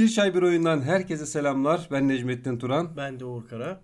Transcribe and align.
Bir 0.00 0.08
Çay 0.08 0.34
Bir 0.34 0.42
Oyundan 0.42 0.82
herkese 0.82 1.26
selamlar. 1.26 1.88
Ben 1.90 2.08
Necmettin 2.08 2.58
Turan. 2.58 2.96
Ben 2.96 3.20
de 3.20 3.24
Uğur 3.24 3.48
Kara. 3.48 3.80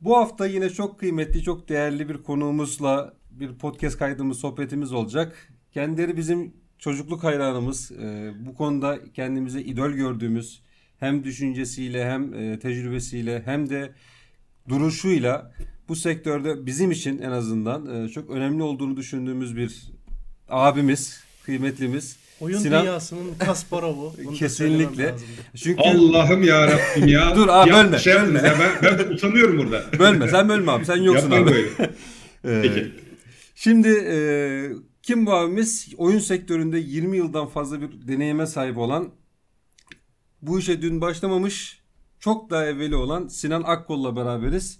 Bu 0.00 0.16
hafta 0.16 0.46
yine 0.46 0.70
çok 0.70 1.00
kıymetli, 1.00 1.42
çok 1.42 1.68
değerli 1.68 2.08
bir 2.08 2.22
konuğumuzla 2.22 3.14
bir 3.30 3.58
podcast 3.58 3.98
kaydımız, 3.98 4.38
sohbetimiz 4.38 4.92
olacak. 4.92 5.52
Kendileri 5.70 6.16
bizim 6.16 6.56
çocukluk 6.78 7.24
hayranımız. 7.24 7.92
Ee, 7.92 8.32
bu 8.38 8.54
konuda 8.54 9.12
kendimize 9.12 9.62
idol 9.62 9.90
gördüğümüz 9.90 10.62
hem 10.98 11.24
düşüncesiyle 11.24 12.10
hem 12.10 12.34
e, 12.34 12.58
tecrübesiyle 12.58 13.42
hem 13.44 13.70
de 13.70 13.92
duruşuyla 14.68 15.52
bu 15.88 15.96
sektörde 15.96 16.66
bizim 16.66 16.90
için 16.90 17.18
en 17.18 17.30
azından 17.30 18.04
e, 18.04 18.08
çok 18.08 18.30
önemli 18.30 18.62
olduğunu 18.62 18.96
düşündüğümüz 18.96 19.56
bir 19.56 19.92
abimiz, 20.48 21.24
kıymetlimiz. 21.44 22.21
Oyun 22.42 22.58
Sinan... 22.58 22.82
dünyasının 22.82 23.34
Kasparov'u. 23.38 24.34
Kesinlikle. 24.34 25.14
Çünkü... 25.56 25.82
Allah'ım 25.82 26.42
ya 26.42 26.66
Rabbim 26.72 27.08
ya. 27.08 27.36
Dur 27.36 27.48
abi 27.48 27.72
bölme. 27.72 27.98
Şey 27.98 28.14
bölme. 28.14 28.38
Ya 28.38 28.54
ben, 28.60 28.98
ben 28.98 29.14
utanıyorum 29.14 29.58
burada. 29.58 29.84
bölme 29.98 30.28
sen 30.28 30.48
bölme 30.48 30.72
abi 30.72 30.84
sen 30.84 30.96
yoksun 30.96 31.30
Yapmayın 31.30 31.46
abi. 31.46 31.52
böyle. 31.78 31.90
Ee, 32.44 32.62
Peki. 32.62 32.92
Şimdi 33.54 33.88
e, 33.88 34.16
kim 35.02 35.26
bu 35.26 35.32
abimiz? 35.32 35.88
Oyun 35.96 36.18
sektöründe 36.18 36.78
20 36.78 37.16
yıldan 37.16 37.46
fazla 37.46 37.80
bir 37.80 38.08
deneyime 38.08 38.46
sahip 38.46 38.78
olan 38.78 39.10
bu 40.42 40.58
işe 40.58 40.82
dün 40.82 41.00
başlamamış 41.00 41.82
çok 42.20 42.50
daha 42.50 42.66
evveli 42.66 42.96
olan 42.96 43.28
Sinan 43.28 43.62
Akkol'la 43.62 44.16
beraberiz. 44.16 44.78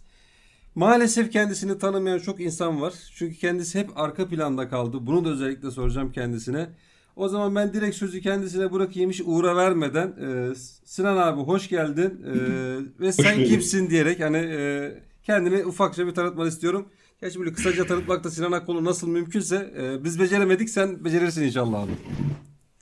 Maalesef 0.75 1.33
kendisini 1.33 1.79
tanımayan 1.79 2.19
çok 2.19 2.41
insan 2.41 2.81
var. 2.81 2.95
Çünkü 3.15 3.37
kendisi 3.37 3.79
hep 3.79 3.91
arka 3.97 4.29
planda 4.29 4.69
kaldı. 4.69 5.07
Bunu 5.07 5.25
da 5.25 5.29
özellikle 5.29 5.71
soracağım 5.71 6.13
kendisine. 6.13 6.69
O 7.17 7.29
zaman 7.29 7.55
ben 7.55 7.73
direkt 7.75 7.97
sözü 7.97 8.21
kendisine 8.21 8.73
bırakayım 8.73 9.11
hiç 9.11 9.23
uğra 9.25 9.57
vermeden. 9.57 10.07
E, 10.09 10.55
Sinan 10.85 11.17
abi 11.17 11.41
hoş 11.41 11.69
geldin 11.69 12.21
e, 12.27 12.33
ve 13.01 13.07
hoş 13.09 13.15
sen 13.15 13.37
buldum. 13.37 13.49
kimsin 13.51 13.91
diyerek 13.91 14.21
hani 14.21 14.37
e, 14.37 14.93
kendini 15.23 15.65
ufakça 15.67 16.07
bir 16.07 16.13
tanıtmanı 16.13 16.49
istiyorum. 16.49 16.87
Gerçi 17.21 17.39
böyle 17.41 17.53
kısaca 17.53 17.87
tanıtmakta 17.87 18.31
Sinan 18.31 18.53
Akkolu 18.53 18.85
nasıl 18.85 19.09
mümkünse 19.09 19.73
e, 19.83 20.05
biz 20.05 20.21
beceremedik 20.21 20.71
sen 20.71 21.05
becerirsin 21.05 21.43
inşallah 21.43 21.83
abi. 21.83 21.93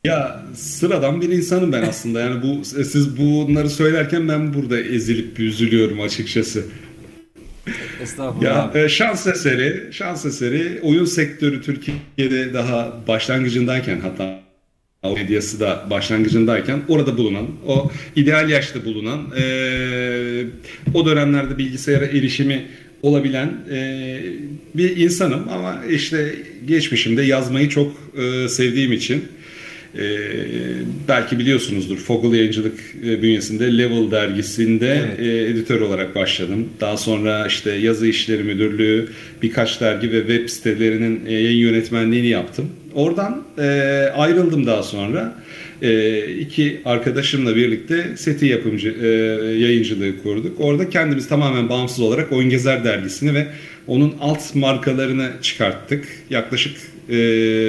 Ya 0.05 0.43
sıradan 0.55 1.21
bir 1.21 1.29
insanım 1.29 1.73
ben 1.73 1.83
aslında. 1.83 2.21
Yani 2.21 2.43
bu 2.43 2.65
siz 2.65 3.19
bunları 3.19 3.71
söylerken 3.71 4.29
ben 4.29 4.55
burada 4.55 4.81
ezilip 4.81 5.41
üzülüyorum 5.41 6.01
açıkçası. 6.01 6.65
Estağfurullah. 8.03 8.75
Ya, 8.75 8.83
e, 8.83 8.89
şans 8.89 9.27
eseri, 9.27 9.93
şans 9.93 10.27
eseri 10.27 10.81
oyun 10.83 11.05
sektörü 11.05 11.63
Türkiye'de 11.63 12.55
daha 12.55 12.95
başlangıcındayken 13.09 14.01
hatta 14.01 14.41
medyası 15.15 15.61
da 15.61 15.87
başlangıcındayken 15.91 16.83
orada 16.89 17.19
bulunan, 17.19 17.47
o 17.67 17.91
ideal 18.17 18.51
yaşta 18.51 18.85
bulunan, 18.85 19.21
e, 19.41 20.45
o 20.95 21.07
dönemlerde 21.07 21.59
bilgisayara 21.59 22.05
erişimi 22.05 22.67
olabilen 23.03 23.53
e, 23.71 24.19
bir 24.75 24.97
insanım 24.97 25.49
ama 25.49 25.85
işte 25.91 26.35
geçmişimde 26.67 27.23
yazmayı 27.23 27.69
çok 27.69 27.93
e, 28.17 28.49
sevdiğim 28.49 28.93
için 28.93 29.25
e, 29.99 30.03
belki 31.09 31.39
biliyorsunuzdur 31.39 31.97
Foggle 31.97 32.37
Yayıncılık 32.37 32.81
e, 33.07 33.23
bünyesinde 33.23 33.79
Level 33.79 34.11
dergisinde 34.11 35.05
evet. 35.19 35.21
e, 35.21 35.51
editör 35.51 35.81
olarak 35.81 36.15
başladım. 36.15 36.69
Daha 36.81 36.97
sonra 36.97 37.47
işte 37.47 37.71
yazı 37.71 38.07
işleri 38.07 38.43
müdürlüğü, 38.43 39.09
birkaç 39.43 39.81
dergi 39.81 40.13
ve 40.13 40.19
web 40.19 40.49
sitelerinin 40.49 41.27
e, 41.27 41.33
yayın 41.33 41.59
yönetmenliğini 41.59 42.29
yaptım. 42.29 42.71
Oradan 42.95 43.43
e, 43.59 43.63
ayrıldım 44.17 44.67
daha 44.67 44.83
sonra. 44.83 45.35
E, 45.83 46.25
iki 46.35 46.81
arkadaşımla 46.85 47.57
birlikte 47.57 48.17
seti 48.17 48.47
yapımcı 48.47 48.97
e, 49.03 49.07
yayıncılığı 49.59 50.23
kurduk. 50.23 50.61
Orada 50.61 50.91
kendimiz 50.91 51.29
tamamen 51.29 51.69
bağımsız 51.69 52.01
olarak 52.01 52.33
Oyun 52.33 52.51
Gezer 52.51 52.85
dergisini 52.85 53.35
ve 53.35 53.47
onun 53.87 54.15
alt 54.21 54.55
markalarını 54.55 55.31
çıkarttık. 55.43 56.09
Yaklaşık 56.31 56.77
e, 57.09 57.17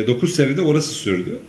9 0.08 0.36
senede 0.36 0.62
orası 0.62 0.94
sürdü. 0.94 1.40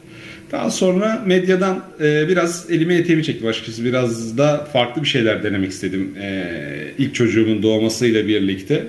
Daha 0.52 0.70
sonra 0.70 1.22
medyadan 1.26 1.84
e, 2.00 2.28
biraz 2.28 2.70
elime 2.70 2.94
eteğimi 2.94 3.24
çektim 3.24 3.46
açıkçası. 3.46 3.84
Biraz 3.84 4.38
da 4.38 4.68
farklı 4.72 5.02
bir 5.02 5.08
şeyler 5.08 5.42
denemek 5.42 5.70
istedim. 5.70 6.14
E, 6.22 6.44
ilk 6.98 7.14
çocuğumun 7.14 7.62
doğmasıyla 7.62 8.28
birlikte. 8.28 8.86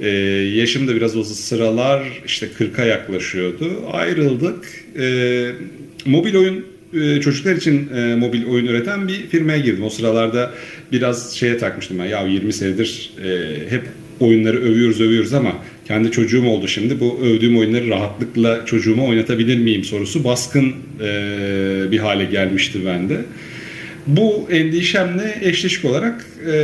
E, 0.00 0.08
yaşım 0.54 0.88
da 0.88 0.96
biraz 0.96 1.16
o 1.16 1.24
sıralar 1.24 2.22
işte 2.26 2.48
40'a 2.58 2.84
yaklaşıyordu. 2.84 3.90
Ayrıldık. 3.92 4.84
E, 4.98 5.50
mobil 6.06 6.36
oyun 6.36 6.64
e, 6.94 7.20
çocuklar 7.20 7.54
için 7.56 7.90
e, 7.96 8.14
mobil 8.16 8.46
oyun 8.46 8.66
üreten 8.66 9.08
bir 9.08 9.26
firmaya 9.28 9.58
girdim. 9.58 9.84
O 9.84 9.90
sıralarda 9.90 10.50
biraz 10.92 11.36
şeye 11.36 11.58
takmıştım 11.58 11.98
ben. 11.98 12.04
Ya 12.04 12.26
20 12.26 12.52
senedir 12.52 13.12
e, 13.24 13.58
hep 13.70 13.82
oyunları 14.20 14.56
övüyoruz 14.62 15.00
övüyoruz 15.00 15.34
ama 15.34 15.52
kendi 15.84 16.10
çocuğum 16.10 16.46
oldu 16.46 16.68
şimdi. 16.68 17.00
Bu 17.00 17.20
övdüğüm 17.22 17.58
oyunları 17.58 17.88
rahatlıkla 17.88 18.66
çocuğuma 18.66 19.04
oynatabilir 19.04 19.58
miyim 19.58 19.84
sorusu 19.84 20.24
baskın 20.24 20.74
e, 21.00 21.92
bir 21.92 21.98
hale 21.98 22.24
gelmişti 22.24 22.86
bende. 22.86 23.16
Bu 24.06 24.48
endişemle 24.50 25.38
eşleşik 25.42 25.84
olarak 25.84 26.26
e, 26.52 26.62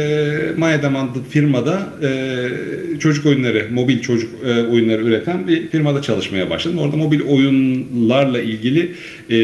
Mayademan 0.56 1.08
firmada 1.30 1.92
e, 2.02 2.98
çocuk 2.98 3.26
oyunları, 3.26 3.66
mobil 3.70 4.00
çocuk 4.00 4.30
e, 4.44 4.62
oyunları 4.62 5.02
üreten 5.02 5.48
bir 5.48 5.68
firmada 5.68 6.02
çalışmaya 6.02 6.50
başladım. 6.50 6.78
Orada 6.78 6.96
mobil 6.96 7.20
oyunlarla 7.20 8.40
ilgili 8.40 8.92
e, 9.30 9.36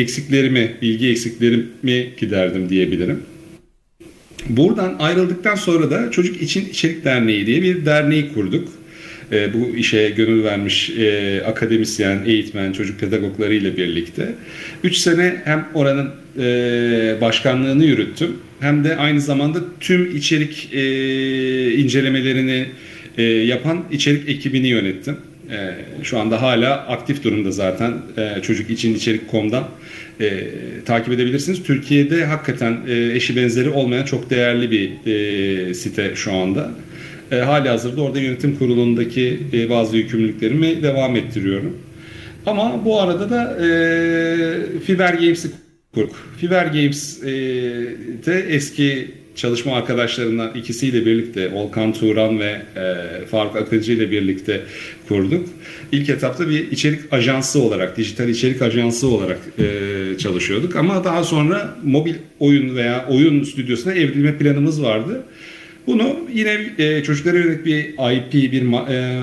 eksiklerimi, 0.00 0.70
bilgi 0.82 1.08
eksiklerimi 1.08 2.06
giderdim 2.20 2.68
diyebilirim. 2.68 3.20
Buradan 4.48 4.96
ayrıldıktan 4.98 5.54
sonra 5.54 5.90
da 5.90 6.10
Çocuk 6.10 6.42
İçin 6.42 6.68
İçerik 6.68 7.04
Derneği 7.04 7.46
diye 7.46 7.62
bir 7.62 7.86
derneği 7.86 8.32
kurduk. 8.34 8.68
E, 9.32 9.52
bu 9.52 9.76
işe 9.76 10.10
gönül 10.10 10.44
vermiş 10.44 10.90
e, 10.90 11.42
akademisyen, 11.46 12.18
eğitmen, 12.26 12.72
çocuk 12.72 13.00
pedagogları 13.00 13.54
ile 13.54 13.76
birlikte. 13.76 14.34
Üç 14.84 14.96
sene 14.96 15.42
hem 15.44 15.68
oranın 15.74 16.10
e, 16.38 17.20
başkanlığını 17.20 17.84
yürüttüm 17.84 18.36
hem 18.60 18.84
de 18.84 18.96
aynı 18.96 19.20
zamanda 19.20 19.58
tüm 19.80 20.16
içerik 20.16 20.68
e, 20.72 21.72
incelemelerini 21.74 22.66
e, 23.18 23.22
yapan 23.22 23.84
içerik 23.92 24.28
ekibini 24.28 24.68
yönettim. 24.68 25.16
E, 25.50 25.74
şu 26.02 26.18
anda 26.18 26.42
hala 26.42 26.74
aktif 26.74 27.24
durumda 27.24 27.50
zaten 27.50 27.94
e, 28.16 28.42
çocuk 28.42 28.70
için 28.70 28.94
içerik.com'dan 28.94 29.68
e, 30.20 30.40
takip 30.86 31.12
edebilirsiniz. 31.12 31.62
Türkiye'de 31.62 32.24
hakikaten 32.24 32.78
e, 32.88 33.12
eşi 33.14 33.36
benzeri 33.36 33.70
olmayan 33.70 34.04
çok 34.04 34.30
değerli 34.30 34.70
bir 34.70 34.90
e, 35.70 35.74
site 35.74 36.12
şu 36.14 36.32
anda. 36.32 36.70
E, 37.32 37.36
hali 37.36 37.68
hazırda 37.68 38.02
orada 38.02 38.20
yönetim 38.20 38.58
kurulundaki 38.58 39.40
e, 39.52 39.70
bazı 39.70 39.96
yükümlülüklerimi 39.96 40.82
devam 40.82 41.16
ettiriyorum. 41.16 41.76
Ama 42.46 42.84
bu 42.84 43.00
arada 43.00 43.30
da 43.30 43.56
e, 43.56 43.68
Fiber 44.80 45.14
Games'i 45.14 45.50
kurduk. 45.94 46.16
Fiber 46.38 46.66
Games'te 46.66 48.44
eski 48.48 49.10
çalışma 49.36 49.76
arkadaşlarından 49.76 50.54
ikisiyle 50.54 51.06
birlikte 51.06 51.52
Volkan 51.52 51.92
Turan 51.92 52.40
ve 52.40 52.62
e, 52.76 53.26
Faruk 53.26 53.56
Akıncı 53.56 53.92
ile 53.92 54.10
birlikte 54.10 54.60
kurduk. 55.08 55.48
İlk 55.92 56.08
etapta 56.08 56.48
bir 56.48 56.70
içerik 56.70 57.12
ajansı 57.12 57.62
olarak, 57.62 57.96
dijital 57.96 58.28
içerik 58.28 58.62
ajansı 58.62 59.08
olarak 59.08 59.38
e, 59.58 60.18
çalışıyorduk. 60.18 60.76
Ama 60.76 61.04
daha 61.04 61.24
sonra 61.24 61.76
mobil 61.84 62.14
oyun 62.38 62.76
veya 62.76 63.06
oyun 63.08 63.44
stüdyosuna 63.44 63.92
evrilme 63.92 64.38
planımız 64.38 64.82
vardı. 64.82 65.22
Bunu 65.86 66.16
yine 66.32 66.58
e, 66.78 67.02
çocuklara 67.02 67.38
yönelik 67.38 67.64
bir 67.64 67.84
IP, 68.16 68.52
bir 68.52 68.62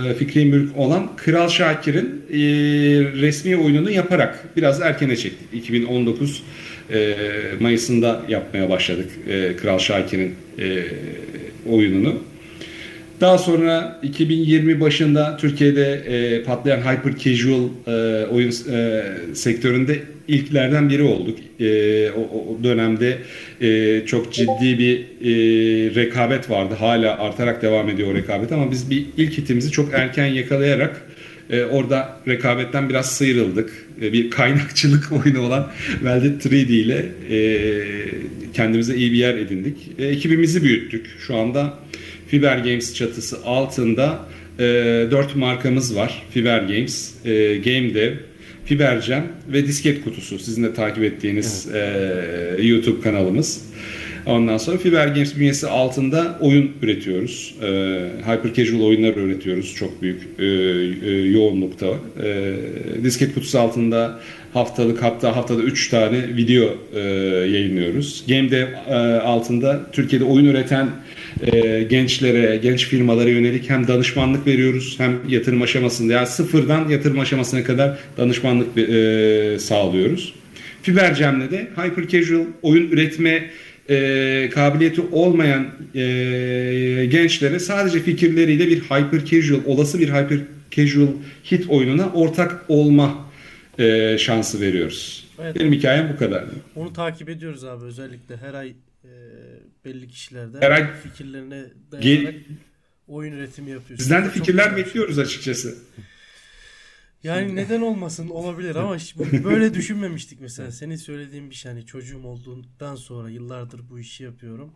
e, 0.09 0.13
fikri 0.13 0.45
mülk 0.45 0.77
olan 0.77 1.15
Kral 1.15 1.49
Şakir'in 1.49 2.23
e, 2.29 2.37
resmi 3.21 3.57
oyununu 3.57 3.91
yaparak 3.91 4.49
biraz 4.57 4.81
erkene 4.81 5.15
çektik. 5.15 5.47
2019 5.53 6.43
e, 6.91 7.15
Mayıs'ında 7.59 8.21
yapmaya 8.29 8.69
başladık 8.69 9.09
e, 9.29 9.55
Kral 9.55 9.79
Şakir'in 9.79 10.35
e, 10.59 10.83
oyununu. 11.69 12.23
Daha 13.21 13.37
sonra 13.37 13.99
2020 14.03 14.79
başında 14.79 15.37
Türkiye'de 15.37 15.93
e, 15.93 16.43
patlayan 16.43 16.77
hyper 16.77 17.17
casual 17.17 17.69
e, 17.87 18.25
oyun 18.25 18.51
e, 18.71 19.03
sektöründe 19.33 19.99
ilklerden 20.27 20.89
biri 20.89 21.03
olduk. 21.03 21.39
E, 21.59 22.11
o, 22.11 22.21
o 22.21 22.63
dönemde 22.63 23.17
e, 23.61 24.01
çok 24.05 24.33
ciddi 24.33 24.79
bir 24.79 24.99
e, 24.99 25.95
rekabet 25.95 26.49
vardı. 26.49 26.73
Hala 26.79 27.17
artarak 27.17 27.61
devam 27.61 27.89
ediyor 27.89 28.11
o 28.11 28.15
rekabet 28.15 28.51
ama 28.51 28.71
biz 28.71 28.89
bir 28.89 29.05
ilk 29.17 29.37
hitimizi 29.37 29.71
çok 29.71 29.93
erken 29.93 30.25
yakalayarak 30.25 31.01
e, 31.49 31.63
orada 31.63 32.19
rekabetten 32.27 32.89
biraz 32.89 33.11
sıyrıldık. 33.11 33.87
E, 34.01 34.13
bir 34.13 34.29
kaynakçılık 34.29 35.11
oyunu 35.25 35.41
olan 35.41 35.71
Velvet 36.03 36.45
3D 36.45 36.71
ile 36.71 37.05
e, 37.29 37.69
kendimize 38.53 38.95
iyi 38.95 39.11
bir 39.11 39.17
yer 39.17 39.37
edindik. 39.37 39.77
E, 39.99 40.05
ekibimizi 40.05 40.63
büyüttük. 40.63 41.05
Şu 41.27 41.35
anda 41.35 41.73
Fiber 42.33 42.57
Games 42.57 42.93
çatısı 42.95 43.37
altında 43.45 44.25
e, 44.59 44.63
4 45.11 45.35
markamız 45.35 45.95
var. 45.95 46.23
Fiber 46.31 46.59
Games, 46.59 47.25
e, 47.25 47.55
Game 47.57 47.93
Dev, 47.93 48.13
Fibercam 48.65 49.23
ve 49.47 49.67
Disket 49.67 50.03
Kutusu. 50.03 50.39
Sizin 50.39 50.63
de 50.63 50.73
takip 50.73 51.03
ettiğiniz 51.03 51.67
evet. 51.73 52.59
e, 52.59 52.63
YouTube 52.67 53.01
kanalımız. 53.01 53.61
Ondan 54.25 54.57
sonra 54.57 54.77
Fiber 54.77 55.07
Games 55.07 55.35
bünyesi 55.35 55.67
altında 55.67 56.37
oyun 56.41 56.71
üretiyoruz. 56.81 57.55
E, 57.61 57.67
hyper 58.19 58.53
casual 58.53 58.81
oyunlar 58.81 59.15
üretiyoruz. 59.15 59.75
Çok 59.75 60.01
büyük 60.01 60.21
e, 60.39 60.43
e, 60.43 61.11
yoğunlukta. 61.11 61.87
E, 62.23 62.53
disket 63.03 63.33
kutusu 63.33 63.59
altında 63.59 64.19
haftalık 64.53 65.03
hatta 65.03 65.35
haftada 65.35 65.61
3 65.61 65.89
tane 65.89 66.37
video 66.37 66.77
e, 66.93 66.99
yayınlıyoruz. 67.49 68.23
Game 68.27 68.51
Dev 68.51 68.67
e, 68.89 68.95
altında 69.19 69.81
Türkiye'de 69.91 70.25
oyun 70.25 70.45
üreten 70.45 70.89
e, 71.41 71.83
gençlere, 71.83 72.57
genç 72.57 72.87
firmalara 72.87 73.29
yönelik 73.29 73.69
hem 73.69 73.87
danışmanlık 73.87 74.47
veriyoruz 74.47 74.95
hem 74.97 75.19
yatırım 75.29 75.61
aşamasında 75.61 76.13
yani 76.13 76.27
sıfırdan 76.27 76.89
yatırım 76.89 77.19
aşamasına 77.19 77.63
kadar 77.63 77.97
danışmanlık 78.17 78.77
e, 78.77 79.59
sağlıyoruz. 79.59 80.33
Fibercem'le 80.81 81.51
de 81.51 81.67
hyper 81.77 82.07
casual 82.07 82.45
oyun 82.61 82.91
üretme 82.91 83.49
e, 83.89 84.49
kabiliyeti 84.53 85.01
olmayan 85.01 85.67
e, 85.95 86.01
gençlere 87.05 87.59
sadece 87.59 87.99
fikirleriyle 87.99 88.67
bir 88.67 88.81
hyper 88.81 89.25
casual, 89.25 89.59
olası 89.65 89.99
bir 89.99 90.07
hyper 90.07 90.39
casual 90.71 91.07
hit 91.51 91.69
oyununa 91.69 92.09
ortak 92.09 92.65
olma 92.67 93.29
e, 93.79 94.17
şansı 94.17 94.61
veriyoruz. 94.61 95.27
Evet. 95.39 95.55
Benim 95.55 95.73
hikayem 95.73 96.13
bu 96.13 96.17
kadar. 96.17 96.43
Onu 96.75 96.93
takip 96.93 97.29
ediyoruz 97.29 97.63
abi 97.63 97.85
özellikle 97.85 98.37
her 98.37 98.53
ay 98.53 98.69
e, 99.03 99.11
belli 99.85 100.07
kişilerde 100.07 100.57
her 100.61 100.71
ay 100.71 100.87
fikirlerine 101.03 101.63
dayanarak 101.91 102.35
oyun 103.07 103.33
üretimi 103.33 103.71
yapıyoruz. 103.71 103.99
Bizden 103.99 104.25
de 104.25 104.29
fikirler 104.29 104.77
bekliyoruz 104.77 105.19
açıkçası. 105.19 105.75
Yani 107.23 107.55
neden 107.55 107.81
olmasın 107.81 108.29
olabilir 108.29 108.75
ama 108.75 108.97
böyle 109.43 109.73
düşünmemiştik 109.73 110.41
mesela. 110.41 110.71
Senin 110.71 110.95
söylediğin 110.95 111.49
bir 111.49 111.55
şey 111.55 111.71
hani 111.71 111.85
çocuğum 111.85 112.23
olduğundan 112.23 112.95
sonra 112.95 113.29
yıllardır 113.29 113.89
bu 113.89 113.99
işi 113.99 114.23
yapıyorum. 114.23 114.71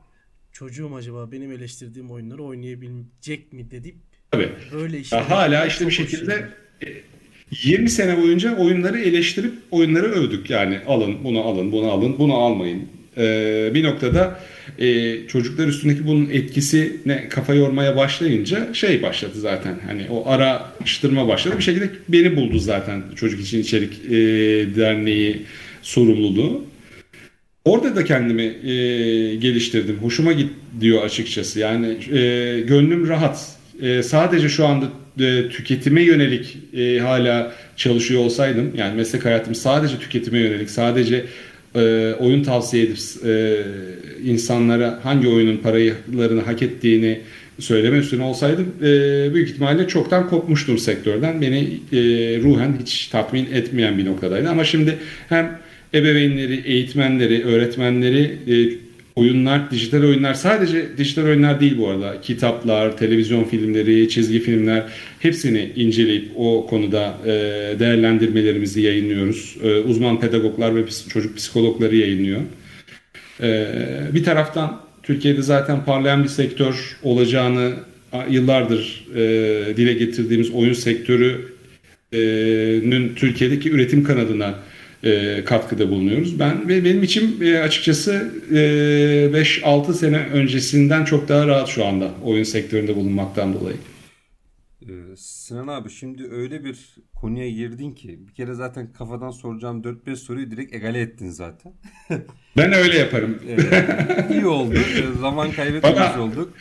Çocuğum 0.51 0.95
acaba 0.95 1.31
benim 1.31 1.51
eleştirdiğim 1.51 2.11
oyunları 2.11 2.43
oynayabilecek 2.43 3.53
mi 3.53 3.71
dedik. 3.71 3.95
Tabii. 4.31 4.51
Böyle 4.73 4.99
işler. 4.99 5.21
Hala 5.21 5.65
işte 5.65 5.87
bir 5.87 5.91
şekilde 5.91 6.49
20 7.51 7.85
e, 7.85 7.87
sene 7.87 8.17
boyunca 8.17 8.57
oyunları 8.57 8.99
eleştirip 8.99 9.53
oyunları 9.71 10.05
övdük. 10.05 10.49
Yani 10.49 10.79
alın 10.87 11.23
bunu 11.23 11.41
alın 11.41 11.71
bunu 11.71 11.91
alın 11.91 12.15
bunu 12.19 12.33
almayın. 12.33 12.89
Ee, 13.17 13.71
bir 13.73 13.83
noktada 13.83 14.39
e, 14.79 15.17
çocuklar 15.27 15.67
üstündeki 15.67 16.07
bunun 16.07 16.29
etkisine 16.29 17.29
kafa 17.29 17.53
yormaya 17.53 17.95
başlayınca 17.95 18.73
şey 18.73 19.01
başladı 19.01 19.39
zaten. 19.39 19.75
Hani 19.87 20.05
o 20.09 20.29
araştırma 20.29 21.27
başladı. 21.27 21.55
Bir 21.57 21.63
şekilde 21.63 21.89
beni 22.09 22.35
buldu 22.35 22.59
zaten 22.59 23.03
Çocuk 23.15 23.41
için 23.41 23.59
içerik 23.59 23.93
e, 24.05 24.15
Derneği 24.75 25.41
sorumluluğu. 25.81 26.65
Orada 27.65 27.95
da 27.95 28.05
kendimi 28.05 28.43
e, 28.43 29.35
geliştirdim. 29.35 29.97
Hoşuma 30.01 30.31
gidiyor 30.33 31.03
açıkçası. 31.03 31.59
Yani 31.59 31.97
gönlüm 32.67 33.07
rahat. 33.07 33.57
Sadece 34.03 34.49
şu 34.49 34.65
anda 34.65 34.85
tüketime 35.49 36.01
yönelik 36.01 36.57
hala 37.01 37.53
çalışıyor 37.75 38.21
olsaydım 38.21 38.71
yani 38.77 38.95
meslek 38.95 39.25
hayatım 39.25 39.55
sadece 39.55 39.99
tüketime 39.99 40.39
yönelik 40.39 40.69
sadece 40.69 41.25
e, 41.75 42.13
oyun 42.19 42.43
tavsiye 42.43 42.83
edip 42.83 42.97
e, 43.25 43.57
insanlara 44.23 44.99
hangi 45.03 45.27
oyunun 45.27 45.57
paralarını 45.57 46.41
hak 46.41 46.61
ettiğini 46.61 47.19
söyleme 47.59 47.97
üstüne 47.97 48.23
olsaydım 48.23 48.73
e, 48.81 49.33
büyük 49.33 49.49
ihtimalle 49.49 49.87
çoktan 49.87 50.29
kopmuştum 50.29 50.77
sektörden. 50.77 51.41
Beni 51.41 51.57
e, 51.91 51.99
ruhen 52.41 52.77
hiç 52.81 53.07
tatmin 53.07 53.47
etmeyen 53.53 53.97
bir 53.97 54.05
noktadaydı. 54.05 54.49
Ama 54.49 54.63
şimdi 54.63 54.97
hem 55.29 55.59
ebeveynleri, 55.93 56.61
eğitmenleri, 56.65 57.45
öğretmenleri 57.45 58.37
e, 58.47 58.86
oyunlar, 59.17 59.71
dijital 59.71 60.03
oyunlar 60.03 60.33
sadece 60.33 60.97
dijital 60.97 61.23
oyunlar 61.23 61.59
değil 61.59 61.77
bu 61.77 61.87
arada. 61.87 62.21
Kitaplar, 62.21 62.97
televizyon 62.97 63.43
filmleri, 63.43 64.09
çizgi 64.09 64.39
filmler 64.39 64.83
hepsini 65.19 65.71
inceleyip 65.75 66.31
o 66.35 66.67
konuda 66.69 67.17
e, 67.25 67.29
değerlendirmelerimizi 67.79 68.81
yayınlıyoruz. 68.81 69.57
E, 69.63 69.77
uzman 69.77 70.19
pedagoglar 70.19 70.75
ve 70.75 70.85
çocuk 71.09 71.37
psikologları 71.37 71.95
yayınlıyor. 71.95 72.41
E, 73.41 73.67
bir 74.13 74.23
taraftan 74.23 74.81
Türkiye'de 75.03 75.41
zaten 75.41 75.85
parlayan 75.85 76.23
bir 76.23 76.29
sektör 76.29 76.97
olacağını 77.03 77.73
yıllardır 78.29 79.07
dile 79.77 79.93
getirdiğimiz 79.93 80.51
oyun 80.51 80.73
sektörünün 80.73 83.15
Türkiye'deki 83.15 83.71
üretim 83.71 84.03
kanadına 84.03 84.55
e, 85.03 85.43
katkıda 85.43 85.89
bulunuyoruz. 85.89 86.39
Ben 86.39 86.67
ve 86.69 86.85
benim 86.85 87.03
için 87.03 87.41
e, 87.41 87.57
açıkçası 87.59 88.31
e, 88.51 88.55
5-6 89.33 89.93
sene 89.93 90.17
öncesinden 90.17 91.05
çok 91.05 91.29
daha 91.29 91.47
rahat 91.47 91.67
şu 91.67 91.85
anda 91.85 92.11
oyun 92.23 92.43
sektöründe 92.43 92.95
bulunmaktan 92.95 93.53
dolayı. 93.53 93.77
Ee, 94.81 95.15
Sinan 95.17 95.67
abi 95.67 95.89
şimdi 95.89 96.27
öyle 96.31 96.63
bir 96.63 96.95
konuya 97.15 97.49
girdin 97.49 97.91
ki 97.91 98.19
bir 98.27 98.33
kere 98.33 98.53
zaten 98.53 98.93
kafadan 98.93 99.31
soracağım 99.31 99.81
4-5 99.81 100.15
soruyu 100.15 100.51
direkt 100.51 100.75
egale 100.75 100.99
ettin 101.01 101.29
zaten. 101.29 101.73
ben 102.57 102.73
öyle 102.73 102.97
yaparım. 102.97 103.39
ee, 103.47 104.33
iyi 104.33 104.45
oldu. 104.45 104.75
Ee, 104.75 105.19
zaman 105.19 105.51
kaybetmemiş 105.51 105.99
Bana, 105.99 106.21
olduk. 106.23 106.53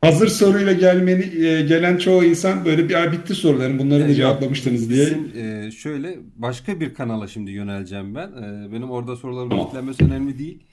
Hazır 0.00 0.28
soruyla 0.28 0.72
gelmeni 0.72 1.44
e, 1.44 1.62
gelen 1.62 1.96
çoğu 1.96 2.24
insan 2.24 2.64
böyle 2.64 2.88
bir 2.88 3.12
bitti 3.12 3.34
soruların 3.34 3.78
bunları 3.78 4.08
da 4.08 4.14
cevaplamıştınız 4.14 4.90
diye. 4.90 5.06
Bizim, 5.06 5.44
e, 5.44 5.70
şöyle 5.70 6.18
başka 6.36 6.80
bir 6.80 6.94
kanala 6.94 7.28
şimdi 7.28 7.50
yöneleceğim 7.50 8.14
ben. 8.14 8.28
E, 8.28 8.72
benim 8.72 8.90
orada 8.90 9.16
sorularımın 9.16 9.50
tamam. 9.50 9.66
yüklenmesi 9.66 10.04
önemli 10.04 10.38
değil. 10.38 10.64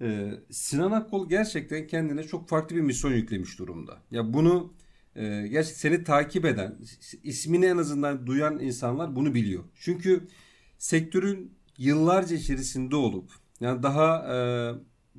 E, 0.00 0.30
Sinan 0.50 0.92
Akkol 0.92 1.28
gerçekten 1.28 1.86
kendine 1.86 2.22
çok 2.22 2.48
farklı 2.48 2.76
bir 2.76 2.80
misyon 2.80 3.12
yüklemiş 3.12 3.58
durumda. 3.58 3.98
Ya 4.10 4.32
bunu 4.34 4.72
e, 5.16 5.22
gerçekten 5.24 5.78
seni 5.78 6.04
takip 6.04 6.44
eden, 6.44 6.76
ismini 7.22 7.66
en 7.66 7.76
azından 7.76 8.26
duyan 8.26 8.60
insanlar 8.60 9.16
bunu 9.16 9.34
biliyor. 9.34 9.64
Çünkü 9.74 10.20
sektörün 10.78 11.52
yıllarca 11.78 12.36
içerisinde 12.36 12.96
olup 12.96 13.30
yani 13.60 13.82
daha 13.82 14.34
e, 14.34 14.36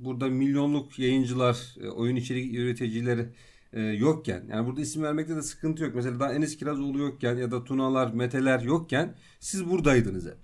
burada 0.03 0.27
milyonluk 0.27 0.99
yayıncılar, 0.99 1.75
e, 1.83 1.87
oyun 1.87 2.15
içerik 2.15 2.55
üreticileri 2.55 3.29
e, 3.73 3.81
yokken 3.81 4.45
yani 4.49 4.67
burada 4.67 4.81
isim 4.81 5.03
vermekte 5.03 5.35
de 5.35 5.41
sıkıntı 5.41 5.83
yok. 5.83 5.95
Mesela 5.95 6.19
daha 6.19 6.33
Enes 6.33 6.57
Kirazoğlu 6.57 6.99
yokken 6.99 7.35
ya 7.37 7.51
da 7.51 7.63
Tunalar, 7.63 8.13
Meteler 8.13 8.59
yokken 8.59 9.15
siz 9.39 9.69
buradaydınız 9.69 10.25
hep. 10.25 10.37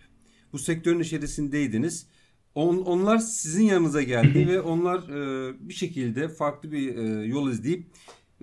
Bu 0.53 0.59
sektörün 0.59 1.00
içerisindeydiniz. 1.00 2.07
On, 2.55 2.77
onlar 2.77 3.17
sizin 3.17 3.63
yanınıza 3.63 4.01
geldi 4.01 4.47
ve 4.47 4.61
onlar 4.61 5.09
e, 5.09 5.53
bir 5.69 5.74
şekilde 5.74 6.27
farklı 6.27 6.72
bir 6.72 6.95
e, 6.95 7.25
yol 7.25 7.51
izleyip 7.51 7.88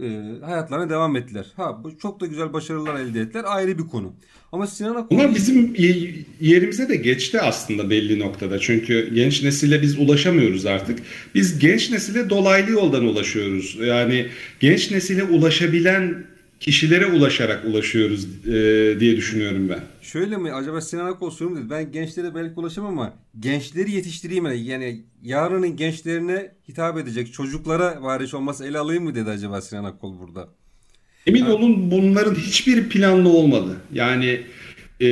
e, 0.03 0.41
hayatlarına 0.45 0.91
devam 0.91 1.17
ettiler. 1.17 1.47
Ha 1.57 1.85
bu 1.85 1.99
çok 1.99 2.21
da 2.21 2.27
güzel 2.27 2.53
başarılar 2.53 3.01
elde 3.01 3.21
ettiler. 3.21 3.45
Ayrı 3.47 3.79
bir 3.79 3.87
konu. 3.87 4.13
Ama 4.53 4.67
Sinan 4.67 4.95
Akol... 4.95 5.11
Bunlar 5.11 5.35
bizim 5.35 5.75
yerimize 6.41 6.89
de 6.89 6.97
geçti 6.97 7.41
aslında 7.41 7.91
belli 7.91 8.19
noktada. 8.19 8.59
Çünkü 8.59 9.15
genç 9.15 9.43
nesile 9.43 9.83
biz 9.83 9.99
ulaşamıyoruz 9.99 10.67
artık. 10.67 10.99
Biz 11.35 11.59
genç 11.59 11.91
nesile 11.91 12.31
dolaylı 12.31 12.71
yoldan 12.71 13.05
ulaşıyoruz. 13.05 13.77
Yani 13.81 14.27
genç 14.61 14.91
nesile 14.91 15.25
ulaşabilen 15.25 16.25
kişilere 16.61 17.07
ulaşarak 17.07 17.65
ulaşıyoruz 17.65 18.25
e, 18.25 18.51
diye 19.01 19.17
düşünüyorum 19.17 19.69
ben. 19.69 19.81
Şöyle 20.03 20.37
mi 20.37 20.53
acaba 20.53 20.81
Sinan 20.81 21.07
Akol 21.07 21.31
sorum 21.31 21.57
dedi. 21.57 21.71
Ben 21.71 21.93
gençlere 21.93 22.35
belki 22.35 22.61
ulaşamam 22.61 22.99
ama 22.99 23.15
gençleri 23.41 23.91
yetiştireyim 23.91 24.45
mi? 24.45 24.59
Yani 24.59 25.03
yarının 25.23 25.77
gençlerine 25.77 26.53
hitap 26.69 26.99
edecek 26.99 27.33
çocuklara 27.33 28.03
variş 28.03 28.35
olması 28.35 28.67
ele 28.67 28.79
alayım 28.79 29.05
mı 29.05 29.15
dedi 29.15 29.31
acaba 29.31 29.61
Sinan 29.61 29.85
Akol 29.85 30.19
burada? 30.19 30.49
Emin 31.27 31.43
ha. 31.43 31.53
olun 31.53 31.91
bunların 31.91 32.35
hiçbir 32.35 32.89
planlı 32.89 33.29
olmadı. 33.29 33.77
Yani 33.93 34.41
e, 35.01 35.07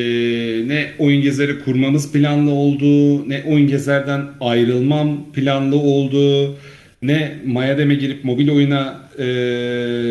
ne 0.69 0.90
oyun 0.99 1.23
gezeri 1.23 1.64
kurmamız 1.64 2.12
planlı 2.12 2.50
oldu, 2.50 3.28
ne 3.28 3.45
oyun 3.47 3.69
gezerden 3.69 4.28
ayrılmam 4.40 5.33
planlı 5.33 5.76
oldu, 5.76 6.57
ne 7.02 7.38
Mayadem'e 7.47 7.95
girip 7.95 8.25
mobil 8.25 8.50
oyuna 8.50 9.00
e, 9.19 9.25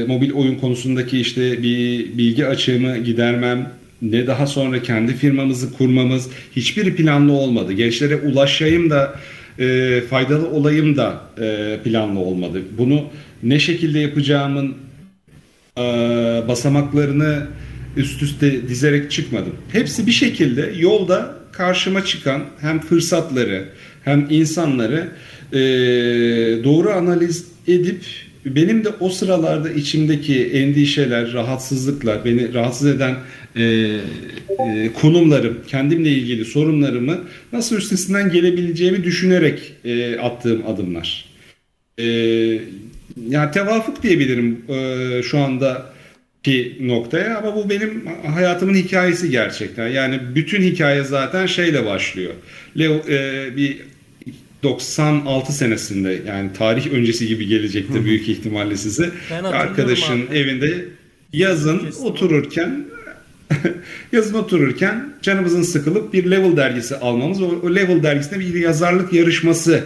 mobil 0.07 0.31
oyun 0.31 0.55
konusundaki 0.55 1.19
işte 1.19 1.63
bir 1.63 2.17
bilgi 2.17 2.47
açığımı 2.47 2.97
gidermem 2.97 3.71
ne 4.01 4.27
daha 4.27 4.47
sonra 4.47 4.81
kendi 4.81 5.13
firmamızı 5.13 5.73
kurmamız 5.73 6.29
hiçbir 6.55 6.95
planlı 6.95 7.31
olmadı. 7.33 7.73
Gençlere 7.73 8.15
ulaşayım 8.15 8.89
da 8.89 9.15
e, 9.59 10.01
faydalı 10.09 10.49
olayım 10.49 10.97
da 10.97 11.21
e, 11.41 11.77
planlı 11.83 12.19
olmadı. 12.19 12.61
Bunu 12.77 13.03
ne 13.43 13.59
şekilde 13.59 13.99
yapacağımın 13.99 14.75
e, 15.77 15.81
basamaklarını 16.47 17.47
üst 17.97 18.21
üste 18.21 18.69
dizerek 18.69 19.11
çıkmadım. 19.11 19.55
Hepsi 19.71 20.07
bir 20.07 20.11
şekilde 20.11 20.73
yolda 20.77 21.35
karşıma 21.51 22.05
çıkan 22.05 22.43
hem 22.61 22.79
fırsatları 22.79 23.65
hem 24.03 24.27
insanları 24.29 25.09
e, 25.53 25.59
doğru 26.63 26.89
analiz 26.89 27.47
edip 27.67 28.03
benim 28.45 28.85
de 28.85 28.89
o 28.99 29.09
sıralarda 29.09 29.69
içimdeki 29.69 30.45
endişeler, 30.45 31.33
rahatsızlıklar, 31.33 32.25
beni 32.25 32.53
rahatsız 32.53 32.87
eden 32.87 33.15
e, 33.55 33.63
e, 33.63 34.89
konumlarım, 35.01 35.57
kendimle 35.67 36.09
ilgili 36.09 36.45
sorunlarımı 36.45 37.19
nasıl 37.53 37.77
üstesinden 37.77 38.31
gelebileceğimi 38.31 39.03
düşünerek 39.03 39.73
e, 39.85 40.19
attığım 40.19 40.67
adımlar. 40.67 41.25
E, 41.99 42.05
yani 43.29 43.51
tevafuk 43.53 44.03
diyebilirim 44.03 44.61
e, 44.69 45.23
şu 45.23 45.39
anda 45.39 45.93
ki 46.43 46.77
noktaya 46.81 47.37
ama 47.37 47.55
bu 47.55 47.69
benim 47.69 48.05
hayatımın 48.35 48.73
hikayesi 48.73 49.29
gerçekten. 49.29 49.87
Yani 49.87 50.19
bütün 50.35 50.61
hikaye 50.61 51.03
zaten 51.03 51.45
şeyle 51.45 51.85
başlıyor. 51.85 52.33
Leo 52.79 53.01
e, 53.09 53.47
bir 53.57 53.77
96 54.63 55.53
senesinde 55.53 56.21
yani 56.27 56.53
tarih 56.53 56.91
öncesi 56.91 57.27
gibi 57.27 57.47
gelecektir 57.47 58.05
büyük 58.05 58.29
ihtimalle 58.29 58.77
size. 58.77 59.11
Arkadaşın 59.43 60.27
abi. 60.27 60.37
evinde 60.37 60.85
yazın 61.33 61.79
Kesin 61.79 62.05
otururken 62.05 62.85
yazın 64.11 64.33
otururken 64.33 65.13
canımızın 65.21 65.61
sıkılıp 65.61 66.13
bir 66.13 66.31
Level 66.31 66.57
dergisi 66.57 66.95
almamız 66.95 67.41
o 67.41 67.75
Level 67.75 68.03
dergisinde 68.03 68.39
bir 68.39 68.53
yazarlık 68.53 69.13
yarışması 69.13 69.83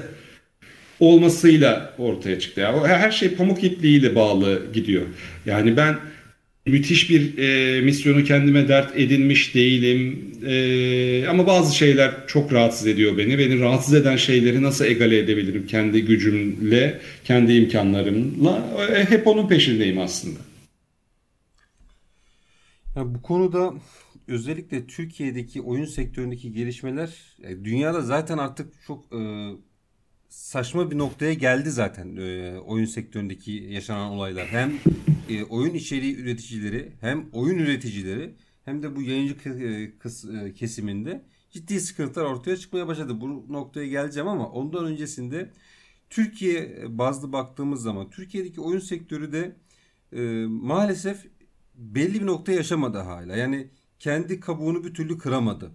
olmasıyla 1.00 1.94
ortaya 1.98 2.40
çıktı. 2.40 2.62
Yani 2.62 2.88
her 2.88 3.12
şey 3.12 3.30
pamuk 3.30 3.64
ipliğiyle 3.64 4.16
bağlı 4.16 4.62
gidiyor. 4.74 5.04
Yani 5.46 5.78
ben 5.78 5.96
müthiş 6.66 7.10
bir 7.10 7.38
e, 7.38 7.82
misyonu 7.82 8.24
kendime 8.24 8.68
dert 8.68 8.98
edinmiş 8.98 9.56
değilim. 9.56 10.32
E, 10.46 11.28
ama 11.28 11.48
bazı 11.48 11.76
şeyler 11.76 12.28
çok 12.28 12.54
rahatsız 12.54 12.88
ediyor 12.88 13.18
beni. 13.18 13.40
Beni 13.40 13.60
rahatsız 13.60 13.94
eden 13.94 14.16
şeyleri 14.16 14.64
nasıl 14.64 14.86
egale 14.86 15.18
edebilirim 15.18 15.68
kendi 15.68 16.06
gücümle, 16.06 17.00
kendi 17.24 17.54
imkanlarımla? 17.54 18.66
E, 18.92 19.06
hep 19.06 19.28
onun 19.28 19.48
peşindeyim 19.48 20.00
aslında. 20.00 20.40
Yani 22.96 23.16
bu 23.16 23.22
konuda 23.22 23.74
özellikle 24.28 24.88
Türkiye'deki 24.88 25.62
oyun 25.62 25.86
sektöründeki 25.86 26.54
gelişmeler 26.54 27.10
e, 27.44 27.64
dünyada 27.64 28.02
zaten 28.02 28.38
artık 28.38 28.74
çok 28.88 29.14
e, 29.14 29.22
saçma 30.30 30.92
bir 30.92 30.98
noktaya 30.98 31.34
geldi 31.34 31.72
zaten 31.72 32.16
e, 32.16 32.60
oyun 32.60 32.86
sektöründeki 32.86 33.52
yaşanan 33.52 34.12
olaylar. 34.12 34.48
Hem 34.48 34.72
e, 35.40 35.44
oyun 35.44 35.74
içeriği 35.74 36.16
üreticileri 36.18 36.92
hem 37.02 37.30
oyun 37.34 37.58
üreticileri 37.60 38.36
hem 38.66 38.84
de 38.84 38.96
bu 38.96 39.02
yayıncı 39.02 39.50
e, 39.50 40.46
e, 40.46 40.54
kesiminde 40.54 41.26
ciddi 41.52 41.80
sıkıntılar 41.80 42.26
ortaya 42.26 42.58
çıkmaya 42.58 42.88
başladı. 42.88 43.22
Bu 43.22 43.54
noktaya 43.54 43.88
geleceğim 43.88 44.28
ama 44.30 44.50
ondan 44.50 44.86
öncesinde 44.86 45.52
Türkiye 46.10 46.84
bazlı 46.98 47.34
baktığımız 47.34 47.82
zaman 47.82 48.10
Türkiye'deki 48.10 48.62
oyun 48.62 48.80
sektörü 48.80 49.32
de 49.32 49.56
e, 50.14 50.46
maalesef 50.46 51.26
belli 51.76 52.22
bir 52.22 52.26
nokta 52.26 52.52
yaşamadı 52.52 52.98
hala. 52.98 53.36
Yani 53.36 53.70
kendi 54.00 54.40
kabuğunu 54.40 54.84
bir 54.84 54.94
türlü 54.94 55.18
kıramadı. 55.18 55.72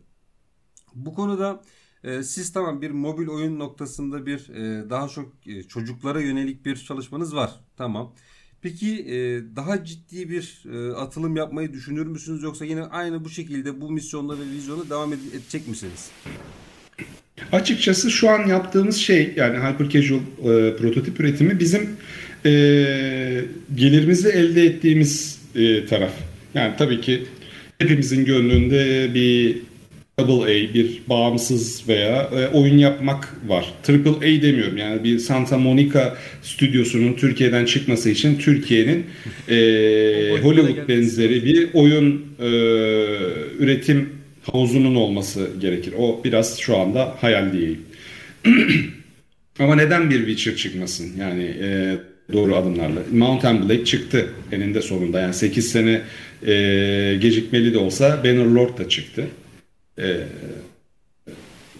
Bu 0.95 1.15
konuda 1.15 1.63
e, 2.05 2.23
siz 2.23 2.53
tamam 2.53 2.83
bir 2.83 2.91
mobil 2.91 3.29
oyun 3.29 3.59
noktasında 3.59 4.27
bir 4.27 4.49
e, 4.49 4.91
daha 4.91 5.09
çok 5.09 5.47
e, 5.47 5.63
çocuklara 5.63 6.21
yönelik 6.21 6.67
bir 6.67 6.77
çalışmanız 6.77 7.37
var. 7.37 7.61
Tamam. 7.77 8.15
Peki 8.63 9.01
e, 9.01 9.17
daha 9.57 9.85
ciddi 9.85 10.31
bir 10.31 10.63
e, 10.73 10.93
atılım 10.93 11.37
yapmayı 11.37 11.73
düşünür 11.73 12.07
müsünüz 12.07 12.43
yoksa 12.43 12.65
yine 12.65 12.83
aynı 12.83 13.25
bu 13.25 13.31
şekilde 13.31 13.81
bu 13.81 13.91
misyonla 13.91 14.39
ve 14.39 14.43
vizyonu 14.43 14.91
devam 14.91 15.13
edecek 15.13 15.69
misiniz? 15.69 16.11
Açıkçası 17.53 18.11
şu 18.11 18.31
an 18.31 18.47
yaptığımız 18.47 18.97
şey 18.97 19.33
yani 19.37 19.59
Hyper 19.59 19.89
Casual 19.89 20.21
e, 20.21 20.77
prototip 20.77 21.21
üretimi 21.21 21.61
bizim 21.61 21.97
e, 22.45 22.51
gelirimizi 23.75 24.29
elde 24.29 24.65
ettiğimiz 24.65 25.41
e, 25.55 25.87
taraf. 25.87 26.13
Yani 26.55 26.75
tabii 26.79 27.01
ki 27.01 27.27
hepimizin 27.79 28.25
gönlünde 28.25 29.15
bir 29.15 29.59
Double 30.19 30.45
A 30.45 30.75
bir 30.75 31.03
bağımsız 31.09 31.89
veya 31.89 32.23
e, 32.23 32.47
oyun 32.47 32.79
yapmak 32.79 33.35
var. 33.47 33.75
Triple 33.83 34.11
A 34.11 34.43
demiyorum 34.43 34.77
yani 34.77 35.05
bir 35.05 35.19
Santa 35.19 35.59
Monica 35.59 36.17
stüdyosunun 36.43 37.13
Türkiye'den 37.13 37.65
çıkması 37.65 38.11
için 38.11 38.39
Türkiye'nin 38.39 39.07
e, 39.49 39.57
Hollywood 40.43 40.89
benzeri 40.89 41.45
bir 41.45 41.69
oyun 41.75 42.27
e, 42.41 42.49
üretim 43.59 44.09
havuzunun 44.43 44.95
olması 44.95 45.49
gerekir. 45.61 45.95
O 45.99 46.21
biraz 46.25 46.59
şu 46.59 46.77
anda 46.77 47.15
hayal 47.21 47.53
diyeyim. 47.53 47.81
Ama 49.59 49.77
neden 49.77 50.11
bir 50.11 50.19
Witcher 50.19 50.57
çıkmasın? 50.57 51.13
Yani 51.21 51.45
e, 51.45 51.97
doğru 52.33 52.57
adımlarla. 52.57 53.01
Mountain 53.13 53.63
Blade 53.63 53.85
çıktı 53.85 54.29
eninde 54.53 54.83
sonunda. 54.83 55.21
Yani 55.21 55.35
8 55.35 55.73
sene 55.73 56.03
e, 56.47 57.19
gecikmeli 57.21 57.75
de 57.75 57.79
olsa 57.79 58.25
Bannerlord 58.25 58.79
da 58.79 58.89
çıktı. 58.89 59.25
Ee, 59.99 60.17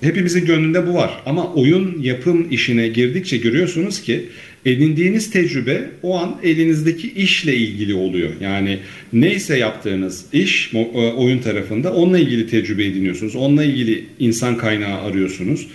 hepimizin 0.01 0.47
gönlünde 0.47 0.87
bu 0.87 0.95
var. 0.95 1.23
Ama 1.27 1.55
oyun 1.55 2.03
yapım 2.03 2.51
işine 2.51 2.89
girdikçe 2.89 3.37
görüyorsunuz 3.37 4.03
ki 4.03 4.29
edindiğiniz 4.67 5.31
tecrübe 5.31 5.91
o 6.03 6.19
an 6.19 6.37
elinizdeki 6.43 7.13
işle 7.13 7.57
ilgili 7.57 7.95
oluyor. 7.95 8.31
Yani 8.41 8.79
neyse 9.13 9.59
yaptığınız 9.59 10.25
iş 10.33 10.75
e, 10.75 10.79
oyun 10.99 11.39
tarafında 11.39 11.93
onunla 11.93 12.19
ilgili 12.19 12.47
tecrübe 12.47 12.85
ediniyorsunuz. 12.85 13.37
Onunla 13.37 13.65
ilgili 13.65 14.05
insan 14.19 14.57
kaynağı 14.57 15.01
arıyorsunuz. 15.01 15.67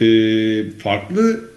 Ee, 0.00 0.62
farklı 0.78 1.50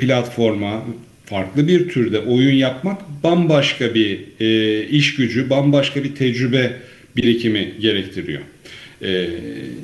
platforma, 0.00 0.84
farklı 1.26 1.68
bir 1.68 1.88
türde 1.88 2.18
oyun 2.18 2.54
yapmak 2.54 3.00
bambaşka 3.22 3.94
bir 3.94 4.20
e, 4.40 4.86
iş 4.88 5.14
gücü, 5.14 5.50
bambaşka 5.50 6.04
bir 6.04 6.14
tecrübe 6.14 6.72
birikimi 7.16 7.74
gerektiriyor. 7.80 8.40
Ee, 9.02 9.28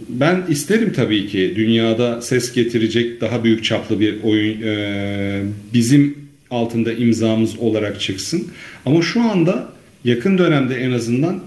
ben 0.09 0.45
isterim 0.49 0.93
tabii 0.93 1.27
ki 1.27 1.53
dünyada 1.57 2.23
ses 2.23 2.53
getirecek 2.53 3.21
daha 3.21 3.45
büyük 3.45 3.65
çaplı 3.65 4.01
bir 4.01 4.23
oyun 4.23 4.63
e, 4.63 5.43
bizim 5.75 6.19
altında 6.51 6.93
imzamız 6.93 7.59
olarak 7.59 8.01
çıksın. 8.01 8.49
Ama 8.87 9.03
şu 9.03 9.23
anda 9.23 9.73
yakın 10.05 10.39
dönemde 10.39 10.75
en 10.75 10.91
azından 10.91 11.41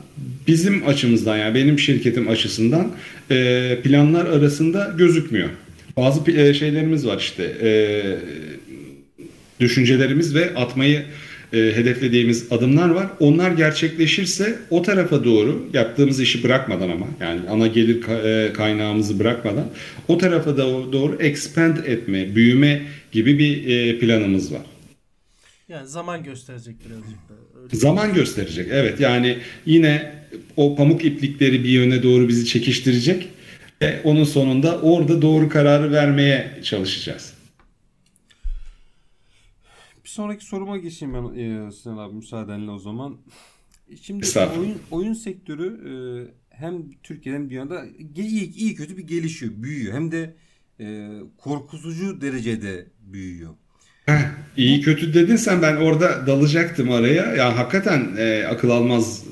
bizim 0.47 0.87
açımızdan 0.87 1.37
yani 1.37 1.55
benim 1.55 1.79
şirketim 1.79 2.29
açısından 2.29 2.91
e, 3.31 3.77
planlar 3.83 4.25
arasında 4.25 4.95
gözükmüyor. 4.97 5.49
Bazı 5.97 6.31
e, 6.31 6.53
şeylerimiz 6.53 7.07
var 7.07 7.17
işte 7.17 7.55
düşüncelerimiz 9.59 10.35
ve 10.35 10.55
atmayı 10.55 11.03
e, 11.53 11.57
hedeflediğimiz 11.57 12.51
adımlar 12.51 12.89
var. 12.89 13.07
Onlar 13.19 13.51
gerçekleşirse 13.51 14.59
o 14.69 14.81
tarafa 14.81 15.23
doğru 15.23 15.69
yaptığımız 15.73 16.19
işi 16.19 16.43
bırakmadan 16.43 16.89
ama 16.89 17.07
yani 17.19 17.49
ana 17.49 17.67
gelir 17.67 18.07
e, 18.07 18.53
kaynağımızı 18.53 19.19
bırakmadan 19.19 19.65
o 20.07 20.17
tarafa 20.17 20.57
doğru 20.57 21.17
expand 21.19 21.77
etme, 21.77 22.35
büyüme 22.35 22.81
gibi 23.11 23.39
bir 23.39 23.67
e, 23.67 23.99
planımız 23.99 24.53
var. 24.53 24.61
Yani 25.69 25.87
zaman 25.87 26.23
gösterecek 26.23 26.75
birazcık 26.79 27.29
da. 27.29 27.61
Öyle 27.63 27.75
zaman 27.75 28.13
gösterecek 28.13 28.67
evet 28.71 28.99
yani 28.99 29.37
yine 29.65 30.13
o 30.57 30.75
pamuk 30.75 31.05
iplikleri 31.05 31.63
bir 31.63 31.69
yöne 31.69 32.03
doğru 32.03 32.27
bizi 32.27 32.45
çekiştirecek 32.45 33.27
ve 33.81 34.01
onun 34.03 34.23
sonunda 34.23 34.79
orada 34.81 35.21
doğru 35.21 35.49
kararı 35.49 35.91
vermeye 35.91 36.51
çalışacağız 36.63 37.33
sonraki 40.11 40.45
soruma 40.45 40.77
geçeyim 40.77 41.13
ben 41.13 41.39
e, 41.39 41.71
Sinan 41.71 41.97
abi 41.97 42.15
müsaadenle 42.15 42.71
o 42.71 42.79
zaman. 42.79 43.17
Şimdi 44.01 44.25
oyun, 44.59 44.77
oyun 44.91 45.13
sektörü 45.13 45.67
e, 45.89 45.93
hem 46.49 46.91
Türkiye'den 47.03 47.39
hem 47.39 47.49
dünyada 47.49 47.85
iyi, 48.15 48.55
iyi 48.55 48.75
kötü 48.75 48.97
bir 48.97 49.07
gelişiyor, 49.07 49.51
büyüyor. 49.55 49.93
Hem 49.93 50.11
de 50.11 50.35
e, 50.79 51.09
korkutucu 51.37 52.21
derecede 52.21 52.87
büyüyor. 52.99 53.51
Heh, 54.05 54.21
iyi 54.57 54.81
kötü 54.81 55.13
dedin 55.13 55.35
sen 55.35 55.61
ben 55.61 55.75
orada 55.75 56.27
dalacaktım 56.27 56.91
araya. 56.91 57.35
Ya 57.35 57.57
hakikaten 57.57 58.15
e, 58.17 58.43
akıl 58.43 58.69
almaz 58.69 59.25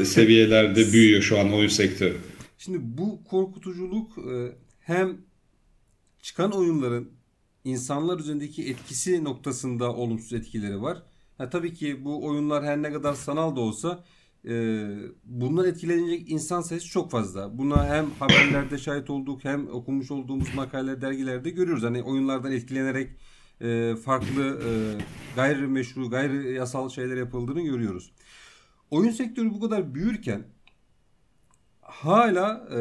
e, 0.00 0.04
seviyelerde 0.04 0.92
büyüyor 0.92 1.22
şu 1.22 1.38
an 1.38 1.52
oyun 1.52 1.68
sektörü. 1.68 2.16
Şimdi 2.58 2.78
bu 2.82 3.24
korkutuculuk 3.24 4.18
e, 4.18 4.52
hem 4.80 5.16
çıkan 6.22 6.52
oyunların 6.52 7.17
insanlar 7.64 8.18
üzerindeki 8.18 8.70
etkisi 8.70 9.24
noktasında 9.24 9.94
olumsuz 9.94 10.32
etkileri 10.32 10.82
var. 10.82 11.02
Ha, 11.38 11.50
tabii 11.50 11.74
ki 11.74 12.04
bu 12.04 12.26
oyunlar 12.26 12.64
her 12.64 12.82
ne 12.82 12.92
kadar 12.92 13.14
sanal 13.14 13.56
da 13.56 13.60
olsa 13.60 14.04
e, 14.44 14.84
bundan 15.24 15.66
etkilenecek 15.66 16.30
insan 16.30 16.60
sayısı 16.60 16.88
çok 16.88 17.10
fazla. 17.10 17.58
Buna 17.58 17.86
hem 17.86 18.10
haberlerde 18.10 18.78
şahit 18.78 19.10
olduk 19.10 19.44
hem 19.44 19.68
okumuş 19.68 20.10
olduğumuz 20.10 20.54
makale 20.54 21.00
dergilerde 21.00 21.50
görüyoruz. 21.50 21.82
Hani 21.82 22.02
oyunlardan 22.02 22.52
etkilenerek 22.52 23.10
e, 23.60 23.96
farklı 24.04 24.60
e, 24.64 24.70
gayrimeşru, 25.36 26.10
gayri 26.10 26.54
yasal 26.54 26.88
şeyler 26.88 27.16
yapıldığını 27.16 27.60
görüyoruz. 27.60 28.12
Oyun 28.90 29.10
sektörü 29.10 29.50
bu 29.50 29.60
kadar 29.60 29.94
büyürken 29.94 30.44
hala 31.80 32.68
e, 32.72 32.80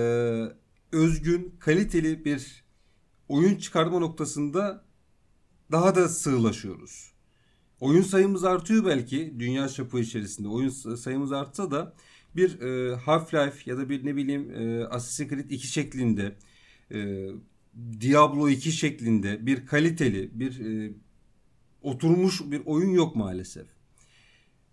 özgün, 0.91 1.55
kaliteli 1.59 2.25
bir 2.25 2.66
oyun 3.29 3.55
çıkarma 3.55 3.99
noktasında 3.99 4.85
daha 5.71 5.95
da 5.95 6.09
sığlaşıyoruz. 6.09 7.11
oyun 7.79 8.01
sayımız 8.01 8.43
artıyor 8.43 8.85
belki 8.85 9.35
dünya 9.39 9.69
çapı 9.69 9.99
içerisinde. 9.99 10.47
Oyun 10.47 10.69
sayımız 10.95 11.31
artsa 11.31 11.71
da 11.71 11.93
bir 12.35 12.61
e, 12.61 12.95
Half-Life 12.95 13.69
ya 13.69 13.77
da 13.77 13.89
bir 13.89 14.05
ne 14.05 14.15
bileyim 14.15 14.51
e, 14.51 14.85
Assassin's 14.85 15.29
Creed 15.29 15.49
2 15.49 15.67
şeklinde 15.67 16.35
e, 16.91 17.29
Diablo 18.01 18.49
2 18.49 18.71
şeklinde 18.71 19.45
bir 19.45 19.65
kaliteli 19.65 20.39
bir 20.39 20.65
e, 20.65 20.93
oturmuş 21.81 22.41
bir 22.51 22.61
oyun 22.65 22.89
yok 22.89 23.15
maalesef. 23.15 23.76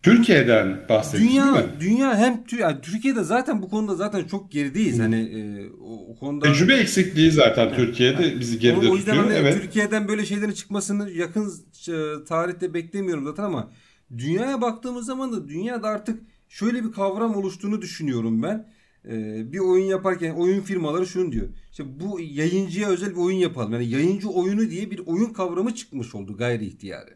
Türkiye'den 0.04 0.88
bahsediyorsun 0.88 1.30
dünya, 1.30 1.54
değil 1.54 1.66
mi? 1.66 1.73
Dünya 1.80 2.16
hem 2.16 2.44
yani 2.58 2.80
Türkiye'de 2.82 3.25
zaten 3.25 3.62
bu 3.62 3.68
konuda 3.70 3.94
zaten 3.94 4.25
çok 4.25 4.52
gerideyiz. 4.52 4.99
Hani 4.99 5.16
e, 5.16 5.70
o, 5.70 6.12
o 6.12 6.18
konuda 6.18 6.52
Tecrübe 6.52 6.75
eksikliği 6.75 7.30
zaten 7.30 7.66
evet. 7.66 7.76
Türkiye'de 7.76 8.23
yani, 8.23 8.40
bizi 8.40 8.58
geride 8.58 8.88
o 8.88 8.96
yüzden 8.96 9.14
tutuyor. 9.14 9.25
Hani 9.25 9.34
evet. 9.34 9.62
Türkiye'den 9.62 10.08
böyle 10.08 10.26
şeylerin 10.26 10.52
çıkmasını 10.52 11.11
yakın 11.11 11.52
e, 11.88 12.25
tarihte 12.25 12.75
beklemiyorum 12.75 13.25
zaten 13.25 13.42
ama 13.42 13.70
dünyaya 14.18 14.61
baktığımız 14.61 15.06
zaman 15.06 15.32
da 15.32 15.49
dünyada 15.49 15.88
artık 15.88 16.20
şöyle 16.49 16.84
bir 16.84 16.92
kavram 16.92 17.37
oluştuğunu 17.37 17.82
düşünüyorum 17.82 18.42
ben. 18.42 18.66
Ee, 19.08 19.52
bir 19.52 19.58
oyun 19.58 19.84
yaparken 19.84 20.34
oyun 20.34 20.61
firmaları 20.61 21.06
şunu 21.06 21.32
diyor. 21.32 21.49
İşte 21.70 22.00
bu 22.00 22.20
yayıncıya 22.20 22.88
özel 22.88 23.11
bir 23.11 23.16
oyun 23.16 23.37
yapalım. 23.37 23.73
Yani 23.73 23.88
yayıncı 23.88 24.28
oyunu 24.28 24.70
diye 24.70 24.90
bir 24.90 25.00
oyun 25.06 25.32
kavramı 25.32 25.75
çıkmış 25.75 26.14
oldu 26.14 26.37
gayri 26.37 26.66
ihtiyari. 26.66 27.11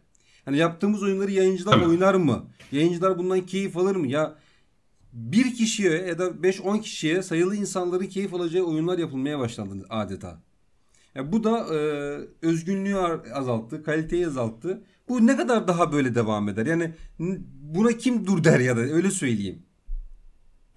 Hani 0.48 0.58
yaptığımız 0.58 1.02
oyunları 1.02 1.30
yayıncılar 1.30 1.80
oynar 1.80 2.14
mı? 2.14 2.46
Yayıncılar 2.72 3.18
bundan 3.18 3.46
keyif 3.46 3.76
alır 3.76 3.96
mı? 3.96 4.06
Ya 4.06 4.34
bir 5.12 5.54
kişiye 5.54 5.92
ya 5.92 6.18
da 6.18 6.24
5-10 6.28 6.80
kişiye 6.80 7.22
sayılı 7.22 7.56
insanların 7.56 8.06
keyif 8.06 8.34
alacağı 8.34 8.64
oyunlar 8.64 8.98
yapılmaya 8.98 9.38
başlandı 9.38 9.86
adeta. 9.88 10.42
Yani 11.14 11.32
bu 11.32 11.44
da 11.44 11.74
e, 11.74 11.78
özgünlüğü 12.42 12.96
azalttı, 13.34 13.82
kaliteyi 13.82 14.26
azalttı. 14.26 14.82
Bu 15.08 15.26
ne 15.26 15.36
kadar 15.36 15.68
daha 15.68 15.92
böyle 15.92 16.14
devam 16.14 16.48
eder? 16.48 16.66
Yani 16.66 16.92
buna 17.60 17.92
kim 17.92 18.26
dur 18.26 18.44
der 18.44 18.60
ya 18.60 18.76
da 18.76 18.80
öyle 18.80 19.10
söyleyeyim. 19.10 19.62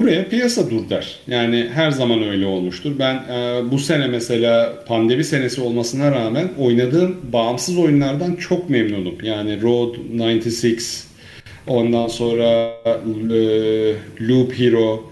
Buraya 0.02 0.30
piyasa 0.30 0.70
dur 0.72 0.90
der. 0.90 1.16
Yani 1.28 1.70
her 1.74 1.92
zaman 1.92 2.24
öyle 2.24 2.46
olmuştur. 2.46 2.92
Ben 3.00 3.16
e, 3.16 3.72
bu 3.72 3.80
sene 3.80 4.08
mesela 4.08 4.84
pandemi 4.88 5.24
senesi 5.24 5.62
olmasına 5.62 6.12
rağmen 6.12 6.50
oynadığım 6.58 7.18
bağımsız 7.34 7.78
oyunlardan 7.78 8.36
çok 8.36 8.70
memnunum. 8.70 9.16
Yani 9.24 9.62
Road 9.62 9.96
96, 10.20 10.84
ondan 11.68 12.08
sonra 12.08 12.72
e, 13.32 13.40
Loop 14.22 14.60
Hero, 14.60 15.12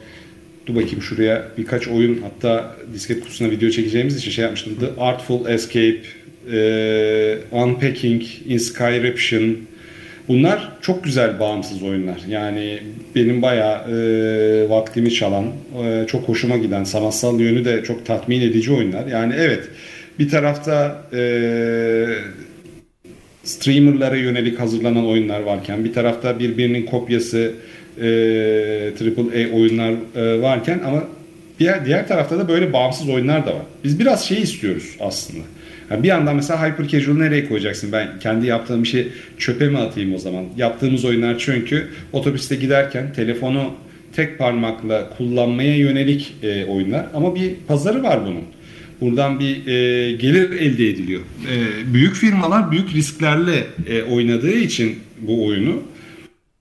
dur 0.68 0.76
bakayım 0.76 1.02
şuraya 1.02 1.48
birkaç 1.58 1.88
oyun 1.88 2.22
hatta 2.22 2.76
disket 2.94 3.22
kutusuna 3.22 3.52
video 3.52 3.70
çekeceğimiz 3.70 4.18
için 4.18 4.32
şey 4.32 4.44
yapmıştım. 4.44 4.76
The 4.80 5.02
Artful 5.02 5.46
Escape, 5.48 6.02
e, 6.52 7.38
Unpacking, 7.52 8.24
Inscription, 8.48 9.58
Bunlar 10.30 10.72
çok 10.82 11.04
güzel 11.04 11.40
bağımsız 11.40 11.84
oyunlar. 11.84 12.22
Yani 12.28 12.80
benim 13.16 13.42
bayağı 13.42 13.92
e, 13.92 14.70
vaktimi 14.70 15.14
çalan, 15.14 15.46
e, 15.84 16.06
çok 16.08 16.30
hoşuma 16.30 16.58
giden, 16.58 16.84
sanatsal 16.84 17.40
yönü 17.40 17.66
de 17.66 17.84
çok 17.84 18.06
tatmin 18.06 18.42
edici 18.42 18.74
oyunlar. 18.74 19.08
Yani 19.08 19.34
evet 19.38 19.70
bir 20.20 20.30
tarafta 20.30 21.02
e, 21.14 21.22
streamerlara 23.44 24.16
yönelik 24.16 24.60
hazırlanan 24.60 25.08
oyunlar 25.08 25.40
varken 25.40 25.86
bir 25.86 25.94
tarafta 25.94 26.40
birbirinin 26.40 26.86
kopyası 26.86 27.52
e, 28.02 28.08
AAA 29.02 29.56
oyunlar 29.56 29.94
e, 30.16 30.42
varken 30.42 30.80
ama 30.86 31.04
diğer 31.60 31.86
diğer 31.86 32.08
tarafta 32.08 32.40
da 32.40 32.48
böyle 32.48 32.74
bağımsız 32.74 33.10
oyunlar 33.10 33.46
da 33.46 33.50
var. 33.50 33.66
Biz 33.84 34.00
biraz 34.00 34.26
şey 34.26 34.42
istiyoruz 34.42 34.96
aslında. 35.00 35.44
Yani 35.90 36.04
bir 36.04 36.08
yandan 36.08 36.36
mesela 36.36 36.68
hyper 36.68 36.88
casual 36.88 37.18
nereye 37.18 37.48
koyacaksın? 37.48 37.92
Ben 37.92 38.20
kendi 38.20 38.48
yaptığım 38.48 38.84
işi 38.84 39.08
çöpe 39.38 39.70
mi 39.70 39.78
atayım 39.78 40.16
o 40.16 40.18
zaman? 40.18 40.46
Yaptığımız 40.58 41.06
oyunlar 41.06 41.40
çünkü 41.40 41.88
otobüste 42.14 42.56
giderken 42.56 43.14
telefonu 43.14 43.74
tek 44.16 44.38
parmakla 44.38 45.10
kullanmaya 45.18 45.78
yönelik 45.78 46.36
e, 46.44 46.66
oyunlar 46.66 47.06
ama 47.14 47.36
bir 47.36 47.56
pazarı 47.68 48.04
var 48.04 48.20
bunun. 48.26 48.44
Buradan 49.02 49.40
bir 49.40 49.68
e, 49.68 50.12
gelir 50.12 50.52
elde 50.52 50.90
ediliyor. 50.90 51.22
E, 51.22 51.94
büyük 51.94 52.16
firmalar 52.16 52.72
büyük 52.72 52.94
risklerle 52.94 53.68
e, 53.88 54.04
oynadığı 54.04 54.54
için 54.56 54.96
bu 55.22 55.46
oyunu 55.46 55.84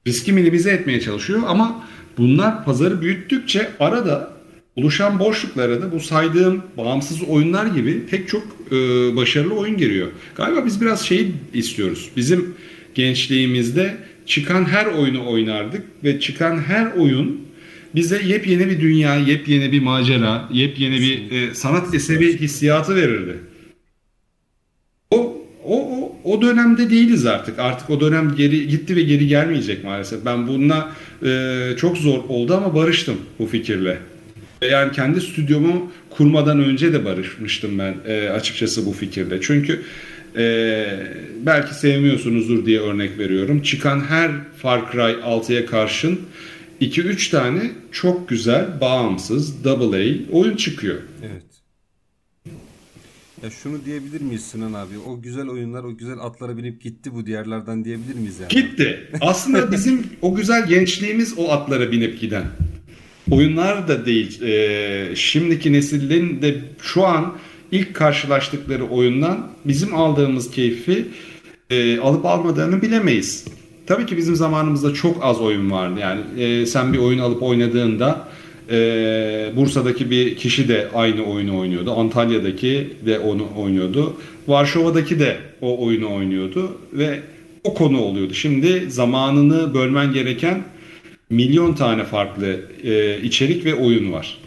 riski 0.07 0.33
minimize 0.33 0.71
etmeye 0.71 1.01
çalışıyor 1.01 1.43
ama 1.47 1.85
bunlar 2.19 2.65
pazarı 2.65 3.01
büyüttükçe 3.01 3.69
arada 3.81 4.31
oluşan 4.77 5.19
boşluklara 5.19 5.83
da 5.83 5.93
bu 5.93 6.01
saydığım 6.01 6.63
bağımsız 6.77 7.23
oyunlar 7.23 7.67
gibi 7.67 8.07
pek 8.07 8.29
çok 8.29 8.58
e, 8.73 9.17
başarılı 9.17 9.55
oyun 9.55 9.77
giriyor. 9.77 10.09
Galiba 10.35 10.67
biz 10.67 10.81
biraz 10.81 11.07
şey 11.07 11.27
istiyoruz. 11.55 12.09
Bizim 12.17 12.55
gençliğimizde 12.95 13.97
çıkan 14.27 14.65
her 14.65 14.87
oyunu 14.87 15.31
oynardık 15.31 15.83
ve 16.05 16.21
çıkan 16.21 16.59
her 16.59 16.93
oyun 16.93 17.41
bize 17.95 18.23
yepyeni 18.25 18.69
bir 18.71 18.81
dünya, 18.81 19.17
yepyeni 19.17 19.73
bir 19.73 19.83
macera, 19.83 20.49
yepyeni 20.53 21.01
bir 21.01 21.31
e, 21.31 21.55
sanat 21.55 21.95
eseri 21.95 22.41
hissiyatı 22.41 22.97
verirdi. 22.97 23.37
O 25.11 25.39
o, 25.65 25.77
o 25.77 26.17
o 26.25 26.43
dönemde 26.43 26.91
değiliz 26.91 27.27
artık. 27.27 27.59
Artık 27.59 27.91
o 27.91 28.01
dönem 28.01 28.35
geri 28.37 28.69
gitti 28.69 28.97
ve 28.97 29.03
geri 29.03 29.27
gelmeyecek 29.27 29.85
maalesef. 29.85 30.25
Ben 30.25 30.49
bununla 30.49 30.93
e, 31.27 31.61
çok 31.77 31.99
zor 31.99 32.19
oldu 32.29 32.55
ama 32.55 32.75
barıştım 32.75 33.17
bu 33.39 33.47
fikirle. 33.47 33.99
Yani 34.63 34.93
kendi 34.93 35.21
stüdyomu 35.21 35.93
kurmadan 36.11 36.61
önce 36.61 36.93
de 36.93 37.05
barışmıştım 37.05 37.79
ben 37.79 37.97
e, 38.07 38.29
açıkçası 38.29 38.87
bu 38.87 38.93
fikirde. 38.93 39.41
Çünkü 39.41 39.83
e, 40.37 40.87
belki 41.47 41.75
sevmiyorsunuzdur 41.75 42.67
diye 42.67 42.81
örnek 42.81 43.19
veriyorum. 43.19 43.63
Çıkan 43.63 44.01
her 44.01 44.31
Far 44.57 44.93
Cry 44.93 45.21
6'ya 45.23 45.67
karşın 45.67 46.21
2-3 46.81 47.31
tane 47.31 47.71
çok 47.93 48.29
güzel, 48.29 48.81
bağımsız, 48.81 49.65
double 49.65 49.97
A 49.97 50.37
oyun 50.37 50.57
çıkıyor. 50.57 50.97
Evet. 51.23 51.43
Ya 53.43 53.51
şunu 53.51 53.85
diyebilir 53.85 54.21
miyiz 54.21 54.45
Sinan 54.45 54.73
abi? 54.73 54.99
O 55.07 55.21
güzel 55.21 55.49
oyunlar, 55.49 55.85
o 55.85 55.97
güzel 55.97 56.19
atlara 56.19 56.57
binip 56.57 56.83
gitti 56.83 57.15
bu 57.15 57.27
diğerlerden 57.27 57.85
diyebilir 57.85 58.15
miyiz 58.15 58.41
yani? 58.41 58.49
Gitti. 58.49 59.11
Aslında 59.21 59.73
bizim 59.73 60.07
o 60.23 60.35
güzel 60.35 60.67
gençliğimiz 60.69 61.39
o 61.39 61.51
atlara 61.53 61.93
binip 61.93 62.21
giden 62.21 62.45
oyunlar 63.31 63.89
da 63.89 64.07
değil. 64.07 64.43
E, 64.43 65.17
şimdiki 65.17 65.73
neslin 65.73 66.43
de 66.43 66.55
şu 66.83 67.07
an 67.07 67.35
ilk 67.73 67.95
karşılaştıkları 67.95 68.85
oyundan 68.85 69.47
bizim 69.65 69.95
aldığımız 69.95 70.51
keyfi 70.51 71.07
e, 71.71 71.99
alıp 71.99 72.27
almadığını 72.27 72.83
bilemeyiz. 72.83 73.45
Tabii 73.87 74.07
ki 74.07 74.17
bizim 74.17 74.37
zamanımızda 74.37 74.95
çok 74.95 75.25
az 75.25 75.41
oyun 75.41 75.71
vardı. 75.71 76.01
Yani 76.01 76.43
e, 76.43 76.67
sen 76.67 76.93
bir 76.93 76.99
oyun 76.99 77.19
alıp 77.19 77.43
oynadığında 77.43 78.29
e, 78.71 79.53
Bursa'daki 79.57 80.11
bir 80.11 80.37
kişi 80.37 80.69
de 80.69 80.89
aynı 80.95 81.25
oyunu 81.25 81.59
oynuyordu. 81.59 81.93
Antalya'daki 81.93 82.91
de 83.07 83.19
onu 83.19 83.47
oynuyordu. 83.57 84.17
Varşova'daki 84.49 85.21
de 85.21 85.37
o 85.61 85.87
oyunu 85.87 86.15
oynuyordu 86.15 86.79
ve 86.93 87.21
o 87.65 87.75
konu 87.75 88.01
oluyordu. 88.01 88.35
Şimdi 88.35 88.91
zamanını 88.91 89.75
bölmen 89.75 90.13
gereken 90.13 90.63
milyon 91.31 91.75
tane 91.75 92.05
farklı 92.05 92.71
e, 92.83 93.23
içerik 93.23 93.65
ve 93.65 93.75
oyun 93.75 94.13
var. 94.13 94.41